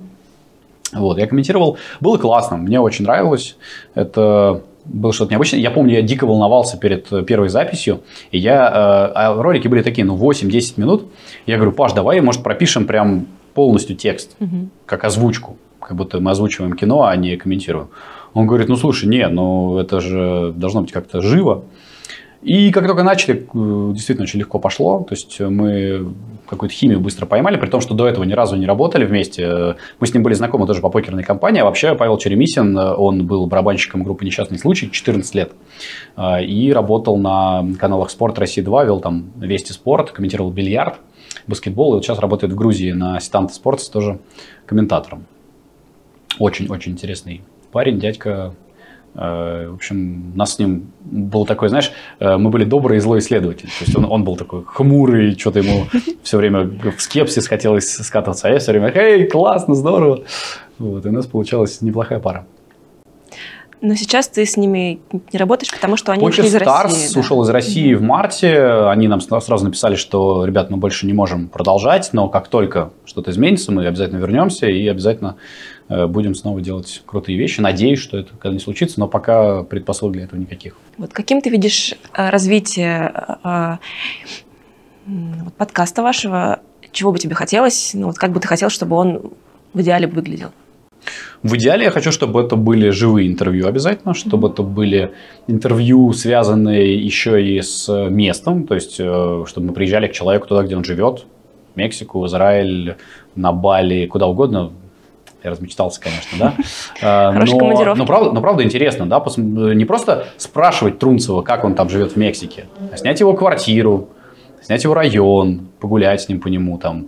Вот, 0.94 1.18
я 1.18 1.28
комментировал, 1.28 1.78
было 2.00 2.18
классно, 2.18 2.58
мне 2.58 2.80
очень 2.80 3.06
нравилось. 3.06 3.58
Это 3.96 4.62
было 4.86 5.14
что-то 5.14 5.32
необычное. 5.32 5.60
Я 5.60 5.72
помню, 5.72 5.96
я 5.96 6.02
дико 6.02 6.26
волновался 6.26 6.78
перед 6.78 7.12
э, 7.12 7.24
первой 7.24 7.50
записью, 7.50 8.02
и 8.32 8.38
я, 8.38 8.68
э, 8.68 9.12
а 9.16 9.42
ролики 9.42 9.68
были 9.68 9.82
такие, 9.82 10.06
ну, 10.06 10.18
8-10 10.18 10.74
минут. 10.78 11.08
Я 11.46 11.56
говорю, 11.58 11.72
Паш, 11.72 11.94
давай, 11.94 12.20
может, 12.22 12.44
пропишем 12.44 12.86
прям 12.86 13.28
полностью 13.54 13.96
текст, 13.96 14.36
угу. 14.40 14.70
как 14.86 15.04
озвучку, 15.04 15.58
как 15.80 15.96
будто 15.96 16.20
мы 16.20 16.32
озвучиваем 16.32 16.74
кино, 16.74 17.04
а 17.04 17.16
не 17.16 17.38
комментируем. 17.38 17.90
Он 18.34 18.48
говорит, 18.48 18.68
ну, 18.68 18.76
слушай, 18.76 19.08
не, 19.08 19.28
ну, 19.28 19.78
это 19.78 20.00
же 20.02 20.54
должно 20.56 20.82
быть 20.82 20.92
как-то 20.92 21.22
живо. 21.22 21.66
И 22.42 22.72
как 22.72 22.86
только 22.88 23.04
начали, 23.04 23.36
э, 23.36 23.94
действительно 23.94 24.24
очень 24.24 24.40
легко 24.40 24.60
пошло. 24.60 25.06
То 25.08 25.16
есть 25.16 25.40
мы 25.40 26.14
какую-то 26.56 26.76
химию 26.76 27.00
быстро 27.00 27.26
поймали, 27.26 27.58
при 27.58 27.70
том, 27.70 27.82
что 27.82 27.94
до 27.94 28.08
этого 28.08 28.24
ни 28.24 28.34
разу 28.34 28.56
не 28.56 28.66
работали 28.66 29.06
вместе. 29.06 29.76
Мы 30.00 30.08
с 30.08 30.14
ним 30.14 30.24
были 30.24 30.34
знакомы 30.34 30.68
тоже 30.68 30.82
по 30.82 30.90
покерной 30.90 31.24
компании. 31.24 31.62
А 31.62 31.66
вообще 31.66 31.96
Павел 31.96 32.18
Черемисин, 32.18 32.78
он 32.78 33.26
был 33.28 33.46
барабанщиком 33.48 34.04
группы 34.04 34.26
«Несчастный 34.26 34.58
случай» 34.58 34.90
14 34.92 35.36
лет. 35.36 35.52
А, 36.16 36.42
и 36.42 36.72
работал 36.72 37.18
на 37.18 37.66
каналах 37.80 38.10
«Спорт 38.10 38.40
России-2», 38.40 38.86
вел 38.86 39.00
там 39.00 39.32
«Вести 39.38 39.72
спорт», 39.72 40.12
комментировал 40.12 40.52
бильярд, 40.52 40.96
баскетбол. 41.48 41.94
И 41.94 41.96
вот 41.96 42.06
сейчас 42.06 42.20
работает 42.20 42.54
в 42.54 42.56
Грузии 42.56 42.92
на 42.92 43.20
«Ситанте 43.20 43.54
Спортс» 43.54 43.90
тоже 43.90 44.20
комментатором. 44.66 45.26
Очень-очень 46.40 46.94
интересный 46.94 47.42
парень, 47.72 48.00
дядька 48.00 48.54
в 49.16 49.74
общем, 49.76 50.32
у 50.34 50.38
нас 50.38 50.56
с 50.56 50.60
ним 50.60 50.92
был 51.02 51.46
такой, 51.46 51.70
знаешь, 51.70 51.92
э, 52.20 52.38
мы 52.38 52.50
были 52.50 52.64
добрые 52.64 52.98
и 52.98 53.02
злой 53.02 53.20
исследователь. 53.20 53.68
То 53.68 53.86
есть 53.86 53.96
он, 53.96 54.06
он 54.06 54.24
был 54.24 54.36
такой 54.36 54.64
хмурый, 54.66 55.38
что-то 55.38 55.60
ему 55.60 55.86
все 56.24 56.38
время 56.38 56.64
в 56.64 57.00
скепсис 57.00 57.48
хотелось 57.48 57.92
скатываться, 57.94 58.48
а 58.48 58.52
я 58.52 58.60
все 58.60 58.72
время, 58.72 58.92
эй, 58.96 59.26
классно, 59.28 59.76
здорово. 59.76 60.24
Вот, 60.80 61.06
и 61.06 61.10
у 61.10 61.12
нас 61.12 61.28
получалась 61.28 61.82
неплохая 61.82 62.20
пара. 62.20 62.46
Но 63.82 63.96
сейчас 63.96 64.30
ты 64.30 64.46
с 64.46 64.56
ними 64.56 65.02
не 65.12 65.38
работаешь, 65.38 65.72
потому 65.72 65.98
что 65.98 66.14
они 66.14 66.26
ушли 66.26 66.48
из 66.48 66.56
Stars 66.56 66.84
России. 66.84 67.14
Да? 67.14 67.20
ушел 67.20 67.44
из 67.44 67.50
России 67.50 67.92
mm-hmm. 67.92 67.98
в 67.98 68.02
марте. 68.02 68.64
Они 68.88 69.10
нам 69.10 69.20
сразу 69.20 69.66
написали, 69.66 69.96
что, 69.96 70.46
ребят, 70.46 70.70
мы 70.70 70.78
больше 70.78 71.06
не 71.06 71.12
можем 71.12 71.50
продолжать, 71.50 72.10
но 72.14 72.30
как 72.30 72.48
только 72.48 72.92
что-то 73.04 73.32
изменится, 73.32 73.74
мы 73.74 73.86
обязательно 73.86 74.20
вернемся 74.20 74.68
и 74.68 74.88
обязательно 74.88 75.36
Э, 75.36 75.73
будем 75.90 76.34
снова 76.36 76.62
делать 76.62 77.04
крутые 77.06 77.38
вещи. 77.38 77.60
Надеюсь, 77.60 78.00
что 78.00 78.18
это 78.18 78.32
когда-нибудь 78.32 78.64
случится, 78.64 79.00
но 79.00 79.08
пока 79.08 79.64
предпосылок 79.64 80.14
для 80.14 80.24
этого 80.24 80.40
никаких. 80.40 80.76
Вот 80.98 81.14
каким 81.14 81.42
ты 81.42 81.50
видишь 81.50 81.94
э, 82.14 82.30
развитие 82.30 83.12
э, 83.44 83.78
подкаста 85.58 86.02
вашего? 86.02 86.62
Чего 86.92 87.12
бы 87.12 87.20
тебе 87.20 87.36
хотелось? 87.36 87.94
Ну, 87.94 88.08
вот 88.08 88.18
как 88.18 88.32
бы 88.32 88.40
ты 88.40 88.48
хотел, 88.48 88.70
чтобы 88.70 88.96
он 88.96 89.34
в 89.74 89.82
идеале 89.82 90.08
выглядел? 90.08 90.52
В 91.42 91.56
идеале 91.58 91.86
я 91.86 91.92
хочу, 91.92 92.12
чтобы 92.12 92.42
это 92.42 92.56
были 92.56 92.90
живые 92.90 93.28
интервью 93.28 93.68
обязательно, 93.68 94.14
чтобы 94.14 94.48
это 94.48 94.64
были 94.64 95.12
интервью, 95.48 96.14
связанные 96.14 96.96
еще 97.04 97.44
и 97.46 97.62
с 97.62 97.90
местом, 98.10 98.66
то 98.66 98.76
есть 98.76 98.94
чтобы 98.94 99.68
мы 99.68 99.74
приезжали 99.74 100.08
к 100.08 100.14
человеку 100.14 100.48
туда, 100.48 100.64
где 100.64 100.78
он 100.78 100.86
живет, 100.86 101.26
Мексику, 101.76 102.26
Израиль, 102.26 102.96
на 103.36 103.52
Бали, 103.52 104.06
куда 104.06 104.28
угодно, 104.28 104.72
я 105.44 105.52
размечтался, 105.52 106.00
конечно, 106.00 106.38
да. 106.38 106.54
А, 107.02 107.34
Хорошая 107.34 107.60
командировка. 107.60 108.00
Но 108.00 108.06
правда, 108.06 108.32
но 108.32 108.42
правда 108.42 108.64
интересно, 108.64 109.06
да, 109.06 109.24
не 109.38 109.86
просто 109.86 110.28
спрашивать 110.38 111.00
Трунцева, 111.00 111.42
как 111.42 111.64
он 111.64 111.76
там 111.76 111.90
живет 111.90 112.14
в 112.14 112.16
Мексике, 112.16 112.66
а 112.92 112.98
снять 112.98 113.20
его 113.20 113.34
квартиру, 113.34 114.10
снять 114.62 114.84
его 114.84 114.94
район, 114.94 115.68
погулять 115.80 116.22
с 116.22 116.30
ним 116.30 116.40
по 116.40 116.48
нему 116.48 116.78
там. 116.78 117.08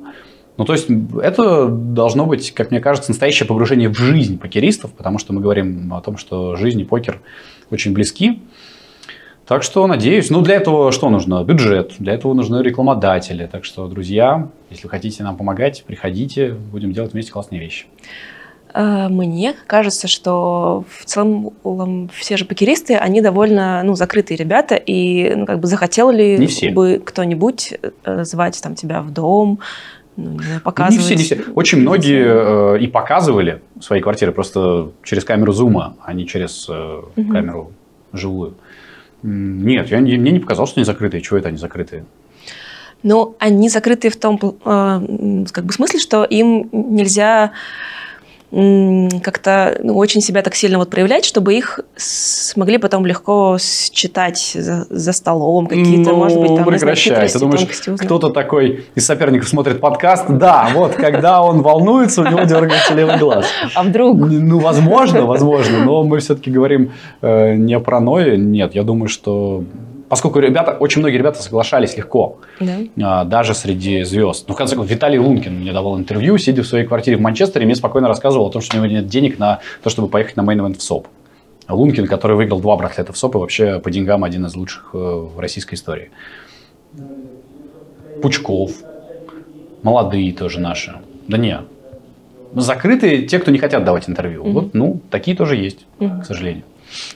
Ну, 0.58 0.64
то 0.64 0.74
есть, 0.74 0.88
это 1.22 1.68
должно 1.68 2.26
быть, 2.26 2.52
как 2.52 2.72
мне 2.72 2.80
кажется, 2.80 3.12
настоящее 3.12 3.46
погружение 3.46 3.90
в 3.90 3.98
жизнь 3.98 4.40
покеристов, 4.40 4.94
потому 4.94 5.18
что 5.18 5.34
мы 5.34 5.42
говорим 5.42 5.94
о 5.94 6.00
том, 6.02 6.18
что 6.18 6.56
жизнь 6.56 6.80
и 6.80 6.86
покер 6.86 7.20
очень 7.72 7.94
близки. 7.94 8.42
Так 9.46 9.62
что, 9.62 9.86
надеюсь, 9.86 10.32
ну, 10.32 10.41
для 10.41 10.56
этого 10.56 10.91
что 10.91 11.10
нужно? 11.10 11.43
Бюджет, 11.43 11.93
для 12.00 12.14
этого 12.14 12.34
нужны 12.34 12.64
рекламодатели. 12.64 13.48
Так 13.52 13.64
что, 13.64 13.88
друзья, 13.88 14.50
если 14.72 14.88
хотите 14.88 15.24
нам 15.24 15.38
помогать, 15.38 15.84
приходите, 15.86 16.54
будем 16.54 16.93
делать 16.93 17.14
вместе 17.14 17.32
классные 17.32 17.62
вещи. 17.62 17.86
А, 18.74 19.08
мне 19.08 19.54
кажется, 19.68 20.08
что 20.08 20.84
в 20.89 21.06
целом 21.06 22.10
все 22.14 22.38
же 22.38 22.46
покеристы, 22.46 22.96
они 22.96 23.22
довольно 23.22 23.84
ну, 23.84 23.93
закрытые 23.93 24.38
ребята, 24.38 24.76
и 24.76 25.36
ну, 25.36 25.46
как 25.46 25.60
бы 25.60 25.68
захотел 25.68 26.10
ли 26.10 26.38
не 26.38 26.70
бы 26.72 27.02
кто-нибудь 27.06 27.74
э, 28.04 28.24
звать 28.24 28.60
там, 28.64 28.74
тебя 28.74 29.02
в 29.02 29.12
дом, 29.12 29.60
ну, 30.18 30.39
показывать. 30.64 31.08
Не 31.08 31.16
все, 31.24 31.36
не 31.36 31.43
все. 31.43 31.52
Очень 31.54 31.82
многие 31.82 32.76
э, 32.76 32.80
и 32.80 32.88
показывали 32.88 33.62
свои 33.80 34.02
квартиры 34.02 34.32
просто 34.32 34.89
через 35.04 35.24
камеру 35.24 35.54
зума, 35.54 35.96
а 36.04 36.14
не 36.14 36.26
через 36.26 36.68
э, 36.68 37.02
угу. 37.16 37.32
камеру 37.32 37.72
живую. 38.12 38.56
Нет, 39.24 39.89
я, 39.89 39.99
мне 39.99 40.18
не 40.18 40.39
показалось, 40.39 40.72
что 40.72 40.80
они 40.80 40.86
закрытые. 40.86 41.22
Чего 41.22 41.38
это 41.38 41.49
они 41.49 41.57
закрытые? 41.57 42.05
Ну, 43.03 43.36
они 43.39 43.70
закрытые 43.70 44.11
в 44.11 44.18
том 44.18 44.39
э, 44.41 45.45
как 45.51 45.66
бы 45.66 45.74
смысле, 45.74 45.99
что 45.99 46.24
им 46.24 46.70
нельзя 46.72 47.51
как-то 49.22 49.78
ну, 49.84 49.97
очень 49.97 50.22
себя 50.22 50.41
так 50.41 50.56
сильно 50.56 50.78
вот 50.78 50.89
проявлять, 50.89 51.26
чтобы 51.26 51.56
их 51.56 51.82
смогли 51.97 52.78
потом 52.78 53.06
легко 53.06 53.58
считать 53.60 54.53
за, 54.56 54.88
за 54.89 55.12
столом, 55.12 55.68
какие-то, 55.68 56.12
ну, 56.12 56.16
может 56.16 56.39
быть, 56.39 56.56
там, 56.56 56.66
прекращай. 56.66 57.28
Ты 57.28 57.39
думаешь, 57.39 57.68
кто-то 57.99 58.30
такой 58.30 58.86
из 58.95 59.06
соперников 59.06 59.49
смотрит 59.49 59.82
подкаст, 59.82 60.28
да, 60.30 60.70
вот, 60.74 60.95
когда 60.95 61.41
он 61.41 61.64
волнуется, 61.64 62.22
у 62.22 62.26
него 62.26 62.43
дергается 62.43 62.93
левый 62.93 63.18
глаз. 63.18 63.45
А 63.74 63.84
вдруг? 63.84 64.18
Ну, 64.20 64.60
возможно, 64.60 65.26
возможно, 65.26 65.84
но 65.84 66.03
мы 66.03 66.20
все-таки 66.20 66.49
говорим 66.49 66.91
э, 67.22 67.56
не 67.56 67.78
про 67.80 67.99
Ной, 67.99 68.38
нет, 68.38 68.74
я 68.74 68.84
думаю, 68.84 69.10
что 69.10 69.66
поскольку 70.16 70.39
ребята, 70.39 70.72
очень 70.72 71.01
многие 71.01 71.18
ребята 71.18 71.43
соглашались 71.43 71.97
легко, 71.97 72.38
да. 72.61 72.78
а, 73.03 73.26
даже 73.26 73.53
среди 73.53 74.03
звезд. 74.03 74.45
Ну, 74.47 74.53
в 74.53 74.57
конце 74.57 74.74
концов, 74.74 74.89
Виталий 74.89 75.20
Лункин 75.20 75.59
мне 75.59 75.74
давал 75.74 75.97
интервью, 75.99 76.38
сидя 76.38 76.63
в 76.63 76.68
своей 76.68 76.86
квартире 76.86 77.18
в 77.18 77.20
Манчестере, 77.20 77.66
мне 77.66 77.76
спокойно 77.76 78.07
рассказывал 78.07 78.47
о 78.47 78.49
том, 78.49 78.61
что 78.61 78.78
у 78.78 78.80
него 78.80 78.89
нет 78.89 79.07
денег 79.07 79.39
на 79.39 79.59
то, 79.84 79.89
чтобы 79.89 80.07
поехать 80.07 80.38
на 80.38 80.43
main 80.43 80.74
WSOP. 80.74 81.10
Лункин, 81.68 82.07
который 82.07 82.38
выиграл 82.38 82.61
два 82.61 82.78
браслета 82.78 83.11
WSOP, 83.12 83.36
и 83.36 83.38
вообще 83.39 83.80
по 83.82 83.91
деньгам 83.91 84.24
один 84.24 84.45
из 84.45 84.55
лучших 84.55 84.91
э, 84.93 84.97
в 84.97 85.38
российской 85.38 85.74
истории. 85.74 86.11
Пучков, 88.22 88.72
молодые 89.84 90.32
тоже 90.32 90.61
наши. 90.61 90.95
Да 91.28 91.38
не, 91.38 91.59
закрытые 92.53 93.24
те, 93.24 93.39
кто 93.39 93.51
не 93.51 93.57
хотят 93.57 93.84
давать 93.84 94.07
интервью. 94.07 94.43
Угу. 94.43 94.51
Вот, 94.51 94.74
ну, 94.74 95.01
такие 95.09 95.36
тоже 95.36 95.57
есть, 95.57 95.86
угу. 95.99 96.22
к 96.22 96.26
сожалению. 96.26 96.63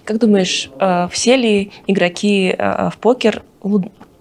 Как 0.04 0.20
думаешь, 0.20 0.70
э, 0.80 1.08
все 1.12 1.36
ли 1.36 1.72
игроки 1.88 2.56
э, 2.58 2.90
в 2.90 2.98
покер 2.98 3.44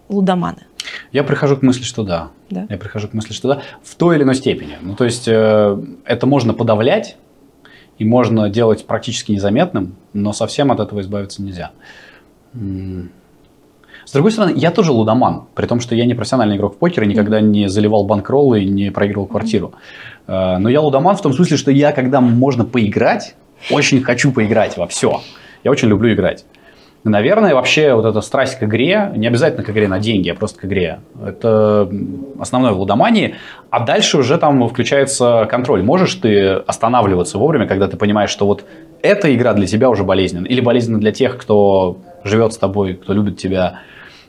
лудоманы? 0.09 0.67
Я 1.13 1.25
прихожу 1.25 1.57
к 1.57 1.63
мысли, 1.63 1.83
что 1.83 2.03
да. 2.03 2.31
да. 2.51 2.67
Я 2.69 2.77
прихожу 2.77 3.09
к 3.09 3.15
мысли, 3.15 3.33
что 3.33 3.49
да. 3.49 3.63
В 3.83 3.95
той 3.95 4.17
или 4.17 4.23
иной 4.23 4.35
степени. 4.35 4.79
Ну, 4.81 4.95
то 4.95 5.05
есть, 5.05 5.29
э, 5.29 5.83
это 6.05 6.27
можно 6.27 6.55
подавлять, 6.55 7.17
и 7.99 8.05
можно 8.05 8.49
делать 8.49 8.87
практически 8.87 9.33
незаметным, 9.33 9.97
но 10.13 10.33
совсем 10.33 10.71
от 10.71 10.81
этого 10.81 11.01
избавиться 11.01 11.43
нельзя. 11.43 11.73
С 12.55 14.13
другой 14.13 14.31
стороны, 14.31 14.55
я 14.57 14.71
тоже 14.71 14.93
лудоман, 14.93 15.47
при 15.55 15.67
том, 15.67 15.81
что 15.81 15.95
я 15.95 16.07
не 16.07 16.15
профессиональный 16.15 16.57
игрок 16.57 16.77
в 16.77 16.79
покер 16.79 17.03
и 17.03 17.07
никогда 17.07 17.41
не 17.41 17.69
заливал 17.69 18.07
банкроллы 18.07 18.63
и 18.63 18.67
не 18.67 18.91
проигрывал 18.91 19.27
квартиру. 19.27 19.75
Но 20.27 20.69
я 20.69 20.81
лудоман 20.81 21.17
в 21.17 21.21
том 21.21 21.35
смысле, 21.35 21.57
что 21.57 21.71
я, 21.71 21.93
когда 21.93 22.21
можно 22.23 22.65
поиграть, 22.65 23.35
очень 23.71 24.03
хочу 24.03 24.33
поиграть 24.33 24.77
во 24.77 24.87
все. 24.87 25.21
Я 25.65 25.71
очень 25.71 25.89
люблю 25.89 26.13
играть. 26.13 26.45
Наверное, 27.05 27.55
вообще 27.55 27.95
вот 27.95 28.05
эта 28.05 28.21
страсть 28.21 28.59
к 28.59 28.65
игре, 28.65 29.13
не 29.15 29.29
обязательно 29.29 29.63
к 29.63 29.71
игре 29.71 29.87
на 29.87 30.01
деньги, 30.01 30.29
а 30.31 30.35
просто 30.35 30.61
к 30.61 30.65
игре, 30.65 31.01
это 31.25 31.89
основное 32.41 32.73
в 32.73 32.81
лудомании. 32.81 33.37
А 33.71 33.81
дальше 33.81 34.19
уже 34.19 34.37
там 34.37 34.69
включается 34.69 35.47
контроль. 35.49 35.83
Можешь 35.83 36.15
ты 36.17 36.51
останавливаться 36.51 37.39
вовремя, 37.39 37.67
когда 37.67 37.87
ты 37.87 37.97
понимаешь, 37.97 38.31
что 38.31 38.47
вот 38.47 38.65
эта 39.01 39.33
игра 39.35 39.55
для 39.55 39.67
тебя 39.67 39.91
уже 39.91 40.03
болезненна. 40.03 40.47
Или 40.47 40.61
болезненна 40.61 40.99
для 40.99 41.13
тех, 41.13 41.39
кто 41.39 41.99
живет 42.25 42.53
с 42.53 42.59
тобой, 42.59 42.95
кто 42.95 43.13
любит 43.13 43.39
тебя. 43.39 43.81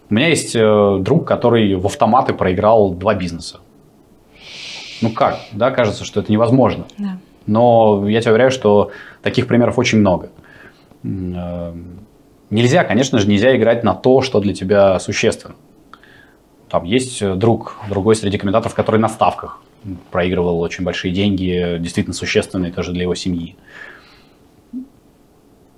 У 0.10 0.14
меня 0.14 0.28
есть 0.28 0.56
э, 0.56 0.98
друг, 1.00 1.28
который 1.28 1.76
в 1.76 1.86
автоматы 1.88 2.34
проиграл 2.34 2.92
два 2.92 3.16
бизнеса. 3.16 3.60
Ну 5.02 5.10
как? 5.10 5.40
Да, 5.52 5.72
кажется, 5.72 6.06
что 6.06 6.20
это 6.20 6.32
невозможно. 6.32 6.86
Да. 6.98 7.18
Но 7.50 8.08
я 8.08 8.22
тебе 8.22 8.34
уверяю, 8.34 8.52
что 8.52 8.91
таких 9.24 9.47
примеров 9.47 9.80
очень 9.80 9.97
много. 9.97 10.30
Э, 11.04 11.74
нельзя, 12.52 12.84
конечно 12.84 13.18
же, 13.18 13.28
нельзя 13.28 13.56
играть 13.58 13.84
на 13.84 13.95
то, 13.95 14.22
что 14.22 14.39
для 14.39 14.54
тебя 14.54 15.00
существенно. 15.00 15.56
Там 16.70 16.84
есть 16.84 17.26
друг, 17.38 17.78
другой 17.89 18.16
среди 18.16 18.38
комментаторов, 18.38 18.76
который 18.76 19.00
на 19.00 19.10
ставках 19.10 19.62
проигрывал 20.12 20.60
очень 20.60 20.84
большие 20.84 21.12
деньги, 21.12 21.78
действительно 21.80 22.14
существенные 22.14 22.72
тоже 22.72 22.91
для 22.91 23.04
его 23.04 23.16
семьи. 23.16 23.56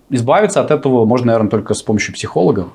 Избавиться 0.10 0.60
от 0.60 0.72
этого 0.72 1.06
можно, 1.06 1.28
наверное, 1.28 1.50
только 1.50 1.74
с 1.74 1.82
помощью 1.82 2.14
психолога, 2.14 2.68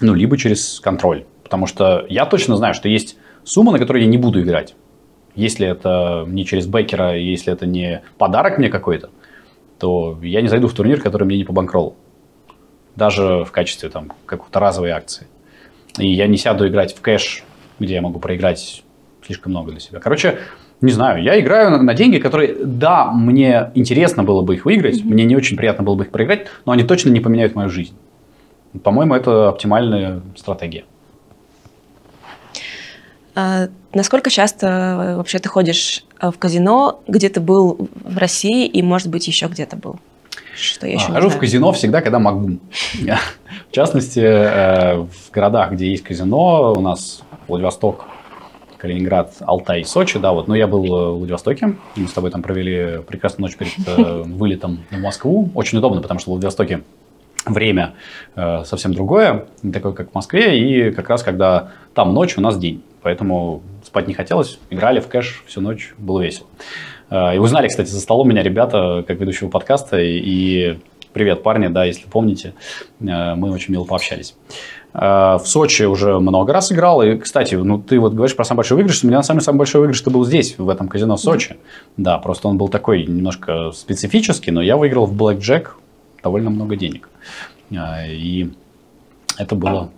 ну, 0.00 0.12
либо 0.12 0.36
через 0.36 0.80
контроль. 0.80 1.24
Потому 1.44 1.66
что 1.66 2.04
я 2.08 2.26
точно 2.26 2.56
знаю, 2.56 2.74
что 2.74 2.88
есть 2.88 3.16
сумма, 3.44 3.70
на 3.70 3.78
которую 3.78 4.02
я 4.02 4.08
не 4.08 4.18
буду 4.18 4.42
играть. 4.42 4.74
Если 5.36 5.68
это 5.68 6.24
не 6.26 6.44
через 6.44 6.66
бекера, 6.66 7.16
если 7.16 7.52
это 7.52 7.66
не 7.66 8.02
подарок 8.18 8.58
мне 8.58 8.68
какой-то, 8.68 9.10
то 9.78 10.18
я 10.22 10.40
не 10.42 10.48
зайду 10.48 10.66
в 10.66 10.74
турнир, 10.74 11.00
который 11.00 11.24
мне 11.24 11.36
не 11.36 11.44
по 11.44 11.52
банкроллу. 11.52 11.94
Даже 12.96 13.44
в 13.44 13.52
качестве 13.52 13.90
там 13.90 14.12
какой-то 14.24 14.58
разовой 14.58 14.90
акции. 14.90 15.26
И 15.98 16.12
я 16.12 16.26
не 16.26 16.38
сяду 16.38 16.66
играть 16.66 16.94
в 16.94 17.00
кэш, 17.00 17.44
где 17.78 17.94
я 17.94 18.02
могу 18.02 18.18
проиграть 18.18 18.82
слишком 19.24 19.52
много 19.52 19.70
для 19.70 19.80
себя. 19.80 20.00
Короче, 20.00 20.38
не 20.80 20.92
знаю, 20.92 21.22
я 21.22 21.38
играю 21.40 21.70
на, 21.70 21.82
на 21.82 21.94
деньги, 21.94 22.18
которые, 22.18 22.54
да, 22.64 23.10
мне 23.10 23.70
интересно 23.74 24.24
было 24.24 24.42
бы 24.42 24.54
их 24.54 24.64
выиграть, 24.64 25.02
mm-hmm. 25.02 25.12
мне 25.12 25.24
не 25.24 25.36
очень 25.36 25.56
приятно 25.56 25.84
было 25.84 25.94
бы 25.94 26.04
их 26.04 26.10
проиграть, 26.10 26.46
но 26.64 26.72
они 26.72 26.82
точно 26.82 27.10
не 27.10 27.20
поменяют 27.20 27.54
мою 27.54 27.68
жизнь. 27.68 27.94
По-моему, 28.82 29.14
это 29.14 29.48
оптимальная 29.48 30.22
стратегия. 30.36 30.84
А, 33.36 33.68
насколько 33.92 34.30
часто 34.30 34.66
э, 34.66 35.16
вообще 35.16 35.38
ты 35.38 35.50
ходишь 35.50 36.04
э, 36.22 36.30
в 36.30 36.38
казино, 36.38 37.02
где 37.06 37.28
ты 37.28 37.38
был 37.38 37.90
в 38.02 38.16
России 38.16 38.66
и, 38.66 38.82
может 38.82 39.08
быть, 39.08 39.28
еще 39.28 39.46
где-то 39.46 39.76
был? 39.76 39.96
Что 40.54 40.86
я 40.86 40.94
еще 40.94 41.08
а, 41.08 41.12
Хожу 41.12 41.28
в 41.28 41.36
казино 41.36 41.70
всегда, 41.72 42.00
когда 42.00 42.18
могу. 42.18 42.58
В 43.68 43.72
частности, 43.72 44.20
э, 44.20 44.96
в 44.96 45.30
городах, 45.30 45.72
где 45.72 45.90
есть 45.90 46.02
казино, 46.02 46.72
у 46.74 46.80
нас 46.80 47.20
Владивосток, 47.46 48.06
Калининград, 48.78 49.34
Алтай, 49.40 49.84
Сочи, 49.84 50.18
да, 50.18 50.32
вот. 50.32 50.48
Но 50.48 50.54
я 50.54 50.66
был 50.66 50.86
в 50.86 51.18
Владивостоке, 51.18 51.74
мы 51.94 52.08
с 52.08 52.12
тобой 52.12 52.30
там 52.30 52.42
провели 52.42 53.02
прекрасную 53.02 53.50
ночь 53.50 53.58
перед 53.58 53.76
вылетом 54.26 54.86
в 54.90 54.98
Москву. 54.98 55.50
Очень 55.54 55.76
удобно, 55.76 56.00
потому 56.00 56.20
что 56.20 56.30
в 56.30 56.32
Владивостоке 56.32 56.84
время 57.44 57.94
э, 58.34 58.64
совсем 58.64 58.94
другое, 58.94 59.46
не 59.62 59.72
такое, 59.72 59.92
как 59.92 60.10
в 60.10 60.14
Москве, 60.14 60.58
и 60.58 60.90
как 60.90 61.10
раз 61.10 61.22
когда 61.22 61.72
там 61.94 62.14
ночь, 62.14 62.38
у 62.38 62.40
нас 62.40 62.58
день. 62.58 62.82
Поэтому 63.02 63.62
спать 63.84 64.08
не 64.08 64.14
хотелось, 64.14 64.58
играли 64.70 65.00
в 65.00 65.08
кэш 65.08 65.44
всю 65.46 65.60
ночь, 65.60 65.94
было 65.98 66.20
весело. 66.20 66.46
Э, 67.10 67.34
и 67.34 67.38
узнали, 67.38 67.68
кстати, 67.68 67.88
за 67.88 68.00
столом 68.00 68.28
меня 68.28 68.42
ребята, 68.42 69.04
как 69.06 69.20
ведущего 69.20 69.48
подкаста, 69.48 69.98
и 70.00 70.78
привет, 71.12 71.42
парни, 71.42 71.68
да, 71.68 71.84
если 71.84 72.06
помните, 72.08 72.54
э, 73.00 73.34
мы 73.34 73.50
очень 73.50 73.72
мило 73.72 73.84
пообщались. 73.84 74.34
Э, 74.92 75.38
в 75.38 75.46
Сочи 75.46 75.84
уже 75.84 76.18
много 76.18 76.52
раз 76.52 76.72
играл. 76.72 77.02
И, 77.02 77.16
кстати, 77.16 77.54
ну 77.54 77.78
ты 77.78 77.98
вот 77.98 78.12
говоришь 78.14 78.36
про 78.36 78.44
самый 78.44 78.58
большой 78.58 78.76
выигрыш. 78.76 79.04
У 79.04 79.06
меня 79.06 79.18
на 79.18 79.22
самом 79.22 79.38
деле 79.38 79.44
самый 79.44 79.58
большой 79.58 79.80
выигрыш 79.82 79.98
что 79.98 80.10
был 80.10 80.24
здесь, 80.24 80.58
в 80.58 80.68
этом 80.68 80.88
казино 80.88 81.16
Сочи. 81.16 81.52
Mm-hmm. 81.52 81.92
Да, 81.98 82.18
просто 82.18 82.48
он 82.48 82.58
был 82.58 82.68
такой 82.68 83.04
немножко 83.04 83.72
специфический, 83.72 84.50
но 84.50 84.62
я 84.62 84.76
выиграл 84.76 85.06
в 85.06 85.14
Black 85.14 85.38
Jack 85.38 85.68
довольно 86.22 86.50
много 86.50 86.76
денег. 86.76 87.08
А, 87.76 88.06
и 88.06 88.50
это 89.38 89.54
было 89.54 89.90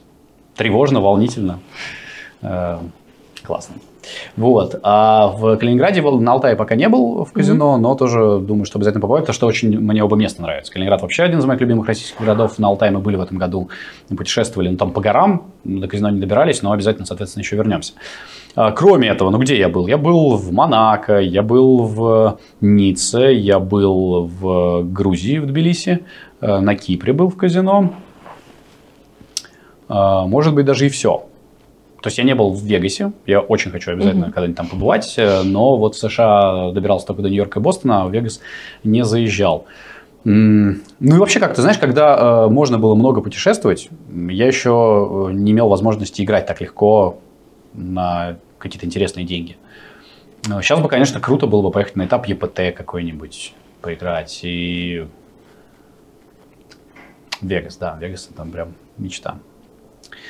тревожно, 0.57 1.01
волнительно, 1.01 1.61
классно. 2.41 3.77
Вот. 4.37 4.79
А 4.83 5.29
в 5.29 5.57
Калининграде, 5.57 6.03
на 6.03 6.33
Алтае 6.33 6.57
пока 6.57 6.75
не 6.75 6.89
был 6.89 7.25
в 7.25 7.33
казино, 7.33 7.77
mm-hmm. 7.77 7.81
но 7.81 7.95
тоже 7.95 8.39
думаю, 8.41 8.65
что 8.65 8.79
обязательно 8.79 9.03
побывать, 9.03 9.23
потому 9.23 9.35
что 9.35 9.47
очень 9.47 9.79
мне 9.79 10.03
оба 10.03 10.17
места 10.17 10.43
нравятся. 10.43 10.73
Калининград 10.73 11.03
вообще 11.03 11.25
один 11.25 11.39
из 11.39 11.45
моих 11.45 11.61
любимых 11.61 11.87
российских 11.87 12.21
городов. 12.21 12.59
На 12.59 12.69
Алтае 12.69 12.91
мы 12.91 13.01
были 13.01 13.17
в 13.17 13.21
этом 13.21 13.39
году, 13.39 13.69
путешествовали, 14.09 14.69
ну, 14.71 14.77
там 14.77 14.93
по 14.93 15.01
горам, 15.01 15.51
до 15.65 15.87
казино 15.89 16.11
не 16.11 16.21
добирались, 16.21 16.63
но 16.63 16.73
обязательно, 16.73 17.07
соответственно, 17.07 17.43
еще 17.43 17.57
вернемся. 17.57 17.93
А, 18.55 18.73
кроме 18.73 19.09
этого, 19.09 19.31
ну 19.31 19.39
где 19.39 19.59
я 19.59 19.69
был? 19.69 19.87
Я 19.87 19.99
был 19.99 20.37
в 20.37 20.53
Монако, 20.53 21.21
я 21.21 21.43
был 21.43 21.85
в 21.85 22.39
Ницце, 22.61 23.33
я 23.33 23.59
был 23.59 24.27
в 24.27 24.83
Грузии, 24.85 25.39
в 25.39 25.47
Тбилиси, 25.47 26.05
э, 26.41 26.61
на 26.61 26.75
Кипре 26.75 27.13
был 27.13 27.29
в 27.29 27.37
казино. 27.37 27.93
А, 29.89 30.27
может 30.27 30.55
быть, 30.55 30.67
даже 30.67 30.87
и 30.87 30.89
все. 30.89 31.25
То 32.01 32.07
есть 32.07 32.19
я 32.19 32.25
не 32.25 32.35
был 32.35 32.53
в 32.53 32.63
Вегасе, 32.63 33.13
я 33.27 33.41
очень 33.41 33.73
хочу 33.73 33.91
обязательно 33.91 34.27
mm-hmm. 34.27 34.33
когда-нибудь 34.33 34.57
там 34.57 34.69
побывать, 34.69 35.15
э, 35.17 35.43
но 35.43 35.77
вот 35.77 35.97
в 35.97 35.99
США 35.99 36.71
добирался 36.71 37.07
только 37.07 37.23
до 37.23 37.29
Нью-Йорка 37.29 37.59
и 37.59 37.63
Бостона, 37.63 38.03
а 38.03 38.07
в 38.07 38.13
Вегас 38.13 38.41
не 38.85 39.05
заезжал. 39.05 39.67
Ну 40.25 40.77
и 41.01 41.19
вообще 41.19 41.41
как-то, 41.41 41.63
знаешь, 41.63 41.79
когда 41.79 42.47
э, 42.47 42.49
можно 42.51 42.79
было 42.79 42.95
много 42.95 43.21
путешествовать, 43.21 43.89
я 44.11 44.47
еще 44.47 45.29
э, 45.31 45.33
не 45.33 45.53
имел 45.53 45.69
возможности 45.69 46.23
играть 46.23 46.47
так 46.47 46.61
легко 46.61 47.19
на 47.73 48.37
какие-то 48.59 48.87
интересные 48.87 49.25
деньги. 49.25 49.57
Сейчас 50.45 50.81
бы, 50.81 50.89
конечно, 50.89 51.21
круто 51.21 51.47
было 51.47 51.63
бы 51.63 51.71
поехать 51.71 51.97
на 51.97 52.05
этап 52.07 52.27
ЕПТ 52.27 52.77
какой-нибудь, 52.77 53.55
поиграть. 53.81 54.41
И 54.43 55.07
Вегас, 57.41 57.77
да, 57.77 57.99
Вегас 58.01 58.29
там 58.37 58.51
прям 58.51 58.75
мечта. 58.99 59.39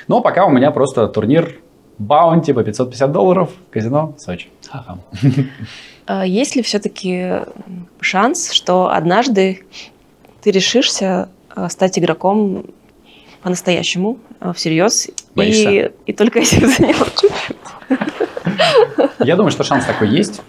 Но 0.08 0.22
пока 0.22 0.46
у 0.46 0.50
меня 0.50 0.70
просто 0.70 1.06
турнир 1.06 1.60
баунти 1.98 2.52
по 2.52 2.64
550 2.64 3.12
долларов, 3.12 3.50
казино 3.70 4.14
Сочи. 4.18 4.48
Ха-ха. 4.68 4.98
А 6.06 6.24
есть 6.24 6.56
ли 6.56 6.62
все-таки 6.62 7.42
шанс, 8.00 8.52
что 8.52 8.90
однажды 8.90 9.64
ты 10.40 10.50
решишься 10.50 11.28
а, 11.54 11.68
стать 11.68 11.98
игроком 11.98 12.64
по-настоящему, 13.42 14.18
а, 14.40 14.54
всерьез, 14.54 15.10
и, 15.34 15.90
и 16.06 16.12
только 16.14 16.38
этим 16.38 16.66
заниматься? 16.76 17.26
Я 19.18 19.36
думаю, 19.36 19.50
что 19.50 19.64
шанс 19.64 19.84
такой 19.84 20.08
есть. 20.08 20.40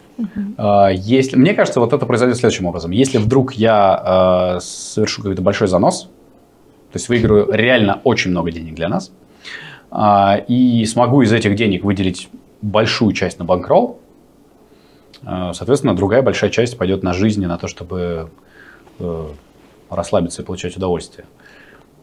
Если, 0.94 1.36
мне 1.36 1.54
кажется, 1.54 1.82
вот 1.82 1.92
это 1.92 2.06
произойдет 2.06 2.38
следующим 2.38 2.66
образом. 2.66 2.92
Если 2.92 3.18
вдруг 3.18 3.54
я 3.54 4.58
совершу 4.62 5.22
какой-то 5.22 5.42
большой 5.42 5.68
занос, 5.68 6.04
то 6.04 6.96
есть 6.96 7.10
выиграю 7.10 7.52
реально 7.52 8.02
очень 8.04 8.32
много 8.32 8.52
денег 8.52 8.76
для 8.76 8.90
нас, 8.90 9.12
и 9.92 10.86
смогу 10.86 11.22
из 11.24 11.34
этих 11.34 11.56
денег 11.56 11.84
выделить 11.84 12.30
большую 12.62 13.14
часть 13.14 13.40
на 13.40 13.46
банкролл, 13.46 14.00
э, 15.24 15.52
соответственно, 15.54 15.96
другая 15.96 16.22
большая 16.22 16.50
часть 16.50 16.78
пойдет 16.78 17.04
на 17.04 17.14
жизнь 17.14 17.46
на 17.46 17.58
то, 17.58 17.68
чтобы 17.68 18.30
э, 19.00 19.28
расслабиться 19.90 20.42
и 20.42 20.46
получать 20.46 20.76
удовольствие. 20.78 21.26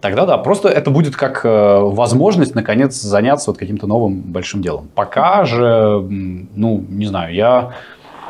Тогда 0.01 0.27
да, 0.27 0.39
просто 0.39 0.69
это 0.69 0.91
будет 0.91 1.17
как 1.17 1.45
э, 1.45 1.79
возможность, 1.81 2.55
наконец, 2.55 2.95
заняться 3.01 3.51
вот 3.51 3.59
каким-то 3.59 3.87
новым 3.87 4.21
большим 4.21 4.63
делом. 4.63 4.89
Пока 4.95 5.45
же, 5.45 6.07
ну, 6.55 6.85
не 6.89 7.07
знаю, 7.07 7.35
я 7.35 7.73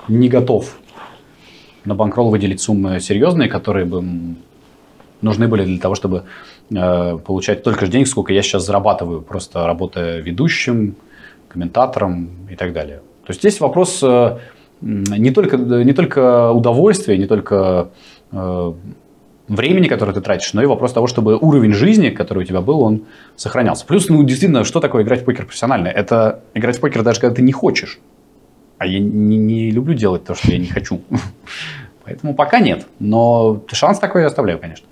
не 0.08 0.28
готов 0.28 0.78
на 1.84 1.94
банкролл 1.94 2.30
выделить 2.30 2.60
суммы 2.60 3.00
серьезные, 3.00 3.48
которые 3.48 3.84
бы 3.84 4.04
нужны 5.22 5.48
были 5.48 5.64
для 5.64 5.78
того, 5.78 5.94
чтобы 5.94 6.24
получать 6.68 7.62
только 7.62 7.86
же 7.86 7.92
денег, 7.92 8.08
сколько 8.08 8.32
я 8.32 8.42
сейчас 8.42 8.66
зарабатываю, 8.66 9.22
просто 9.22 9.66
работая 9.66 10.20
ведущим, 10.20 10.96
комментатором 11.48 12.30
и 12.50 12.56
так 12.56 12.72
далее. 12.72 12.98
То 13.24 13.30
есть 13.30 13.40
здесь 13.40 13.60
вопрос 13.60 14.00
э, 14.02 14.38
не, 14.80 15.30
только, 15.30 15.56
не 15.56 15.92
только 15.92 16.50
удовольствия, 16.52 17.16
не 17.16 17.26
только 17.26 17.90
э, 18.32 18.72
времени, 19.48 19.88
которое 19.88 20.12
ты 20.12 20.20
тратишь, 20.20 20.52
но 20.52 20.62
и 20.62 20.66
вопрос 20.66 20.92
того, 20.92 21.06
чтобы 21.06 21.36
уровень 21.36 21.72
жизни, 21.72 22.10
который 22.10 22.42
у 22.42 22.46
тебя 22.46 22.60
был, 22.60 22.80
он 22.80 23.04
сохранялся. 23.36 23.86
Плюс, 23.86 24.08
ну, 24.08 24.22
действительно, 24.22 24.64
что 24.64 24.80
такое 24.80 25.02
играть 25.02 25.22
в 25.22 25.24
покер 25.24 25.46
профессионально? 25.46 25.88
Это 25.88 26.42
играть 26.54 26.76
в 26.76 26.80
покер 26.80 27.02
даже 27.02 27.20
когда 27.20 27.34
ты 27.34 27.42
не 27.42 27.52
хочешь. 27.52 27.98
А 28.78 28.86
я 28.86 28.98
не, 28.98 29.38
не 29.38 29.70
люблю 29.70 29.94
делать 29.94 30.24
то, 30.24 30.34
что 30.34 30.50
я 30.50 30.58
не 30.58 30.66
хочу. 30.66 31.00
Поэтому 32.04 32.34
пока 32.34 32.60
нет. 32.60 32.86
Но 32.98 33.62
шанс 33.72 33.98
такой 33.98 34.22
я 34.22 34.26
оставляю, 34.26 34.58
конечно. 34.58 34.86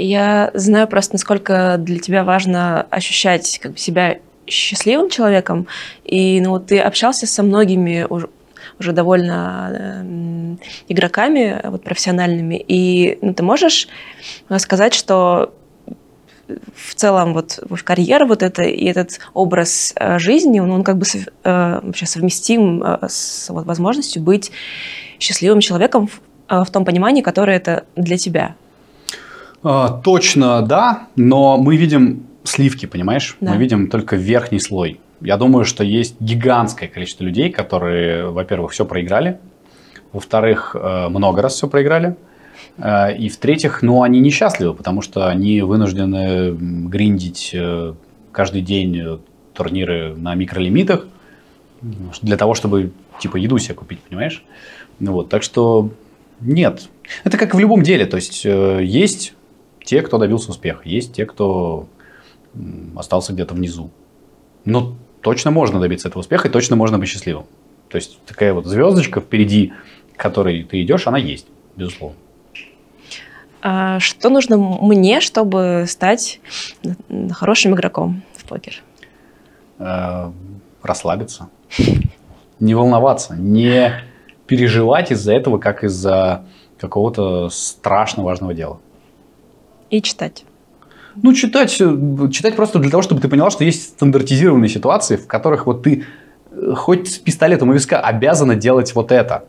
Я 0.00 0.52
знаю 0.54 0.86
просто, 0.86 1.14
насколько 1.14 1.74
для 1.76 1.98
тебя 1.98 2.22
важно 2.22 2.82
ощущать 2.82 3.58
как 3.60 3.72
бы, 3.72 3.78
себя 3.78 4.18
счастливым 4.46 5.10
человеком. 5.10 5.66
И 6.04 6.40
ну, 6.40 6.60
ты 6.60 6.78
общался 6.78 7.26
со 7.26 7.42
многими 7.42 8.06
уже 8.08 8.92
довольно 8.92 9.72
э, 9.76 10.56
игроками 10.86 11.60
вот, 11.64 11.82
профессиональными. 11.82 12.64
И 12.68 13.18
ну, 13.22 13.34
ты 13.34 13.42
можешь 13.42 13.88
сказать, 14.58 14.94
что 14.94 15.52
в 16.76 16.94
целом 16.94 17.34
вот 17.34 17.58
карьера 17.82 18.24
вот 18.24 18.44
это 18.44 18.62
и 18.62 18.84
этот 18.84 19.18
образ 19.34 19.92
э, 19.96 20.20
жизни, 20.20 20.60
он, 20.60 20.70
он 20.70 20.84
как 20.84 20.96
бы 20.96 21.06
сов, 21.06 21.22
э, 21.42 21.80
вообще 21.82 22.06
совместим 22.06 22.84
э, 22.84 23.08
с 23.08 23.50
вот, 23.50 23.66
возможностью 23.66 24.22
быть 24.22 24.52
счастливым 25.18 25.58
человеком 25.58 26.06
в, 26.06 26.20
э, 26.48 26.62
в 26.62 26.70
том 26.70 26.84
понимании, 26.84 27.20
которое 27.20 27.56
это 27.56 27.84
для 27.96 28.16
тебя. 28.16 28.54
А, 29.62 30.00
точно, 30.02 30.62
да, 30.62 31.08
но 31.16 31.56
мы 31.56 31.76
видим 31.76 32.26
сливки, 32.44 32.86
понимаешь? 32.86 33.36
Да. 33.40 33.52
Мы 33.52 33.58
видим 33.58 33.88
только 33.88 34.16
верхний 34.16 34.60
слой. 34.60 35.00
Я 35.20 35.36
думаю, 35.36 35.64
что 35.64 35.82
есть 35.82 36.20
гигантское 36.20 36.88
количество 36.88 37.24
людей, 37.24 37.50
которые, 37.50 38.30
во-первых, 38.30 38.72
все 38.72 38.84
проиграли, 38.84 39.38
во-вторых, 40.12 40.74
э, 40.78 41.08
много 41.08 41.42
раз 41.42 41.54
все 41.54 41.68
проиграли, 41.68 42.16
э, 42.78 43.16
и 43.16 43.28
в-третьих, 43.28 43.82
ну, 43.82 44.02
они 44.02 44.20
несчастливы, 44.20 44.74
потому 44.74 45.02
что 45.02 45.28
они 45.28 45.60
вынуждены 45.60 46.52
гриндить 46.52 47.50
э, 47.52 47.94
каждый 48.32 48.62
день 48.62 49.20
турниры 49.54 50.14
на 50.16 50.34
микролимитах 50.34 51.06
для 52.22 52.36
того, 52.36 52.54
чтобы 52.54 52.92
типа 53.20 53.36
еду 53.36 53.58
себе 53.58 53.74
купить, 53.74 54.00
понимаешь? 54.00 54.44
Вот, 55.00 55.28
так 55.28 55.42
что 55.42 55.90
нет. 56.40 56.88
Это 57.24 57.36
как 57.36 57.54
в 57.54 57.58
любом 57.58 57.82
деле, 57.82 58.06
то 58.06 58.16
есть 58.16 58.44
есть 58.44 59.34
те, 59.88 60.02
кто 60.02 60.18
добился 60.18 60.50
успеха, 60.50 60.82
есть 60.84 61.14
те, 61.14 61.24
кто 61.24 61.86
остался 62.94 63.32
где-то 63.32 63.54
внизу. 63.54 63.90
Но 64.66 64.96
точно 65.22 65.50
можно 65.50 65.80
добиться 65.80 66.08
этого 66.08 66.20
успеха 66.20 66.48
и 66.48 66.50
точно 66.50 66.76
можно 66.76 66.98
быть 66.98 67.08
счастливым. 67.08 67.46
То 67.88 67.96
есть 67.96 68.20
такая 68.26 68.52
вот 68.52 68.66
звездочка 68.66 69.20
впереди, 69.20 69.72
к 70.14 70.20
которой 70.20 70.62
ты 70.64 70.82
идешь, 70.82 71.06
она 71.06 71.16
есть, 71.16 71.46
безусловно. 71.74 72.18
А 73.62 73.98
что 73.98 74.28
нужно 74.28 74.58
мне, 74.58 75.22
чтобы 75.22 75.86
стать 75.88 76.40
хорошим 77.30 77.74
игроком 77.74 78.22
в 78.36 78.44
покер? 78.44 78.82
Э, 79.78 80.30
расслабиться, 80.82 81.48
не 82.60 82.74
волноваться, 82.74 83.36
не 83.36 83.94
переживать 84.46 85.12
из-за 85.12 85.32
этого, 85.32 85.56
как 85.56 85.82
из-за 85.82 86.44
какого-то 86.78 87.48
страшно 87.48 88.22
важного 88.22 88.52
дела. 88.52 88.80
И 89.90 90.02
читать. 90.02 90.44
Ну, 91.22 91.32
читать, 91.32 91.70
читать 91.70 92.56
просто 92.56 92.78
для 92.78 92.90
того, 92.90 93.02
чтобы 93.02 93.20
ты 93.20 93.28
поняла, 93.28 93.50
что 93.50 93.64
есть 93.64 93.82
стандартизированные 93.88 94.68
ситуации, 94.68 95.16
в 95.16 95.26
которых 95.26 95.66
вот 95.66 95.82
ты 95.82 96.04
э, 96.50 96.74
хоть 96.76 97.08
с 97.08 97.18
пистолетом 97.18 97.70
у 97.70 97.72
виска 97.72 98.00
обязана 98.00 98.54
делать 98.54 98.94
вот 98.94 99.10
это. 99.10 99.44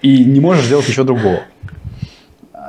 И 0.00 0.24
не 0.24 0.40
можешь 0.40 0.64
сделать 0.64 0.88
ничего 0.88 1.04
другого. 1.04 1.40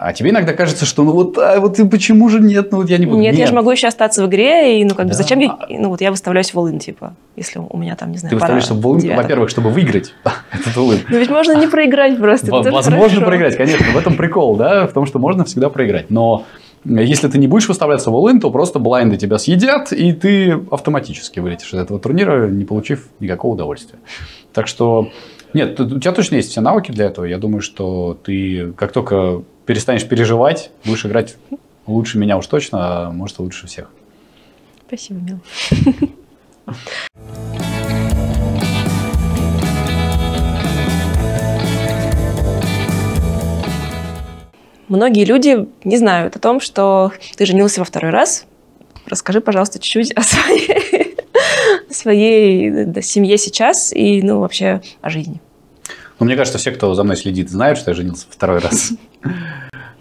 А 0.04 0.14
тебе 0.14 0.32
иногда 0.32 0.54
кажется, 0.54 0.86
что 0.86 1.04
ну 1.04 1.12
вот, 1.12 1.38
а 1.38 1.60
вот 1.60 1.78
и 1.78 1.88
почему 1.88 2.28
же 2.28 2.40
нет, 2.40 2.72
ну 2.72 2.80
вот 2.80 2.90
я 2.90 2.98
не 2.98 3.06
буду. 3.06 3.20
Нет, 3.20 3.34
нет, 3.34 3.42
я 3.42 3.48
же 3.48 3.54
могу 3.54 3.70
еще 3.70 3.88
остаться 3.88 4.24
в 4.24 4.28
игре, 4.28 4.82
и 4.82 4.84
ну 4.84 4.96
как 4.96 5.06
да. 5.06 5.10
бы 5.10 5.14
зачем 5.14 5.40
я, 5.40 5.56
ну 5.70 5.90
вот 5.90 6.02
я 6.02 6.10
выставляюсь 6.10 6.54
в 6.54 6.58
all 6.58 6.76
типа, 6.80 7.14
если 7.36 7.60
у 7.60 7.78
меня 7.78 7.96
там, 7.96 8.12
не 8.12 8.18
знаю, 8.18 8.32
Ты 8.32 8.36
выставляешься 8.38 8.74
в 8.74 8.80
all 8.80 9.16
во-первых, 9.16 9.50
чтобы 9.50 9.70
выиграть 9.70 10.16
этот 10.52 10.76
all 10.76 10.98
Ну 11.08 11.18
ведь 11.20 11.30
можно 11.30 11.56
не 11.56 11.68
проиграть 11.68 12.18
просто. 12.18 12.52
Возможно 12.52 13.22
проиграть, 13.22 13.56
конечно, 13.56 13.86
в 13.94 13.98
этом 13.98 14.18
прикол, 14.18 14.56
да, 14.56 14.88
в 14.88 14.94
том, 14.94 15.06
что 15.06 15.20
можно 15.20 15.46
всегда 15.46 15.70
проиграть, 15.70 16.10
но 16.10 16.46
если 16.84 17.28
ты 17.28 17.38
не 17.38 17.48
будешь 17.48 17.68
выставляться 17.68 18.10
в 18.12 18.16
all 18.16 18.40
то 18.40 18.50
просто 18.50 18.80
блайнды 18.80 19.18
тебя 19.18 19.38
съедят, 19.38 19.92
и 19.92 20.14
ты 20.14 20.60
автоматически 20.72 21.40
вылетишь 21.40 21.74
из 21.74 21.80
этого 21.80 22.00
турнира, 22.00 22.50
не 22.50 22.66
получив 22.66 23.08
никакого 23.20 23.54
удовольствия. 23.54 24.00
Так 24.54 24.68
что, 24.68 25.10
нет, 25.54 25.80
у 25.80 26.00
тебя 26.00 26.12
точно 26.12 26.36
есть 26.36 26.50
все 26.50 26.62
навыки 26.62 26.92
для 26.92 27.06
этого. 27.06 27.26
Я 27.26 27.38
думаю, 27.38 27.62
что 27.62 28.18
ты, 28.24 28.74
как 28.74 28.92
только 28.92 29.44
перестанешь 29.66 30.08
переживать, 30.08 30.72
будешь 30.86 31.06
играть 31.06 31.38
лучше 31.86 32.18
меня 32.18 32.38
уж 32.38 32.48
точно, 32.48 33.08
а 33.08 33.12
может 33.12 33.40
лучше 33.40 33.68
всех. 33.68 33.90
Спасибо, 34.88 35.20
Мил. 35.20 35.40
Многие 44.92 45.24
люди 45.24 45.70
не 45.86 45.96
знают 45.96 46.36
о 46.36 46.40
том, 46.40 46.60
что 46.60 47.14
ты 47.38 47.46
женился 47.46 47.80
во 47.80 47.86
второй 47.86 48.12
раз. 48.12 48.46
Расскажи, 49.06 49.40
пожалуйста, 49.40 49.80
чуть-чуть 49.80 50.12
о 50.12 50.22
своей, 50.22 51.16
своей 51.90 52.84
да, 52.84 53.02
семье 53.02 53.38
сейчас 53.38 53.94
и, 53.94 54.22
ну, 54.22 54.42
вообще 54.42 54.82
о 55.00 55.10
жизни. 55.10 55.40
Ну, 56.20 56.26
мне 56.26 56.36
кажется, 56.36 56.58
все, 56.58 56.72
кто 56.72 56.94
за 56.94 57.06
мной 57.06 57.16
следит, 57.16 57.50
знают, 57.50 57.80
что 57.80 57.92
я 57.92 57.96
женился 57.96 58.26
второй 58.30 58.60
раз. 58.60 58.92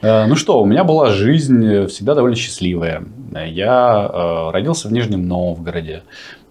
Э, 0.03 0.25
ну 0.25 0.35
что, 0.35 0.63
у 0.63 0.65
меня 0.65 0.83
была 0.83 1.11
жизнь 1.11 1.87
всегда 1.89 2.15
довольно 2.15 2.35
счастливая. 2.35 3.05
Я 3.35 4.11
э, 4.11 4.51
родился 4.51 4.89
в 4.89 4.93
Нижнем 4.95 5.29
Новгороде. 5.29 6.05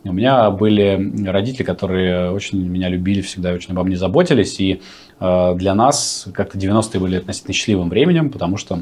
У 0.04 0.14
меня 0.14 0.50
были 0.50 1.28
родители, 1.28 1.64
которые 1.64 2.32
очень 2.32 2.66
меня 2.66 2.88
любили, 2.90 3.22
всегда 3.22 3.52
очень 3.52 3.72
обо 3.72 3.84
мне 3.84 3.98
заботились. 3.98 4.60
И 4.60 4.82
э, 5.20 5.56
для 5.56 5.76
нас 5.76 6.28
как-то 6.34 6.58
90-е 6.58 7.00
были 7.00 7.18
относительно 7.18 7.54
счастливым 7.54 7.90
временем, 7.90 8.30
потому 8.30 8.58
что 8.58 8.80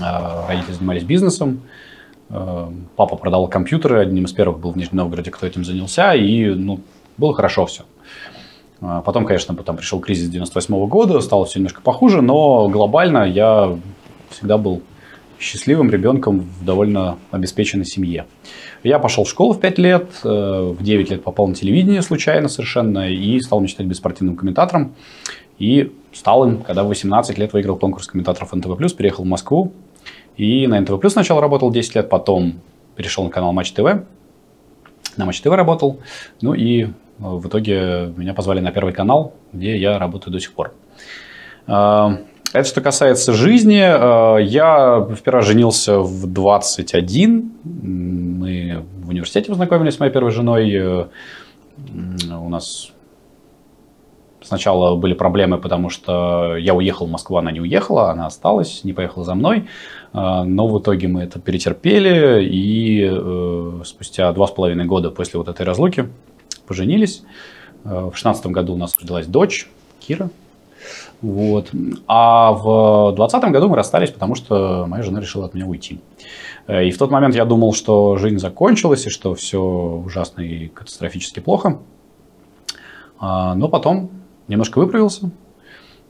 родители 0.00 0.72
занимались 0.72 1.02
бизнесом. 1.02 1.62
Папа 2.28 3.16
продавал 3.16 3.48
компьютеры, 3.48 4.00
одним 4.00 4.24
из 4.24 4.32
первых 4.32 4.60
был 4.60 4.70
в 4.70 4.76
Нижнем 4.76 4.98
Новгороде, 4.98 5.30
кто 5.30 5.46
этим 5.46 5.64
занялся, 5.64 6.14
и 6.14 6.46
ну, 6.46 6.80
было 7.18 7.34
хорошо 7.34 7.66
все. 7.66 7.82
А 8.80 9.02
потом, 9.02 9.26
конечно, 9.26 9.54
потом 9.54 9.76
пришел 9.76 10.00
кризис 10.00 10.28
98 10.28 10.74
-го 10.74 10.86
года, 10.86 11.20
стало 11.20 11.44
все 11.44 11.58
немножко 11.58 11.82
похуже, 11.82 12.22
но 12.22 12.68
глобально 12.68 13.24
я 13.24 13.76
всегда 14.30 14.56
был 14.58 14.82
счастливым 15.38 15.90
ребенком 15.90 16.40
в 16.40 16.64
довольно 16.64 17.18
обеспеченной 17.30 17.84
семье. 17.84 18.26
Я 18.82 18.98
пошел 18.98 19.24
в 19.24 19.28
школу 19.28 19.52
в 19.52 19.60
5 19.60 19.78
лет, 19.78 20.06
э, 20.24 20.28
в 20.78 20.82
9 20.82 21.10
лет 21.10 21.22
попал 21.22 21.48
на 21.48 21.54
телевидение 21.54 22.00
случайно 22.00 22.48
совершенно 22.48 23.10
и 23.10 23.38
стал 23.40 23.60
мечтать 23.60 23.86
быть 23.86 24.00
комментатором. 24.00 24.94
И 25.58 25.92
стал 26.12 26.48
им, 26.48 26.62
когда 26.62 26.82
в 26.84 26.88
18 26.88 27.36
лет 27.36 27.52
выиграл 27.52 27.76
конкурс 27.76 28.06
комментаторов 28.06 28.54
НТВ+, 28.54 28.96
переехал 28.96 29.24
в 29.24 29.26
Москву. 29.26 29.72
И 30.38 30.66
на 30.66 30.80
НТВ+, 30.80 31.10
сначала 31.10 31.42
работал 31.42 31.70
10 31.70 31.96
лет, 31.96 32.08
потом 32.08 32.54
перешел 32.96 33.24
на 33.24 33.30
канал 33.30 33.52
Матч 33.52 33.72
ТВ. 33.72 34.04
На 35.16 35.26
Матч 35.26 35.42
ТВ 35.42 35.48
работал. 35.48 36.00
Ну 36.40 36.54
и 36.54 36.88
в 37.18 37.48
итоге 37.48 38.14
меня 38.16 38.32
позвали 38.32 38.60
на 38.60 38.72
Первый 38.72 38.94
канал, 38.94 39.34
где 39.52 39.76
я 39.76 39.98
работаю 39.98 40.32
до 40.32 40.40
сих 40.40 40.54
пор. 40.54 40.72
Это 42.52 42.68
что 42.68 42.80
касается 42.80 43.32
жизни. 43.32 43.80
А, 43.80 44.36
я 44.38 45.08
впервые 45.16 45.44
женился 45.44 46.00
в 46.00 46.26
21. 46.26 47.52
Мы 47.64 48.84
в 49.02 49.08
университете 49.08 49.48
познакомились 49.48 49.94
с 49.94 50.00
моей 50.00 50.12
первой 50.12 50.32
женой. 50.32 51.08
У 52.28 52.48
нас 52.48 52.92
сначала 54.42 54.96
были 54.96 55.14
проблемы, 55.14 55.58
потому 55.58 55.90
что 55.90 56.56
я 56.56 56.74
уехал 56.74 57.06
в 57.06 57.10
Москву, 57.10 57.36
она 57.36 57.52
не 57.52 57.60
уехала, 57.60 58.10
она 58.10 58.26
осталась, 58.26 58.82
не 58.84 58.92
поехала 58.92 59.24
за 59.24 59.34
мной. 59.34 59.68
А, 60.12 60.44
но 60.44 60.66
в 60.66 60.80
итоге 60.80 61.06
мы 61.08 61.22
это 61.22 61.38
перетерпели, 61.38 62.44
и 62.44 63.08
э, 63.08 63.82
спустя 63.84 64.32
два 64.32 64.48
с 64.48 64.50
половиной 64.50 64.86
года 64.86 65.10
после 65.10 65.38
вот 65.38 65.48
этой 65.48 65.64
разлуки 65.64 66.08
поженились. 66.66 67.22
Э, 67.84 68.10
в 68.12 68.14
шестнадцатом 68.16 68.52
году 68.52 68.74
у 68.74 68.76
нас 68.76 68.98
родилась 69.00 69.26
дочь 69.26 69.68
Кира. 70.00 70.30
Вот. 71.22 71.70
А 72.06 72.52
в 72.52 73.14
двадцатом 73.14 73.52
году 73.52 73.68
мы 73.68 73.76
расстались, 73.76 74.10
потому 74.10 74.34
что 74.34 74.86
моя 74.88 75.02
жена 75.02 75.20
решила 75.20 75.46
от 75.46 75.54
меня 75.54 75.66
уйти. 75.66 76.00
Э, 76.66 76.84
и 76.86 76.90
в 76.90 76.98
тот 76.98 77.10
момент 77.10 77.34
я 77.34 77.44
думал, 77.44 77.74
что 77.74 78.16
жизнь 78.16 78.38
закончилась, 78.38 79.06
и 79.06 79.10
что 79.10 79.34
все 79.34 79.60
ужасно 79.60 80.40
и 80.40 80.68
катастрофически 80.68 81.40
плохо. 81.40 81.78
А, 83.18 83.54
но 83.54 83.68
потом 83.68 84.10
немножко 84.48 84.78
выправился, 84.78 85.30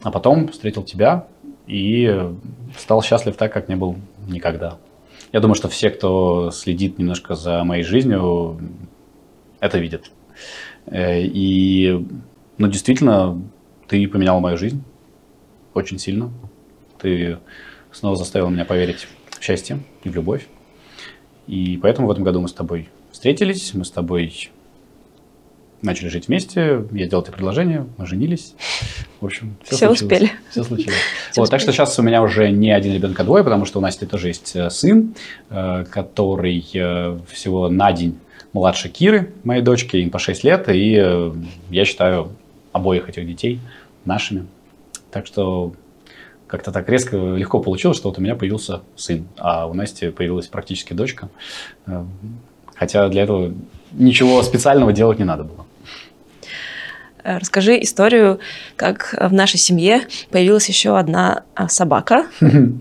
а 0.02 0.12
потом 0.12 0.48
встретил 0.48 0.84
тебя 0.84 1.26
и 1.66 2.30
стал 2.78 3.02
счастлив 3.02 3.36
так, 3.36 3.52
как 3.52 3.68
не 3.68 3.74
был 3.74 3.96
никогда. 4.28 4.78
Я 5.32 5.40
думаю, 5.40 5.56
что 5.56 5.68
все, 5.68 5.90
кто 5.90 6.50
следит 6.52 6.98
немножко 6.98 7.34
за 7.34 7.64
моей 7.64 7.82
жизнью, 7.82 8.58
это 9.58 9.78
видят. 9.78 10.12
Э, 10.86 11.20
и, 11.20 12.06
ну, 12.58 12.68
действительно, 12.68 13.42
ты 13.88 14.06
поменял 14.06 14.38
мою 14.38 14.56
жизнь 14.56 14.84
очень 15.74 15.98
сильно. 15.98 16.30
Ты 16.98 17.38
снова 17.92 18.16
заставил 18.16 18.50
меня 18.50 18.64
поверить 18.64 19.06
в 19.38 19.42
счастье 19.42 19.80
и 20.04 20.08
в 20.08 20.14
любовь. 20.14 20.46
И 21.46 21.78
поэтому 21.82 22.08
в 22.08 22.10
этом 22.10 22.24
году 22.24 22.40
мы 22.40 22.48
с 22.48 22.52
тобой 22.52 22.88
встретились, 23.10 23.74
мы 23.74 23.84
с 23.84 23.90
тобой 23.90 24.50
начали 25.82 26.08
жить 26.08 26.28
вместе, 26.28 26.84
я 26.92 27.06
сделал 27.06 27.22
тебе 27.22 27.32
предложение, 27.32 27.86
мы 27.96 28.06
женились. 28.06 28.54
В 29.20 29.26
общем, 29.26 29.56
все, 29.62 29.76
все 29.76 29.86
случилось. 29.86 30.02
успели. 30.02 30.32
Все 30.50 30.62
случилось. 30.62 30.94
Все 31.30 31.40
вот, 31.40 31.44
успели. 31.44 31.50
Так 31.50 31.60
что 31.60 31.72
сейчас 31.72 31.98
у 31.98 32.02
меня 32.02 32.22
уже 32.22 32.50
не 32.50 32.70
один 32.70 32.94
ребенок, 32.94 33.18
а 33.18 33.24
двое, 33.24 33.42
потому 33.42 33.64
что 33.64 33.78
у 33.78 33.82
Насти 33.82 34.06
тоже 34.06 34.28
есть 34.28 34.54
э, 34.54 34.68
сын, 34.70 35.14
э, 35.48 35.84
который 35.90 36.60
всего 36.60 37.68
на 37.68 37.92
день 37.92 38.18
младше 38.52 38.88
Киры, 38.88 39.32
моей 39.44 39.62
дочки, 39.62 39.96
им 39.96 40.10
по 40.10 40.18
6 40.18 40.44
лет, 40.44 40.68
и 40.68 40.96
э, 41.00 41.32
я 41.70 41.84
считаю 41.84 42.32
обоих 42.72 43.08
этих 43.08 43.26
детей 43.26 43.60
нашими. 44.04 44.46
Так 45.10 45.26
что 45.26 45.74
как-то 46.46 46.72
так 46.72 46.88
резко, 46.88 47.16
легко 47.16 47.60
получилось, 47.60 47.96
что 47.96 48.08
вот 48.08 48.18
у 48.18 48.22
меня 48.22 48.34
появился 48.34 48.80
сын, 48.96 49.26
а 49.38 49.66
у 49.66 49.74
Насти 49.74 50.10
появилась 50.10 50.48
практически 50.48 50.92
дочка. 50.92 51.28
Э, 51.86 52.04
хотя 52.74 53.08
для 53.08 53.22
этого 53.22 53.52
ничего 53.92 54.42
специального 54.42 54.92
делать 54.92 55.18
не 55.18 55.24
надо 55.24 55.44
было. 55.44 55.66
Э, 57.22 57.38
расскажи 57.38 57.80
историю, 57.82 58.40
как 58.76 59.14
в 59.18 59.32
нашей 59.32 59.58
семье 59.58 60.02
появилась 60.30 60.68
еще 60.68 60.98
одна 60.98 61.42
а, 61.54 61.68
собака, 61.68 62.26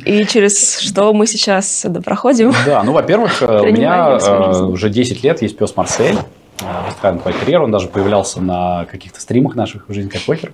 и 0.06 0.26
через 0.30 0.80
что 0.80 1.14
мы 1.14 1.28
сейчас 1.28 1.86
проходим. 2.04 2.54
Да, 2.66 2.84
ну, 2.84 2.94
во-первых, 2.94 3.42
э, 3.42 3.62
у 3.62 3.66
меня 3.66 4.18
э, 4.22 4.64
уже 4.64 4.90
10 4.90 5.24
лет 5.24 5.42
есть 5.42 5.58
пес 5.58 5.76
Марсель, 5.76 6.18
Вестхайм 6.62 7.20
Терьер, 7.20 7.62
он 7.62 7.72
даже 7.72 7.88
появлялся 7.88 8.41
на 8.41 8.86
каких-то 8.86 9.22
стримах 9.22 9.55
наших 9.55 9.88
в 9.88 9.93
«Жизнь 9.93 10.10
как 10.10 10.22
покер». 10.24 10.51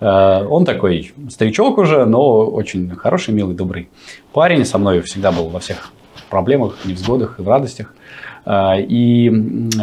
Он 0.00 0.64
такой 0.64 1.12
старичок 1.30 1.78
уже, 1.78 2.04
но 2.06 2.46
очень 2.46 2.90
хороший, 2.96 3.34
милый, 3.34 3.54
добрый 3.54 3.88
парень. 4.32 4.64
Со 4.64 4.78
мной 4.78 5.00
всегда 5.02 5.32
был 5.32 5.48
во 5.48 5.60
всех 5.60 5.92
проблемах, 6.30 6.78
невзгодах 6.84 7.38
и 7.38 7.42
в 7.42 7.48
радостях. 7.48 7.94
А, 8.46 8.76
и, 8.76 9.24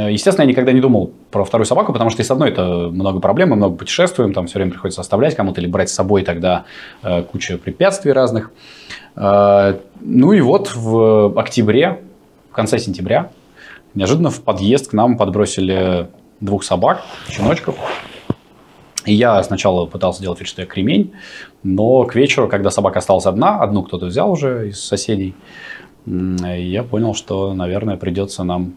естественно, 0.09 0.43
я 0.43 0.49
никогда 0.49 0.71
не 0.71 0.81
думал 0.81 1.11
про 1.31 1.43
вторую 1.43 1.65
собаку, 1.65 1.93
потому 1.93 2.09
что 2.09 2.21
и 2.21 2.25
с 2.25 2.31
одной 2.31 2.49
это 2.49 2.89
много 2.91 3.19
проблем, 3.19 3.49
мы 3.49 3.55
много 3.55 3.75
путешествуем, 3.75 4.33
там 4.33 4.47
все 4.47 4.59
время 4.59 4.71
приходится 4.71 5.01
оставлять 5.01 5.35
кому-то 5.35 5.61
или 5.61 5.67
брать 5.67 5.89
с 5.89 5.93
собой 5.93 6.23
тогда 6.23 6.65
э, 7.01 7.23
куча 7.23 7.57
препятствий 7.57 8.11
разных. 8.11 8.51
Ну 9.15 10.31
и 10.31 10.39
вот 10.39 10.73
в 10.73 11.37
октябре, 11.37 12.01
в 12.49 12.55
конце 12.55 12.79
сентября, 12.79 13.31
неожиданно 13.93 14.29
в 14.29 14.41
подъезд 14.41 14.89
к 14.89 14.93
нам 14.93 15.17
подбросили 15.17 16.07
двух 16.39 16.63
собак, 16.63 17.03
щеночков. 17.29 17.75
И 19.05 19.13
я 19.13 19.41
сначала 19.43 19.87
пытался 19.87 20.21
делать 20.21 20.39
вид, 20.39 20.47
что 20.47 20.61
я 20.61 20.67
кремень, 20.67 21.13
но 21.63 22.03
к 22.03 22.15
вечеру, 22.15 22.47
когда 22.47 22.69
собака 22.69 22.99
осталась 22.99 23.25
одна, 23.25 23.59
одну 23.59 23.81
кто-то 23.83 24.05
взял 24.05 24.31
уже 24.31 24.69
из 24.69 24.83
соседей, 24.83 25.33
я 26.05 26.83
понял, 26.83 27.15
что, 27.15 27.53
наверное, 27.53 27.97
придется 27.97 28.43
нам 28.43 28.73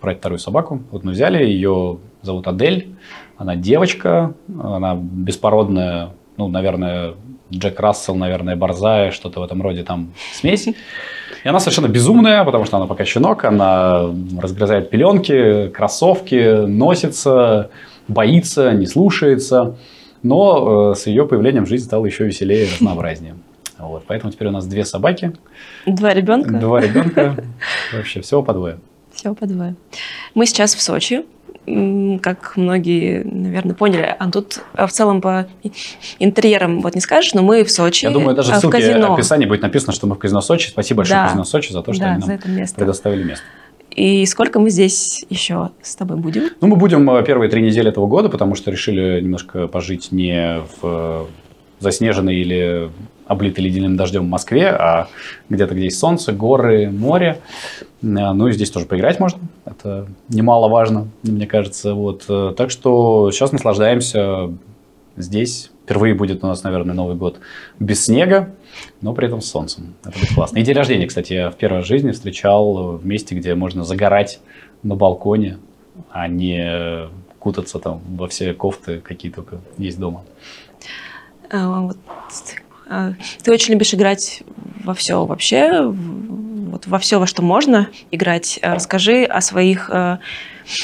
брать 0.00 0.18
вторую 0.18 0.38
собаку. 0.38 0.82
Вот 0.90 1.04
мы 1.04 1.12
взяли, 1.12 1.44
ее 1.44 1.98
зовут 2.22 2.48
Адель, 2.48 2.94
она 3.36 3.54
девочка, 3.54 4.34
она 4.48 4.96
беспородная, 4.96 6.10
ну, 6.36 6.48
наверное, 6.48 7.14
Джек 7.52 7.78
Рассел, 7.80 8.14
наверное, 8.14 8.56
Борзая, 8.56 9.10
что-то 9.10 9.40
в 9.40 9.42
этом 9.42 9.62
роде 9.62 9.82
там 9.82 10.12
смесь. 10.32 10.66
И 10.66 11.48
она 11.48 11.58
совершенно 11.58 11.88
безумная, 11.88 12.44
потому 12.44 12.64
что 12.64 12.76
она 12.76 12.86
пока 12.86 13.04
щенок, 13.04 13.44
она 13.44 14.10
разгрызает 14.40 14.90
пеленки, 14.90 15.68
кроссовки, 15.68 16.66
носится, 16.66 17.70
боится, 18.08 18.72
не 18.72 18.86
слушается. 18.86 19.76
Но 20.22 20.92
э, 20.92 20.94
с 20.96 21.06
ее 21.06 21.26
появлением 21.26 21.66
жизнь 21.66 21.86
стала 21.86 22.04
еще 22.04 22.24
веселее 22.24 22.66
и 22.66 22.70
разнообразнее. 22.74 23.36
Вот, 23.78 24.04
поэтому 24.06 24.30
теперь 24.30 24.48
у 24.48 24.50
нас 24.50 24.66
две 24.66 24.84
собаки. 24.84 25.32
Два 25.86 26.12
ребенка. 26.12 26.52
Два 26.52 26.80
ребенка. 26.80 27.42
Вообще 27.94 28.20
всего 28.20 28.42
по 28.42 28.52
двое. 28.52 28.78
Всего 29.14 29.34
по 29.34 29.46
двое. 29.46 29.74
Мы 30.34 30.44
сейчас 30.44 30.74
в 30.74 30.82
Сочи. 30.82 31.24
Как 32.22 32.56
многие, 32.56 33.22
наверное, 33.24 33.74
поняли, 33.74 34.14
а 34.18 34.30
тут 34.30 34.62
а 34.74 34.86
в 34.86 34.92
целом 34.92 35.20
по 35.20 35.46
интерьерам 36.18 36.80
вот 36.80 36.94
не 36.94 37.00
скажешь, 37.00 37.34
но 37.34 37.42
мы 37.42 37.64
в 37.64 37.70
Сочи. 37.70 38.04
Я 38.04 38.10
думаю, 38.10 38.36
даже 38.36 38.52
а 38.52 38.56
в 38.56 38.60
ссылке 38.60 38.98
в 38.98 39.12
описании 39.12 39.46
будет 39.46 39.62
написано, 39.62 39.92
что 39.92 40.06
мы 40.06 40.14
в 40.14 40.18
казино 40.18 40.40
Сочи. 40.40 40.68
Спасибо 40.68 40.98
большое 40.98 41.20
да. 41.20 41.26
казино 41.26 41.44
Сочи 41.44 41.72
за 41.72 41.82
то, 41.82 41.92
что 41.92 42.02
да, 42.02 42.12
они 42.12 42.26
нам 42.26 42.56
место. 42.56 42.76
предоставили 42.76 43.24
место. 43.24 43.44
И 43.90 44.24
сколько 44.26 44.60
мы 44.60 44.70
здесь 44.70 45.24
еще 45.30 45.70
с 45.82 45.96
тобой 45.96 46.16
будем? 46.16 46.50
Ну, 46.60 46.68
мы 46.68 46.76
будем 46.76 47.10
э, 47.10 47.24
первые 47.24 47.50
три 47.50 47.60
недели 47.60 47.88
этого 47.88 48.06
года, 48.06 48.28
потому 48.28 48.54
что 48.54 48.70
решили 48.70 49.20
немножко 49.20 49.66
пожить 49.66 50.12
не 50.12 50.60
в 50.80 51.26
заснеженной 51.80 52.36
или 52.36 52.90
облитой 53.30 53.62
ледяным 53.62 53.96
дождем 53.96 54.26
в 54.26 54.28
Москве, 54.28 54.70
а 54.70 55.06
где-то, 55.48 55.74
где 55.76 55.84
есть 55.84 56.00
солнце, 56.00 56.32
горы, 56.32 56.90
море. 56.90 57.40
Э, 58.02 58.32
ну 58.32 58.48
и 58.48 58.52
здесь 58.52 58.72
тоже 58.72 58.86
поиграть 58.86 59.20
можно. 59.20 59.40
Это 59.64 60.08
немаловажно, 60.28 61.06
мне 61.22 61.46
кажется. 61.46 61.94
Вот. 61.94 62.24
Э, 62.28 62.52
так 62.56 62.72
что 62.72 63.30
сейчас 63.30 63.52
наслаждаемся 63.52 64.52
здесь. 65.16 65.70
Впервые 65.84 66.14
будет 66.14 66.42
у 66.42 66.48
нас, 66.48 66.64
наверное, 66.64 66.92
Новый 66.92 67.14
год 67.14 67.38
без 67.78 68.04
снега, 68.04 68.50
но 69.00 69.14
при 69.14 69.28
этом 69.28 69.40
с 69.40 69.46
солнцем. 69.48 69.94
Это 70.02 70.18
будет 70.18 70.34
классно. 70.34 70.58
И 70.58 70.62
день 70.62 70.74
рождения, 70.74 71.06
кстати, 71.06 71.32
я 71.32 71.50
в 71.50 71.54
первой 71.54 71.82
жизни 71.82 72.10
встречал 72.10 72.96
в 72.96 73.06
месте, 73.06 73.36
где 73.36 73.54
можно 73.54 73.84
загорать 73.84 74.40
на 74.82 74.96
балконе, 74.96 75.58
а 76.10 76.26
не 76.26 77.08
кутаться 77.38 77.78
там 77.78 78.00
во 78.08 78.26
все 78.26 78.54
кофты, 78.54 78.98
какие 78.98 79.30
только 79.30 79.58
есть 79.78 80.00
дома. 80.00 80.24
А, 81.48 81.80
вот, 81.80 81.96
ты 83.42 83.52
очень 83.52 83.74
любишь 83.74 83.94
играть 83.94 84.42
во 84.84 84.94
все 84.94 85.24
вообще, 85.24 85.82
вот 85.84 86.86
во 86.86 86.98
все, 86.98 87.18
во 87.18 87.26
что 87.26 87.42
можно 87.42 87.88
играть. 88.10 88.58
А, 88.62 88.74
расскажи 88.74 89.24
о 89.24 89.40
своих 89.40 89.90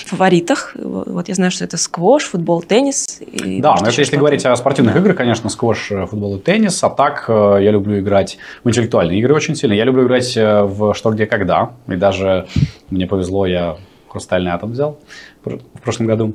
фаворитах. 0.07 0.73
Вот 0.75 1.29
я 1.29 1.35
знаю, 1.35 1.51
что 1.51 1.65
это 1.65 1.77
сквош, 1.77 2.25
футбол, 2.25 2.63
теннис. 2.63 3.21
И 3.21 3.61
да, 3.61 3.77
но 3.81 3.89
это 3.89 4.01
если 4.01 4.17
говорить 4.17 4.45
о 4.45 4.55
спортивных 4.57 4.97
играх, 4.97 5.17
конечно, 5.17 5.49
сквош, 5.49 5.93
э, 5.93 6.07
футбол 6.07 6.37
и 6.37 6.41
теннис. 6.41 6.83
А 6.83 6.91
так 6.91 7.27
э, 7.29 7.59
я 7.61 7.71
люблю 7.71 8.01
играть 8.01 8.39
в 8.65 8.69
интеллектуальные 8.69 9.21
игры 9.21 9.35
очень 9.35 9.55
сильно. 9.55 9.75
Я 9.75 9.85
люблю 9.85 10.05
играть 10.07 10.37
э, 10.37 10.63
в 10.63 10.95
что, 10.95 11.11
где, 11.11 11.27
когда. 11.27 11.73
И 11.87 11.97
даже 11.97 12.47
мне 12.91 13.07
повезло, 13.07 13.47
я 13.47 13.77
хрустальный 14.09 14.51
атом 14.51 14.73
взял 14.73 14.99
в 15.45 15.81
прошлом 15.83 16.07
году. 16.07 16.35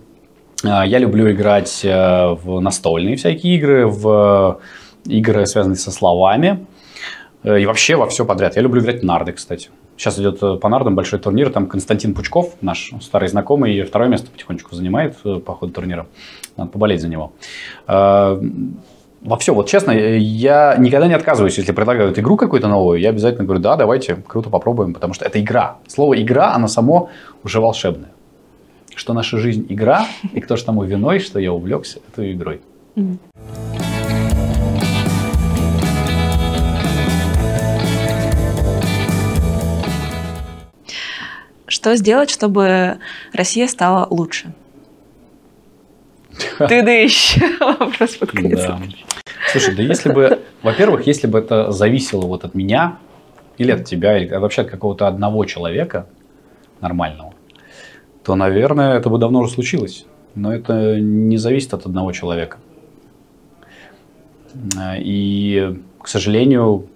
А, 0.63 0.85
я 0.85 0.99
люблю 0.99 1.31
играть 1.31 1.81
э, 1.83 2.35
в 2.43 2.59
настольные 2.59 3.15
всякие 3.15 3.55
игры, 3.55 3.87
в 3.87 4.59
игры, 5.05 5.45
связанные 5.45 5.77
со 5.77 5.91
словами. 5.91 6.65
Э, 7.43 7.59
и 7.59 7.65
вообще 7.65 7.95
во 7.95 8.07
все 8.07 8.25
подряд. 8.25 8.55
Я 8.55 8.61
люблю 8.61 8.81
играть 8.81 9.01
в 9.01 9.05
нарды, 9.05 9.33
кстати. 9.33 9.69
Сейчас 9.97 10.19
идет 10.19 10.41
э, 10.41 10.57
по 10.57 10.69
нардам 10.69 10.95
большой 10.95 11.19
турнир. 11.19 11.51
Там 11.51 11.67
Константин 11.67 12.13
Пучков, 12.13 12.53
наш 12.61 12.91
старый 13.01 13.29
знакомый, 13.29 13.81
второе 13.83 14.09
место 14.09 14.29
потихонечку 14.31 14.75
занимает 14.75 15.17
по 15.17 15.53
ходу 15.53 15.71
турнира. 15.73 16.07
Надо 16.57 16.71
поболеть 16.71 17.01
за 17.01 17.07
него. 17.07 17.33
Во 17.87 19.37
все, 19.37 19.53
вот 19.53 19.67
честно, 19.67 19.91
я 19.91 20.75
никогда 20.79 21.07
не 21.07 21.13
отказываюсь, 21.13 21.55
если 21.55 21.73
предлагают 21.73 22.17
игру 22.17 22.37
какую-то 22.37 22.67
новую, 22.67 22.99
я 22.99 23.09
обязательно 23.09 23.43
говорю, 23.43 23.61
да, 23.61 23.75
давайте, 23.75 24.15
круто 24.15 24.49
попробуем, 24.49 24.95
потому 24.95 25.13
что 25.13 25.25
это 25.25 25.39
игра. 25.39 25.77
Слово 25.87 26.19
игра, 26.19 26.55
оно 26.55 26.67
само 26.67 27.11
уже 27.43 27.61
волшебное 27.61 28.09
что 28.95 29.13
наша 29.13 29.37
жизнь 29.37 29.65
игра, 29.69 30.05
и 30.33 30.39
кто 30.41 30.55
же 30.55 30.63
тому 30.63 30.83
виной, 30.83 31.19
что 31.19 31.39
я 31.39 31.51
увлекся 31.53 31.99
этой 32.07 32.33
игрой. 32.33 32.61
Что 41.71 41.95
сделать, 41.95 42.29
чтобы 42.29 42.97
Россия 43.31 43.65
стала 43.67 44.05
лучше? 44.09 44.53
Ты 46.57 46.83
да 46.83 46.91
еще 46.91 47.39
вопрос 47.61 48.17
под 48.17 48.31
конец. 48.31 48.59
Да. 48.59 48.81
Слушай, 49.53 49.75
да 49.75 49.83
если 49.83 50.11
бы, 50.11 50.41
во-первых, 50.63 51.07
если 51.07 51.27
бы 51.27 51.39
это 51.39 51.71
зависело 51.71 52.25
вот 52.25 52.43
от 52.43 52.55
меня, 52.55 52.97
или 53.57 53.71
от 53.71 53.85
тебя, 53.85 54.17
или 54.17 54.35
вообще 54.35 54.63
от 54.63 54.69
какого-то 54.69 55.07
одного 55.07 55.45
человека 55.45 56.07
нормального, 56.81 57.33
то, 58.25 58.35
наверное, 58.35 58.97
это 58.97 59.09
бы 59.09 59.17
давно 59.17 59.39
уже 59.39 59.53
случилось. 59.53 60.05
Но 60.35 60.53
это 60.53 60.99
не 60.99 61.37
зависит 61.37 61.73
от 61.73 61.85
одного 61.85 62.11
человека. 62.11 62.57
И, 64.99 65.79
к 66.01 66.07
сожалению, 66.09 66.87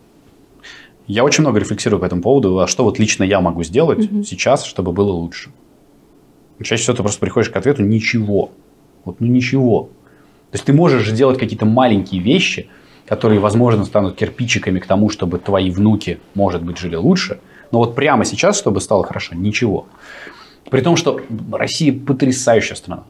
я 1.08 1.24
очень 1.24 1.42
много 1.42 1.60
рефлексирую 1.60 2.00
по 2.00 2.06
этому 2.06 2.22
поводу, 2.22 2.60
а 2.60 2.68
что 2.68 2.84
вот 2.84 3.00
лично 3.00 3.24
я 3.24 3.42
могу 3.42 3.64
сделать 3.64 4.12
угу. 4.12 4.24
сейчас, 4.24 4.64
чтобы 4.66 4.92
было 4.92 5.12
лучше. 5.12 5.52
Чаще 6.64 6.84
всего 6.84 6.96
ты 6.96 7.04
просто 7.04 7.20
приходишь 7.20 7.50
к 7.50 7.56
ответу 7.56 7.84
ничего. 7.84 8.52
Вот 9.04 9.20
ну 9.20 9.28
ничего. 9.28 9.90
То 10.52 10.58
есть 10.58 10.66
ты 10.66 10.74
можешь 10.74 11.12
делать 11.12 11.38
какие-то 11.38 11.66
маленькие 11.66 12.22
вещи, 12.22 12.70
которые, 13.06 13.40
возможно, 13.40 13.86
станут 13.86 14.16
кирпичиками 14.16 14.80
к 14.80 14.88
тому, 14.88 15.10
чтобы 15.10 15.38
твои 15.38 15.70
внуки, 15.70 16.20
может 16.34 16.64
быть, 16.64 16.78
жили 16.78 16.96
лучше. 16.96 17.40
Но 17.72 17.80
вот 17.80 17.94
прямо 17.94 18.26
сейчас, 18.26 18.58
чтобы 18.58 18.82
стало 18.82 19.04
хорошо, 19.04 19.36
ничего. 19.36 19.86
При 20.72 20.82
том, 20.82 20.96
что 20.96 21.20
Россия 21.52 21.94
потрясающая 21.94 22.76
страна. 22.76 23.04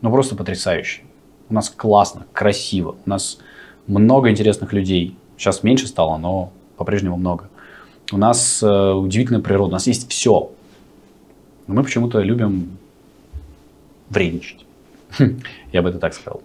Ну, 0.00 0.10
просто 0.10 0.36
потрясающая. 0.36 1.04
У 1.48 1.54
нас 1.54 1.70
классно, 1.70 2.26
красиво. 2.32 2.96
У 3.04 3.10
нас 3.10 3.38
много 3.86 4.30
интересных 4.30 4.72
людей. 4.72 5.16
Сейчас 5.36 5.62
меньше 5.62 5.86
стало, 5.86 6.18
но 6.18 6.52
по-прежнему 6.76 7.16
много. 7.16 7.48
У 8.12 8.16
нас 8.16 8.62
э, 8.62 8.92
удивительная 8.92 9.40
природа. 9.40 9.70
У 9.70 9.72
нас 9.72 9.86
есть 9.86 10.10
все. 10.10 10.50
Но 11.66 11.74
мы 11.74 11.84
почему-то 11.84 12.20
любим 12.20 12.78
вредничать. 14.10 14.66
Я 15.72 15.82
бы 15.82 15.88
это 15.88 15.98
так 15.98 16.14
сказал. 16.14 16.42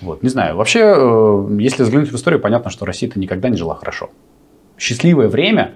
Вот, 0.00 0.22
не 0.22 0.28
знаю. 0.28 0.56
Вообще, 0.56 0.80
э, 0.80 1.56
если 1.60 1.82
взглянуть 1.82 2.10
в 2.10 2.16
историю, 2.16 2.40
понятно, 2.40 2.70
что 2.70 2.84
Россия-то 2.84 3.18
никогда 3.18 3.48
не 3.48 3.56
жила 3.56 3.74
хорошо. 3.74 4.10
Счастливое 4.76 5.28
время 5.28 5.74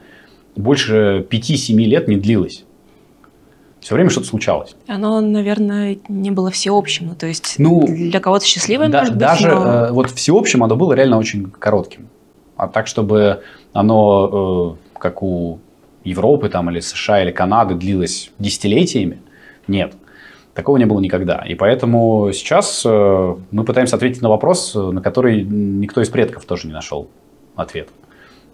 больше 0.55 1.27
5-7 1.31 1.75
лет 1.85 2.09
не 2.09 2.17
длилось 2.17 2.65
все 3.83 3.97
время 3.97 4.11
что-то 4.11 4.29
случалось. 4.29 4.77
Оно, 4.87 5.21
наверное, 5.21 5.99
не 6.09 6.31
было 6.31 6.51
всеобщим. 6.51 7.09
Ну, 7.09 7.15
то 7.17 7.27
есть 7.27 7.57
ну, 7.59 7.85
для 7.87 8.21
кого-то 8.21 8.47
счастливое, 8.47 8.89
да, 8.89 9.01
может 9.01 9.15
быть, 9.15 9.21
Даже 9.21 9.49
но... 9.49 9.87
э, 9.87 9.93
вот 9.93 10.11
всеобщим 10.11 10.63
оно 10.63 10.77
было 10.77 10.93
реально 10.93 11.19
очень 11.19 11.51
коротким. 11.51 12.09
А 12.57 12.69
так, 12.69 12.87
чтобы 12.87 13.43
оно, 13.73 14.77
э, 14.95 14.99
как 14.99 15.23
у 15.23 15.61
Европы 16.05 16.49
там, 16.49 16.71
или 16.71 16.81
США, 16.81 17.23
или 17.23 17.31
Канады, 17.31 17.75
длилось 17.75 18.31
десятилетиями, 18.39 19.21
нет. 19.69 19.95
Такого 20.55 20.77
не 20.77 20.85
было 20.85 21.01
никогда. 21.01 21.45
И 21.47 21.55
поэтому 21.55 22.31
сейчас 22.33 22.83
э, 22.85 23.37
мы 23.51 23.65
пытаемся 23.65 23.97
ответить 23.97 24.23
на 24.23 24.29
вопрос, 24.29 24.75
на 24.75 25.01
который 25.01 25.43
никто 25.43 26.03
из 26.03 26.11
предков 26.11 26.45
тоже 26.45 26.67
не 26.67 26.73
нашел 26.73 27.09
ответ. 27.57 27.89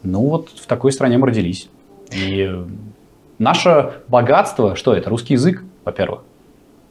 Ну 0.02 0.20
вот 0.28 0.50
в 0.50 0.66
такой 0.66 0.92
стране 0.92 1.18
мы 1.18 1.26
родились. 1.26 1.68
И 2.12 2.48
Наше 3.38 4.02
богатство, 4.08 4.74
что 4.74 4.94
это? 4.94 5.10
Русский 5.10 5.34
язык, 5.34 5.62
во-первых, 5.84 6.22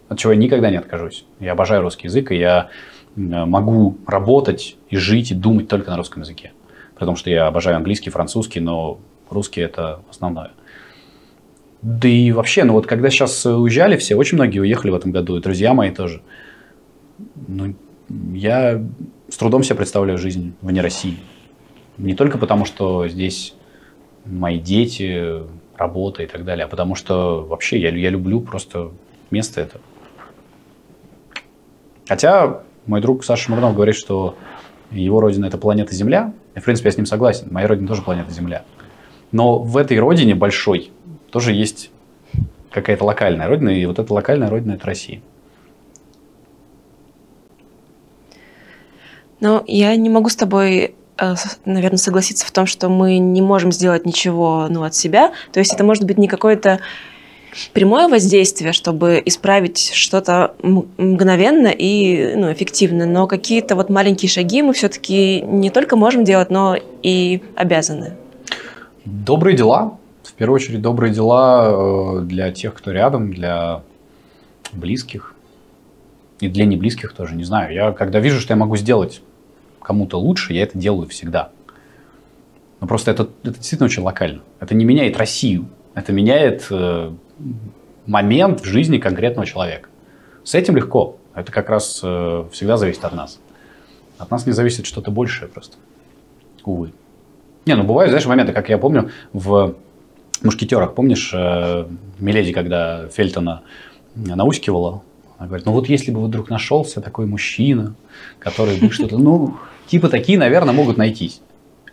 от 0.07 0.17
чего 0.17 0.31
я 0.31 0.39
никогда 0.39 0.69
не 0.69 0.77
откажусь. 0.77 1.25
Я 1.41 1.51
обожаю 1.51 1.81
русский 1.81 2.07
язык, 2.07 2.31
и 2.31 2.37
я 2.37 2.69
могу 3.15 3.97
работать 4.07 4.77
и 4.89 4.95
жить, 4.95 5.31
и 5.31 5.35
думать 5.35 5.67
только 5.67 5.91
на 5.91 5.97
русском 5.97 6.21
языке. 6.21 6.53
Потому 6.99 7.15
что 7.15 7.29
я 7.29 7.47
обожаю 7.47 7.77
английский, 7.77 8.09
французский, 8.09 8.59
но 8.59 8.99
русский– 9.29 9.61
это 9.61 10.01
основное. 10.09 10.51
Да 11.81 12.07
и 12.07 12.31
вообще, 12.31 12.63
ну 12.63 12.73
вот 12.73 12.87
когда 12.87 13.09
сейчас 13.09 13.45
уезжали 13.45 13.97
все, 13.97 14.15
очень 14.15 14.37
многие 14.37 14.59
уехали 14.59 14.91
в 14.91 14.95
этом 14.95 15.11
году, 15.11 15.37
и 15.37 15.41
друзья 15.41 15.73
мои 15.73 15.91
тоже. 15.91 16.21
Ну, 17.47 17.75
я 18.33 18.83
с 19.29 19.37
трудом 19.37 19.63
себе 19.63 19.75
представляю 19.75 20.17
жизнь 20.17 20.53
вне 20.61 20.81
России. 20.81 21.17
Не 21.97 22.15
только 22.15 22.37
потому, 22.37 22.65
что 22.65 23.07
здесь 23.07 23.53
мои 24.25 24.59
дети, 24.59 25.43
работа 25.77 26.23
и 26.23 26.27
так 26.27 26.43
далее, 26.45 26.65
а 26.65 26.67
потому 26.67 26.95
что 26.95 27.45
вообще 27.45 27.79
я, 27.79 27.89
я 27.89 28.09
люблю 28.09 28.41
просто 28.41 28.91
место 29.29 29.61
это. 29.61 29.79
Хотя 32.07 32.63
мой 32.85 33.01
друг 33.01 33.23
Саша 33.23 33.43
Шмурнов 33.43 33.75
говорит, 33.75 33.95
что 33.95 34.35
его 34.91 35.19
родина– 35.19 35.45
это 35.47 35.57
планета 35.57 35.93
Земля. 35.93 36.33
И, 36.57 36.59
в 36.59 36.63
принципе, 36.63 36.87
я 36.87 36.91
с 36.93 36.97
ним 36.97 37.05
согласен. 37.05 37.47
Моя 37.51 37.67
родина 37.67 37.87
тоже 37.87 38.01
планета 38.01 38.31
Земля. 38.31 38.63
Но 39.31 39.59
в 39.59 39.77
этой 39.77 39.99
родине 39.99 40.33
большой 40.33 40.91
тоже 41.29 41.53
есть 41.53 41.91
какая-то 42.71 43.05
локальная 43.05 43.47
родина, 43.47 43.69
и 43.69 43.85
вот 43.85 43.99
эта 43.99 44.11
локальная 44.11 44.49
родина– 44.49 44.71
это 44.73 44.87
Россия. 44.87 45.21
Ну, 49.39 49.63
я 49.67 49.95
не 49.95 50.09
могу 50.09 50.29
с 50.29 50.35
тобой, 50.35 50.95
э, 51.19 51.35
наверное, 51.65 51.97
согласиться 51.97 52.43
в 52.43 52.51
том, 52.51 52.65
что 52.65 52.89
мы 52.89 53.19
не 53.19 53.43
можем 53.43 53.71
сделать 53.71 54.07
ничего 54.07 54.65
ну, 54.67 54.83
от 54.83 54.95
себя. 54.95 55.33
То 55.51 55.59
есть 55.59 55.73
это 55.73 55.83
может 55.83 56.05
быть 56.05 56.17
не 56.17 56.27
какое-то 56.27 56.79
прямое 57.73 58.07
воздействие, 58.07 58.73
чтобы 58.73 59.21
исправить 59.25 59.91
что-то 59.93 60.55
мгновенно 60.61 61.67
и 61.67 62.35
ну, 62.35 62.51
эффективно, 62.51 63.05
но 63.05 63.27
какие-то 63.27 63.75
вот 63.75 63.89
маленькие 63.89 64.29
шаги 64.29 64.61
мы 64.61 64.73
все-таки 64.73 65.41
не 65.41 65.69
только 65.69 65.95
можем 65.95 66.23
делать, 66.23 66.49
но 66.49 66.75
и 67.03 67.41
обязаны. 67.55 68.13
Добрые 69.05 69.55
дела. 69.55 69.97
В 70.23 70.33
первую 70.33 70.55
очередь, 70.55 70.81
добрые 70.81 71.13
дела 71.13 72.19
э, 72.19 72.21
для 72.21 72.51
тех, 72.51 72.73
кто 72.73 72.91
рядом, 72.91 73.33
для 73.33 73.81
близких. 74.73 75.33
И 76.39 76.47
для 76.47 76.65
неблизких 76.65 77.13
тоже, 77.13 77.35
не 77.35 77.43
знаю. 77.43 77.73
Я 77.73 77.91
когда 77.91 78.19
вижу, 78.19 78.39
что 78.39 78.53
я 78.53 78.57
могу 78.57 78.75
сделать 78.77 79.21
кому-то 79.81 80.19
лучше, 80.19 80.53
я 80.53 80.63
это 80.63 80.77
делаю 80.77 81.07
всегда. 81.07 81.49
Но 82.79 82.87
просто 82.87 83.11
это, 83.11 83.29
это 83.43 83.55
действительно 83.55 83.85
очень 83.85 84.03
локально. 84.03 84.41
Это 84.59 84.75
не 84.75 84.85
меняет 84.85 85.17
Россию. 85.17 85.67
Это 85.95 86.11
меняет 86.13 86.67
э, 86.69 87.11
момент 88.05 88.61
в 88.61 88.65
жизни 88.65 88.97
конкретного 88.97 89.45
человека. 89.45 89.89
С 90.43 90.55
этим 90.55 90.75
легко. 90.75 91.17
Это 91.35 91.51
как 91.51 91.69
раз 91.69 91.99
э, 92.03 92.45
всегда 92.51 92.77
зависит 92.77 93.03
от 93.05 93.13
нас. 93.13 93.39
От 94.17 94.31
нас 94.31 94.45
не 94.45 94.53
зависит 94.53 94.85
что-то 94.85 95.11
большее 95.11 95.47
просто. 95.47 95.77
Увы. 96.63 96.93
Не, 97.65 97.75
ну 97.75 97.83
бывают, 97.83 98.09
знаешь, 98.09 98.25
моменты, 98.25 98.53
как 98.53 98.69
я 98.69 98.77
помню, 98.77 99.11
в 99.33 99.75
«Мушкетерах», 100.41 100.95
помнишь, 100.95 101.31
э, 101.33 101.85
Миледи, 102.19 102.53
когда 102.53 103.07
Фельтона 103.09 103.61
наускивала, 104.15 105.03
она 105.37 105.47
говорит, 105.47 105.65
ну 105.65 105.73
вот 105.73 105.87
если 105.87 106.11
бы 106.11 106.23
вдруг 106.23 106.49
нашелся 106.49 107.01
такой 107.01 107.25
мужчина, 107.25 107.93
который 108.39 108.79
бы 108.79 108.89
что-то, 108.91 109.17
ну, 109.17 109.57
типа 109.87 110.09
такие, 110.09 110.39
наверное, 110.39 110.73
могут 110.73 110.97
найтись. 110.97 111.41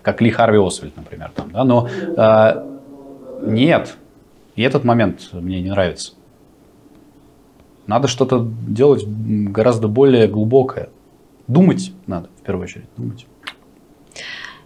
Как 0.00 0.20
Ли 0.20 0.30
Харви 0.30 0.58
Освальд, 0.58 0.96
например. 0.96 1.30
Там, 1.34 1.50
да? 1.50 1.64
Но 1.64 1.88
э, 1.88 2.66
нет. 3.42 3.96
И 4.56 4.62
этот 4.62 4.84
момент 4.84 5.30
мне 5.32 5.60
не 5.60 5.70
нравится. 5.70 6.12
Надо 7.86 8.08
что-то 8.08 8.46
делать 8.66 9.04
гораздо 9.06 9.88
более 9.88 10.26
глубокое. 10.26 10.88
Думать 11.46 11.92
надо, 12.06 12.30
в 12.40 12.42
первую 12.42 12.64
очередь. 12.64 12.86
Думать. 12.96 13.26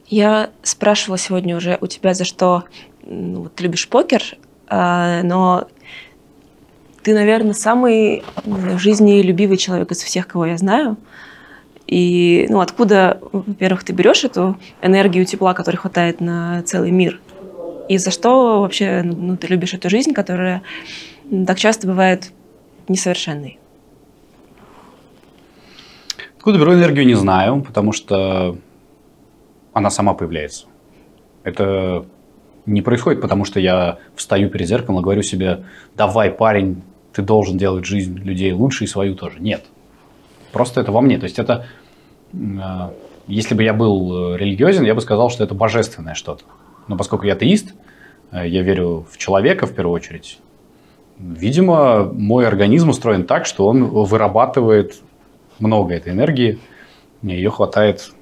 Я 0.06 0.50
спрашивала 0.62 1.18
сегодня 1.18 1.56
уже 1.56 1.78
у 1.80 1.86
тебя, 1.86 2.14
за 2.14 2.24
что 2.24 2.64
ну, 3.02 3.48
ты 3.48 3.64
любишь 3.64 3.88
покер, 3.88 4.22
э, 4.68 5.22
но 5.22 5.68
ты, 7.02 7.14
наверное, 7.14 7.54
самый 7.54 8.22
в 8.44 8.78
жизни 8.78 9.22
любивый 9.22 9.56
человек 9.56 9.90
из 9.90 10.02
всех, 10.02 10.28
кого 10.28 10.46
я 10.46 10.56
знаю. 10.56 10.96
И 11.86 12.46
ну, 12.50 12.60
откуда, 12.60 13.18
во-первых, 13.32 13.82
ты 13.82 13.92
берешь 13.92 14.24
эту 14.24 14.58
энергию 14.82 15.24
тепла, 15.24 15.54
которой 15.54 15.76
хватает 15.76 16.20
на 16.20 16.62
целый 16.62 16.90
мир? 16.90 17.20
И 17.88 17.96
за 17.98 18.10
что 18.10 18.60
вообще 18.60 19.02
ну, 19.02 19.36
ты 19.36 19.46
любишь 19.46 19.74
эту 19.74 19.88
жизнь, 19.88 20.12
которая 20.12 20.62
так 21.46 21.58
часто 21.58 21.86
бывает 21.86 22.32
несовершенной? 22.86 23.58
Откуда 26.36 26.58
беру 26.58 26.74
энергию, 26.74 27.06
не 27.06 27.14
знаю, 27.14 27.62
потому 27.62 27.92
что 27.92 28.56
она 29.72 29.90
сама 29.90 30.14
появляется. 30.14 30.66
Это 31.42 32.04
не 32.66 32.82
происходит, 32.82 33.20
потому 33.20 33.44
что 33.44 33.58
я 33.58 33.98
встаю 34.14 34.50
перед 34.50 34.68
зеркалом 34.68 35.00
и 35.00 35.02
говорю 35.02 35.22
себе, 35.22 35.64
давай, 35.96 36.30
парень, 36.30 36.82
ты 37.12 37.22
должен 37.22 37.56
делать 37.56 37.86
жизнь 37.86 38.18
людей 38.18 38.52
лучше 38.52 38.84
и 38.84 38.86
свою 38.86 39.14
тоже. 39.14 39.40
Нет. 39.40 39.64
Просто 40.52 40.80
это 40.80 40.92
во 40.92 41.00
мне. 41.00 41.18
То 41.18 41.24
есть 41.24 41.38
это, 41.38 41.66
а, 42.60 42.92
если 43.26 43.54
бы 43.54 43.62
я 43.62 43.72
был 43.72 44.34
э, 44.34 44.38
религиозен, 44.38 44.84
я 44.84 44.94
бы 44.94 45.00
сказал, 45.00 45.30
что 45.30 45.44
это 45.44 45.54
божественное 45.54 46.14
что-то. 46.14 46.44
Но 46.88 46.96
поскольку 46.96 47.26
я 47.26 47.34
атеист, 47.34 47.74
э, 48.32 48.48
я 48.48 48.62
верю 48.62 49.06
в 49.10 49.16
человека 49.18 49.66
в 49.66 49.74
первую 49.74 49.94
очередь. 49.94 50.40
Видимо, 51.18 52.04
мой 52.12 52.46
организм 52.46 52.90
устроен 52.90 53.24
так, 53.24 53.46
что 53.46 53.66
он 53.66 53.84
вырабатывает 53.84 55.00
много 55.58 55.94
этой 55.94 56.12
энергии, 56.12 56.58
и 57.22 57.28
ее 57.28 57.50
хватает 57.50 58.12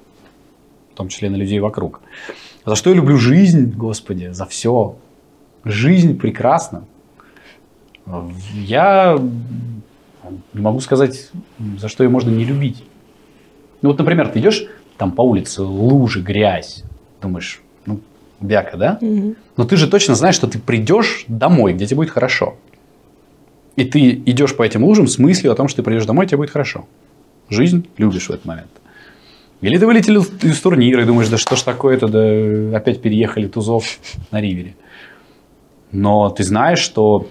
в 0.91 0.95
том 0.95 1.09
числе 1.09 1.29
на 1.29 1.35
людей 1.35 1.59
вокруг. 1.59 2.01
За 2.65 2.75
что 2.75 2.89
я 2.89 2.95
люблю 2.95 3.17
жизнь, 3.17 3.71
Господи, 3.75 4.29
за 4.31 4.45
все. 4.45 4.95
Жизнь 5.63 6.17
прекрасна. 6.17 6.85
Я 8.53 9.17
не 10.53 10.61
могу 10.61 10.79
сказать, 10.79 11.29
за 11.77 11.87
что 11.87 12.03
ее 12.03 12.09
можно 12.09 12.29
не 12.29 12.45
любить. 12.45 12.83
Ну 13.81 13.89
вот, 13.89 13.99
например, 13.99 14.29
ты 14.29 14.39
идешь 14.39 14.65
там 14.97 15.11
по 15.11 15.21
улице, 15.21 15.61
лужи, 15.61 16.21
грязь, 16.21 16.83
думаешь, 17.21 17.61
бяка, 18.39 18.77
да? 18.77 18.97
Угу. 19.01 19.35
Но 19.57 19.63
ты 19.65 19.77
же 19.77 19.87
точно 19.87 20.15
знаешь, 20.15 20.35
что 20.35 20.47
ты 20.47 20.59
придешь 20.59 21.25
домой, 21.27 21.73
где 21.73 21.85
тебе 21.85 21.97
будет 21.97 22.11
хорошо. 22.11 22.55
И 23.75 23.85
ты 23.85 24.11
идешь 24.11 24.55
по 24.55 24.63
этим 24.63 24.83
лужам 24.83 25.07
с 25.07 25.17
мыслью 25.17 25.51
о 25.51 25.55
том, 25.55 25.67
что 25.67 25.77
ты 25.77 25.83
придешь 25.83 26.05
домой, 26.05 26.25
тебе 26.25 26.37
будет 26.37 26.49
хорошо. 26.49 26.87
Жизнь 27.49 27.87
любишь 27.97 28.27
в 28.27 28.31
этот 28.31 28.45
момент. 28.45 28.71
Или 29.61 29.77
ты 29.77 29.85
вылетел 29.85 30.21
из 30.21 30.59
турнира 30.59 31.01
и 31.01 31.05
думаешь, 31.05 31.29
да 31.29 31.37
что 31.37 31.55
ж 31.55 31.61
такое-то, 31.61 32.07
да 32.07 32.77
опять 32.77 33.01
переехали 33.01 33.47
тузов 33.47 33.99
на 34.31 34.39
ривере. 34.39 34.75
Но 35.91 36.29
ты 36.29 36.43
знаешь, 36.43 36.79
что 36.79 37.27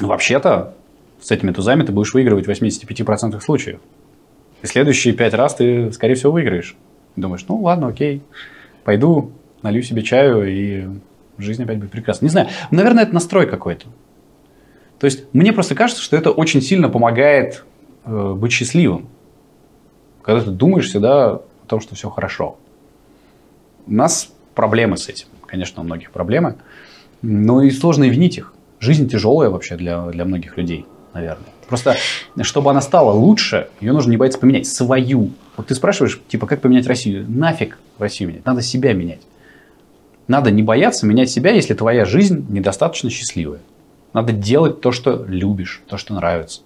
вообще-то 0.00 0.74
с 1.20 1.30
этими 1.30 1.50
тузами 1.50 1.82
ты 1.82 1.92
будешь 1.92 2.14
выигрывать 2.14 2.46
в 2.46 2.50
85% 2.50 3.40
случаев. 3.40 3.80
И 4.62 4.66
следующие 4.66 5.14
пять 5.14 5.34
раз 5.34 5.54
ты, 5.54 5.92
скорее 5.92 6.14
всего, 6.14 6.32
выиграешь. 6.32 6.76
Думаешь, 7.16 7.44
ну 7.48 7.60
ладно, 7.60 7.88
окей, 7.88 8.22
пойду, 8.84 9.32
налью 9.62 9.82
себе 9.82 10.02
чаю, 10.02 10.46
и 10.48 10.88
жизнь 11.38 11.62
опять 11.62 11.78
будет 11.78 11.90
прекрасна. 11.90 12.26
Не 12.26 12.30
знаю, 12.30 12.48
наверное, 12.70 13.04
это 13.04 13.14
настрой 13.14 13.46
какой-то. 13.46 13.86
То 14.98 15.06
есть 15.06 15.24
мне 15.32 15.52
просто 15.52 15.74
кажется, 15.74 16.02
что 16.02 16.16
это 16.16 16.30
очень 16.30 16.60
сильно 16.60 16.88
помогает 16.88 17.64
э, 18.04 18.34
быть 18.36 18.52
счастливым. 18.52 19.08
Когда 20.22 20.42
ты 20.42 20.50
думаешь 20.50 20.88
всегда 20.88 21.36
о 21.36 21.42
том, 21.66 21.80
что 21.80 21.94
все 21.94 22.10
хорошо. 22.10 22.58
У 23.86 23.92
нас 23.92 24.30
проблемы 24.54 24.98
с 24.98 25.08
этим. 25.08 25.26
Конечно, 25.46 25.82
у 25.82 25.84
многих 25.84 26.10
проблемы. 26.10 26.56
Но 27.22 27.62
и 27.62 27.70
сложно 27.70 28.04
и 28.04 28.10
винить 28.10 28.36
их 28.36 28.52
жизнь 28.78 29.08
тяжелая 29.08 29.50
вообще 29.50 29.76
для, 29.76 30.06
для 30.06 30.24
многих 30.24 30.56
людей, 30.56 30.86
наверное. 31.14 31.46
Просто, 31.68 31.96
чтобы 32.42 32.70
она 32.70 32.80
стала 32.80 33.12
лучше, 33.12 33.68
ее 33.80 33.92
нужно 33.92 34.10
не 34.10 34.16
бояться 34.16 34.38
поменять. 34.38 34.66
Свою. 34.66 35.30
Вот 35.56 35.68
ты 35.68 35.74
спрашиваешь, 35.74 36.20
типа, 36.28 36.46
как 36.46 36.60
поменять 36.60 36.86
Россию? 36.86 37.24
Нафиг 37.28 37.78
Россию 37.98 38.30
менять. 38.30 38.44
Надо 38.44 38.60
себя 38.60 38.92
менять. 38.92 39.20
Надо 40.30 40.50
не 40.50 40.62
бояться 40.62 41.06
менять 41.06 41.30
себя, 41.30 41.52
если 41.52 41.74
твоя 41.74 42.04
жизнь 42.04 42.46
недостаточно 42.48 43.10
счастливая. 43.10 43.60
Надо 44.12 44.32
делать 44.32 44.80
то, 44.80 44.92
что 44.92 45.24
любишь, 45.26 45.82
то, 45.86 45.96
что 45.96 46.14
нравится. 46.14 46.62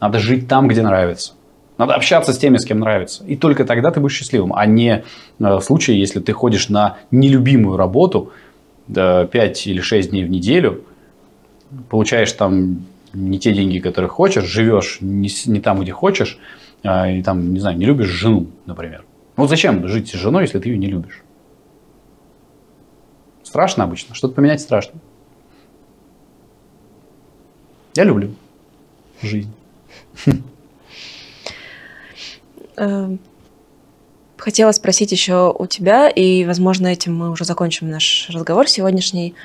Надо 0.00 0.18
жить 0.18 0.48
там, 0.48 0.68
где 0.68 0.82
нравится. 0.82 1.32
Надо 1.78 1.94
общаться 1.94 2.32
с 2.32 2.38
теми, 2.38 2.58
с 2.58 2.64
кем 2.64 2.80
нравится. 2.80 3.24
И 3.24 3.36
только 3.36 3.64
тогда 3.64 3.90
ты 3.90 4.00
будешь 4.00 4.14
счастливым. 4.14 4.54
А 4.54 4.66
не 4.66 4.90
э, 4.98 5.02
в 5.38 5.60
случае, 5.60 5.98
если 5.98 6.20
ты 6.20 6.32
ходишь 6.32 6.68
на 6.68 6.98
нелюбимую 7.10 7.76
работу 7.76 8.32
5 8.92 9.66
или 9.66 9.80
6 9.80 10.10
дней 10.10 10.24
в 10.24 10.30
неделю– 10.30 10.84
получаешь 11.88 12.32
там 12.32 12.84
не 13.12 13.38
те 13.38 13.52
деньги, 13.52 13.78
которые 13.78 14.08
хочешь, 14.08 14.44
живешь 14.44 14.98
не, 15.00 15.28
не 15.46 15.60
там, 15.60 15.80
где 15.80 15.92
хочешь, 15.92 16.38
а, 16.82 17.10
и 17.10 17.22
там, 17.22 17.52
не 17.52 17.60
знаю, 17.60 17.76
не 17.76 17.86
любишь 17.86 18.08
жену, 18.08 18.48
например. 18.66 19.04
Вот 19.36 19.48
зачем 19.48 19.86
жить 19.88 20.08
с 20.08 20.14
женой, 20.14 20.42
если 20.42 20.58
ты 20.58 20.68
ее 20.68 20.78
не 20.78 20.86
любишь? 20.86 21.22
Страшно 23.46 23.84
обычно. 23.84 24.12
Что-то 24.16 24.34
поменять 24.34 24.60
страшно. 24.60 24.98
Я 27.94 28.02
люблю 28.02 28.34
жизнь. 29.22 29.52
Эм, 32.76 33.20
хотела 34.36 34.72
спросить 34.72 35.12
еще 35.12 35.54
у 35.56 35.66
тебя, 35.66 36.08
и, 36.08 36.44
возможно, 36.44 36.88
этим 36.88 37.16
мы 37.16 37.30
уже 37.30 37.44
закончим 37.44 37.88
наш 37.88 38.28
разговор 38.30 38.68
сегодняшний. 38.68 39.36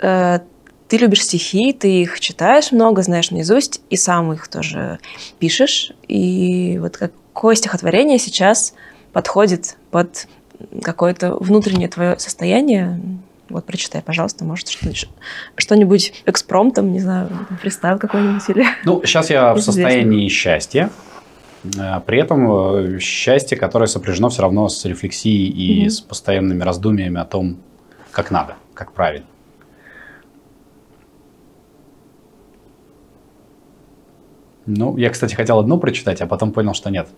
Э, 0.00 0.40
ты 0.86 0.98
любишь 0.98 1.24
стихи, 1.24 1.72
ты 1.72 2.02
их 2.02 2.20
читаешь 2.20 2.72
много, 2.72 3.00
знаешь 3.00 3.30
наизусть, 3.30 3.80
и 3.88 3.96
сам 3.96 4.34
их 4.34 4.48
тоже 4.48 4.98
пишешь. 5.38 5.92
И 6.08 6.76
вот 6.78 6.98
какое 6.98 7.54
стихотворение 7.54 8.18
сейчас 8.18 8.74
подходит 9.14 9.78
под 9.90 10.28
какое-то 10.82 11.36
внутреннее 11.36 11.88
твое 11.88 12.18
состояние? 12.18 13.00
Вот 13.48 13.66
прочитай, 13.66 14.02
пожалуйста, 14.02 14.44
может, 14.44 14.68
что-нибудь 15.56 16.22
экспромтом, 16.24 16.92
не 16.92 17.00
знаю, 17.00 17.28
фристайл 17.60 17.98
какой-нибудь 17.98 18.48
или... 18.48 18.64
Ну, 18.84 19.02
сейчас 19.04 19.30
я 19.30 19.52
в 19.52 19.60
состоянии 19.60 20.28
счастья. 20.28 20.90
Э, 21.78 22.00
при 22.04 22.18
этом 22.18 22.50
э, 22.50 22.98
счастье, 23.00 23.56
которое 23.58 23.86
сопряжено 23.86 24.28
все 24.30 24.42
равно 24.42 24.68
с 24.68 24.84
рефлексией 24.84 25.48
и 25.48 25.84
mm-hmm. 25.84 25.90
с 25.90 26.00
постоянными 26.00 26.62
раздумьями 26.62 27.20
о 27.20 27.24
том, 27.24 27.58
как 28.10 28.30
надо, 28.30 28.56
как 28.74 28.92
правильно. 28.92 29.26
Ну, 34.66 34.96
я, 34.96 35.10
кстати, 35.10 35.34
хотел 35.34 35.58
одно 35.58 35.78
прочитать, 35.78 36.22
а 36.22 36.26
потом 36.26 36.52
понял, 36.52 36.72
что 36.72 36.90
нет. 36.90 37.08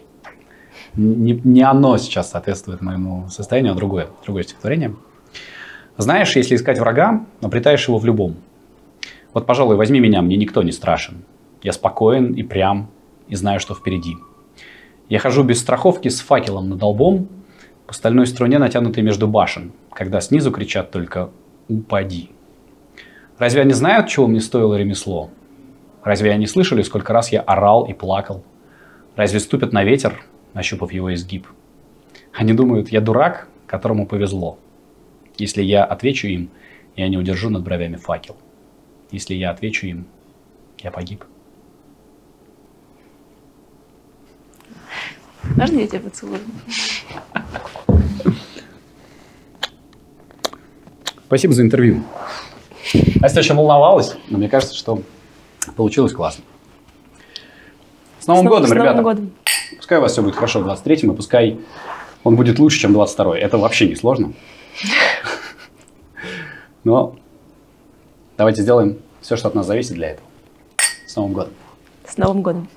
Не, 0.96 1.40
не 1.44 1.62
оно 1.62 1.98
сейчас 1.98 2.30
соответствует 2.30 2.80
моему 2.80 3.28
состоянию, 3.28 3.72
а 3.72 3.76
другое, 3.76 4.08
другое 4.24 4.44
стихотворение. 4.44 4.94
Знаешь, 5.98 6.34
если 6.36 6.56
искать 6.56 6.78
врага, 6.78 7.24
обретаешь 7.42 7.86
его 7.88 7.98
в 7.98 8.04
любом. 8.04 8.36
Вот, 9.32 9.46
пожалуй, 9.46 9.76
возьми 9.76 10.00
меня, 10.00 10.22
мне 10.22 10.36
никто 10.36 10.62
не 10.62 10.72
страшен. 10.72 11.24
Я 11.62 11.72
спокоен 11.72 12.32
и 12.32 12.42
прям, 12.42 12.90
и 13.28 13.34
знаю, 13.34 13.60
что 13.60 13.74
впереди. 13.74 14.16
Я 15.08 15.18
хожу 15.18 15.42
без 15.42 15.60
страховки 15.60 16.08
с 16.08 16.20
факелом 16.20 16.68
над 16.68 16.82
лбом, 16.82 17.28
по 17.86 17.92
стальной 17.92 18.26
струне, 18.26 18.58
натянутой 18.58 19.02
между 19.02 19.28
башен, 19.28 19.72
когда 19.92 20.20
снизу 20.20 20.50
кричат 20.50 20.90
только 20.90 21.30
«Упади». 21.68 22.30
Разве 23.38 23.60
они 23.60 23.72
знают, 23.72 24.08
чего 24.08 24.26
мне 24.26 24.40
стоило 24.40 24.74
ремесло? 24.74 25.30
Разве 26.02 26.32
они 26.32 26.46
слышали, 26.46 26.82
сколько 26.82 27.12
раз 27.12 27.30
я 27.30 27.40
орал 27.40 27.84
и 27.84 27.92
плакал? 27.92 28.42
Разве 29.14 29.40
ступят 29.40 29.72
на 29.72 29.84
ветер, 29.84 30.24
нащупав 30.56 30.90
его 30.90 31.12
изгиб? 31.14 31.46
Они 32.32 32.54
думают, 32.54 32.88
я 32.88 33.02
дурак, 33.02 33.46
которому 33.66 34.06
повезло. 34.06 34.58
Если 35.36 35.62
я 35.62 35.84
отвечу 35.84 36.28
им, 36.28 36.48
я 36.96 37.08
не 37.08 37.18
удержу 37.18 37.50
над 37.50 37.62
бровями 37.62 37.96
факел. 37.96 38.36
Если 39.10 39.34
я 39.34 39.50
отвечу 39.50 39.86
им, 39.86 40.06
я 40.78 40.90
погиб. 40.90 41.24
Можно 45.56 45.80
я 45.80 45.86
тебя 45.86 46.00
поцелую? 46.00 46.40
Спасибо 51.26 51.52
за 51.52 51.62
интервью. 51.62 52.02
Настя 53.16 53.40
очень 53.40 53.54
волновалась, 53.54 54.16
но 54.28 54.38
мне 54.38 54.48
кажется, 54.48 54.74
что 54.74 55.02
получилось 55.76 56.14
классно. 56.14 56.44
С 58.26 58.28
Новым 58.28 58.46
с 58.46 58.48
годом, 58.48 58.66
с 58.66 58.72
ребята! 58.72 58.96
Новым 58.96 59.04
годом. 59.04 59.32
Пускай 59.76 59.98
у 59.98 60.00
вас 60.00 60.10
все 60.10 60.20
будет 60.20 60.34
хорошо 60.34 60.58
в 60.58 60.66
23-м, 60.66 61.12
и 61.12 61.14
пускай 61.14 61.60
он 62.24 62.34
будет 62.34 62.58
лучше, 62.58 62.80
чем 62.80 62.96
22-й. 62.96 63.38
Это 63.38 63.56
вообще 63.56 63.86
не 63.86 63.94
сложно. 63.94 64.32
Но 66.82 67.14
давайте 68.36 68.62
сделаем 68.62 68.98
все, 69.20 69.36
что 69.36 69.46
от 69.46 69.54
нас 69.54 69.64
зависит 69.64 69.94
для 69.94 70.08
этого. 70.08 70.26
С 71.06 71.14
Новым 71.14 71.34
годом! 71.34 71.52
С 72.04 72.16
Новым 72.16 72.42
годом! 72.42 72.68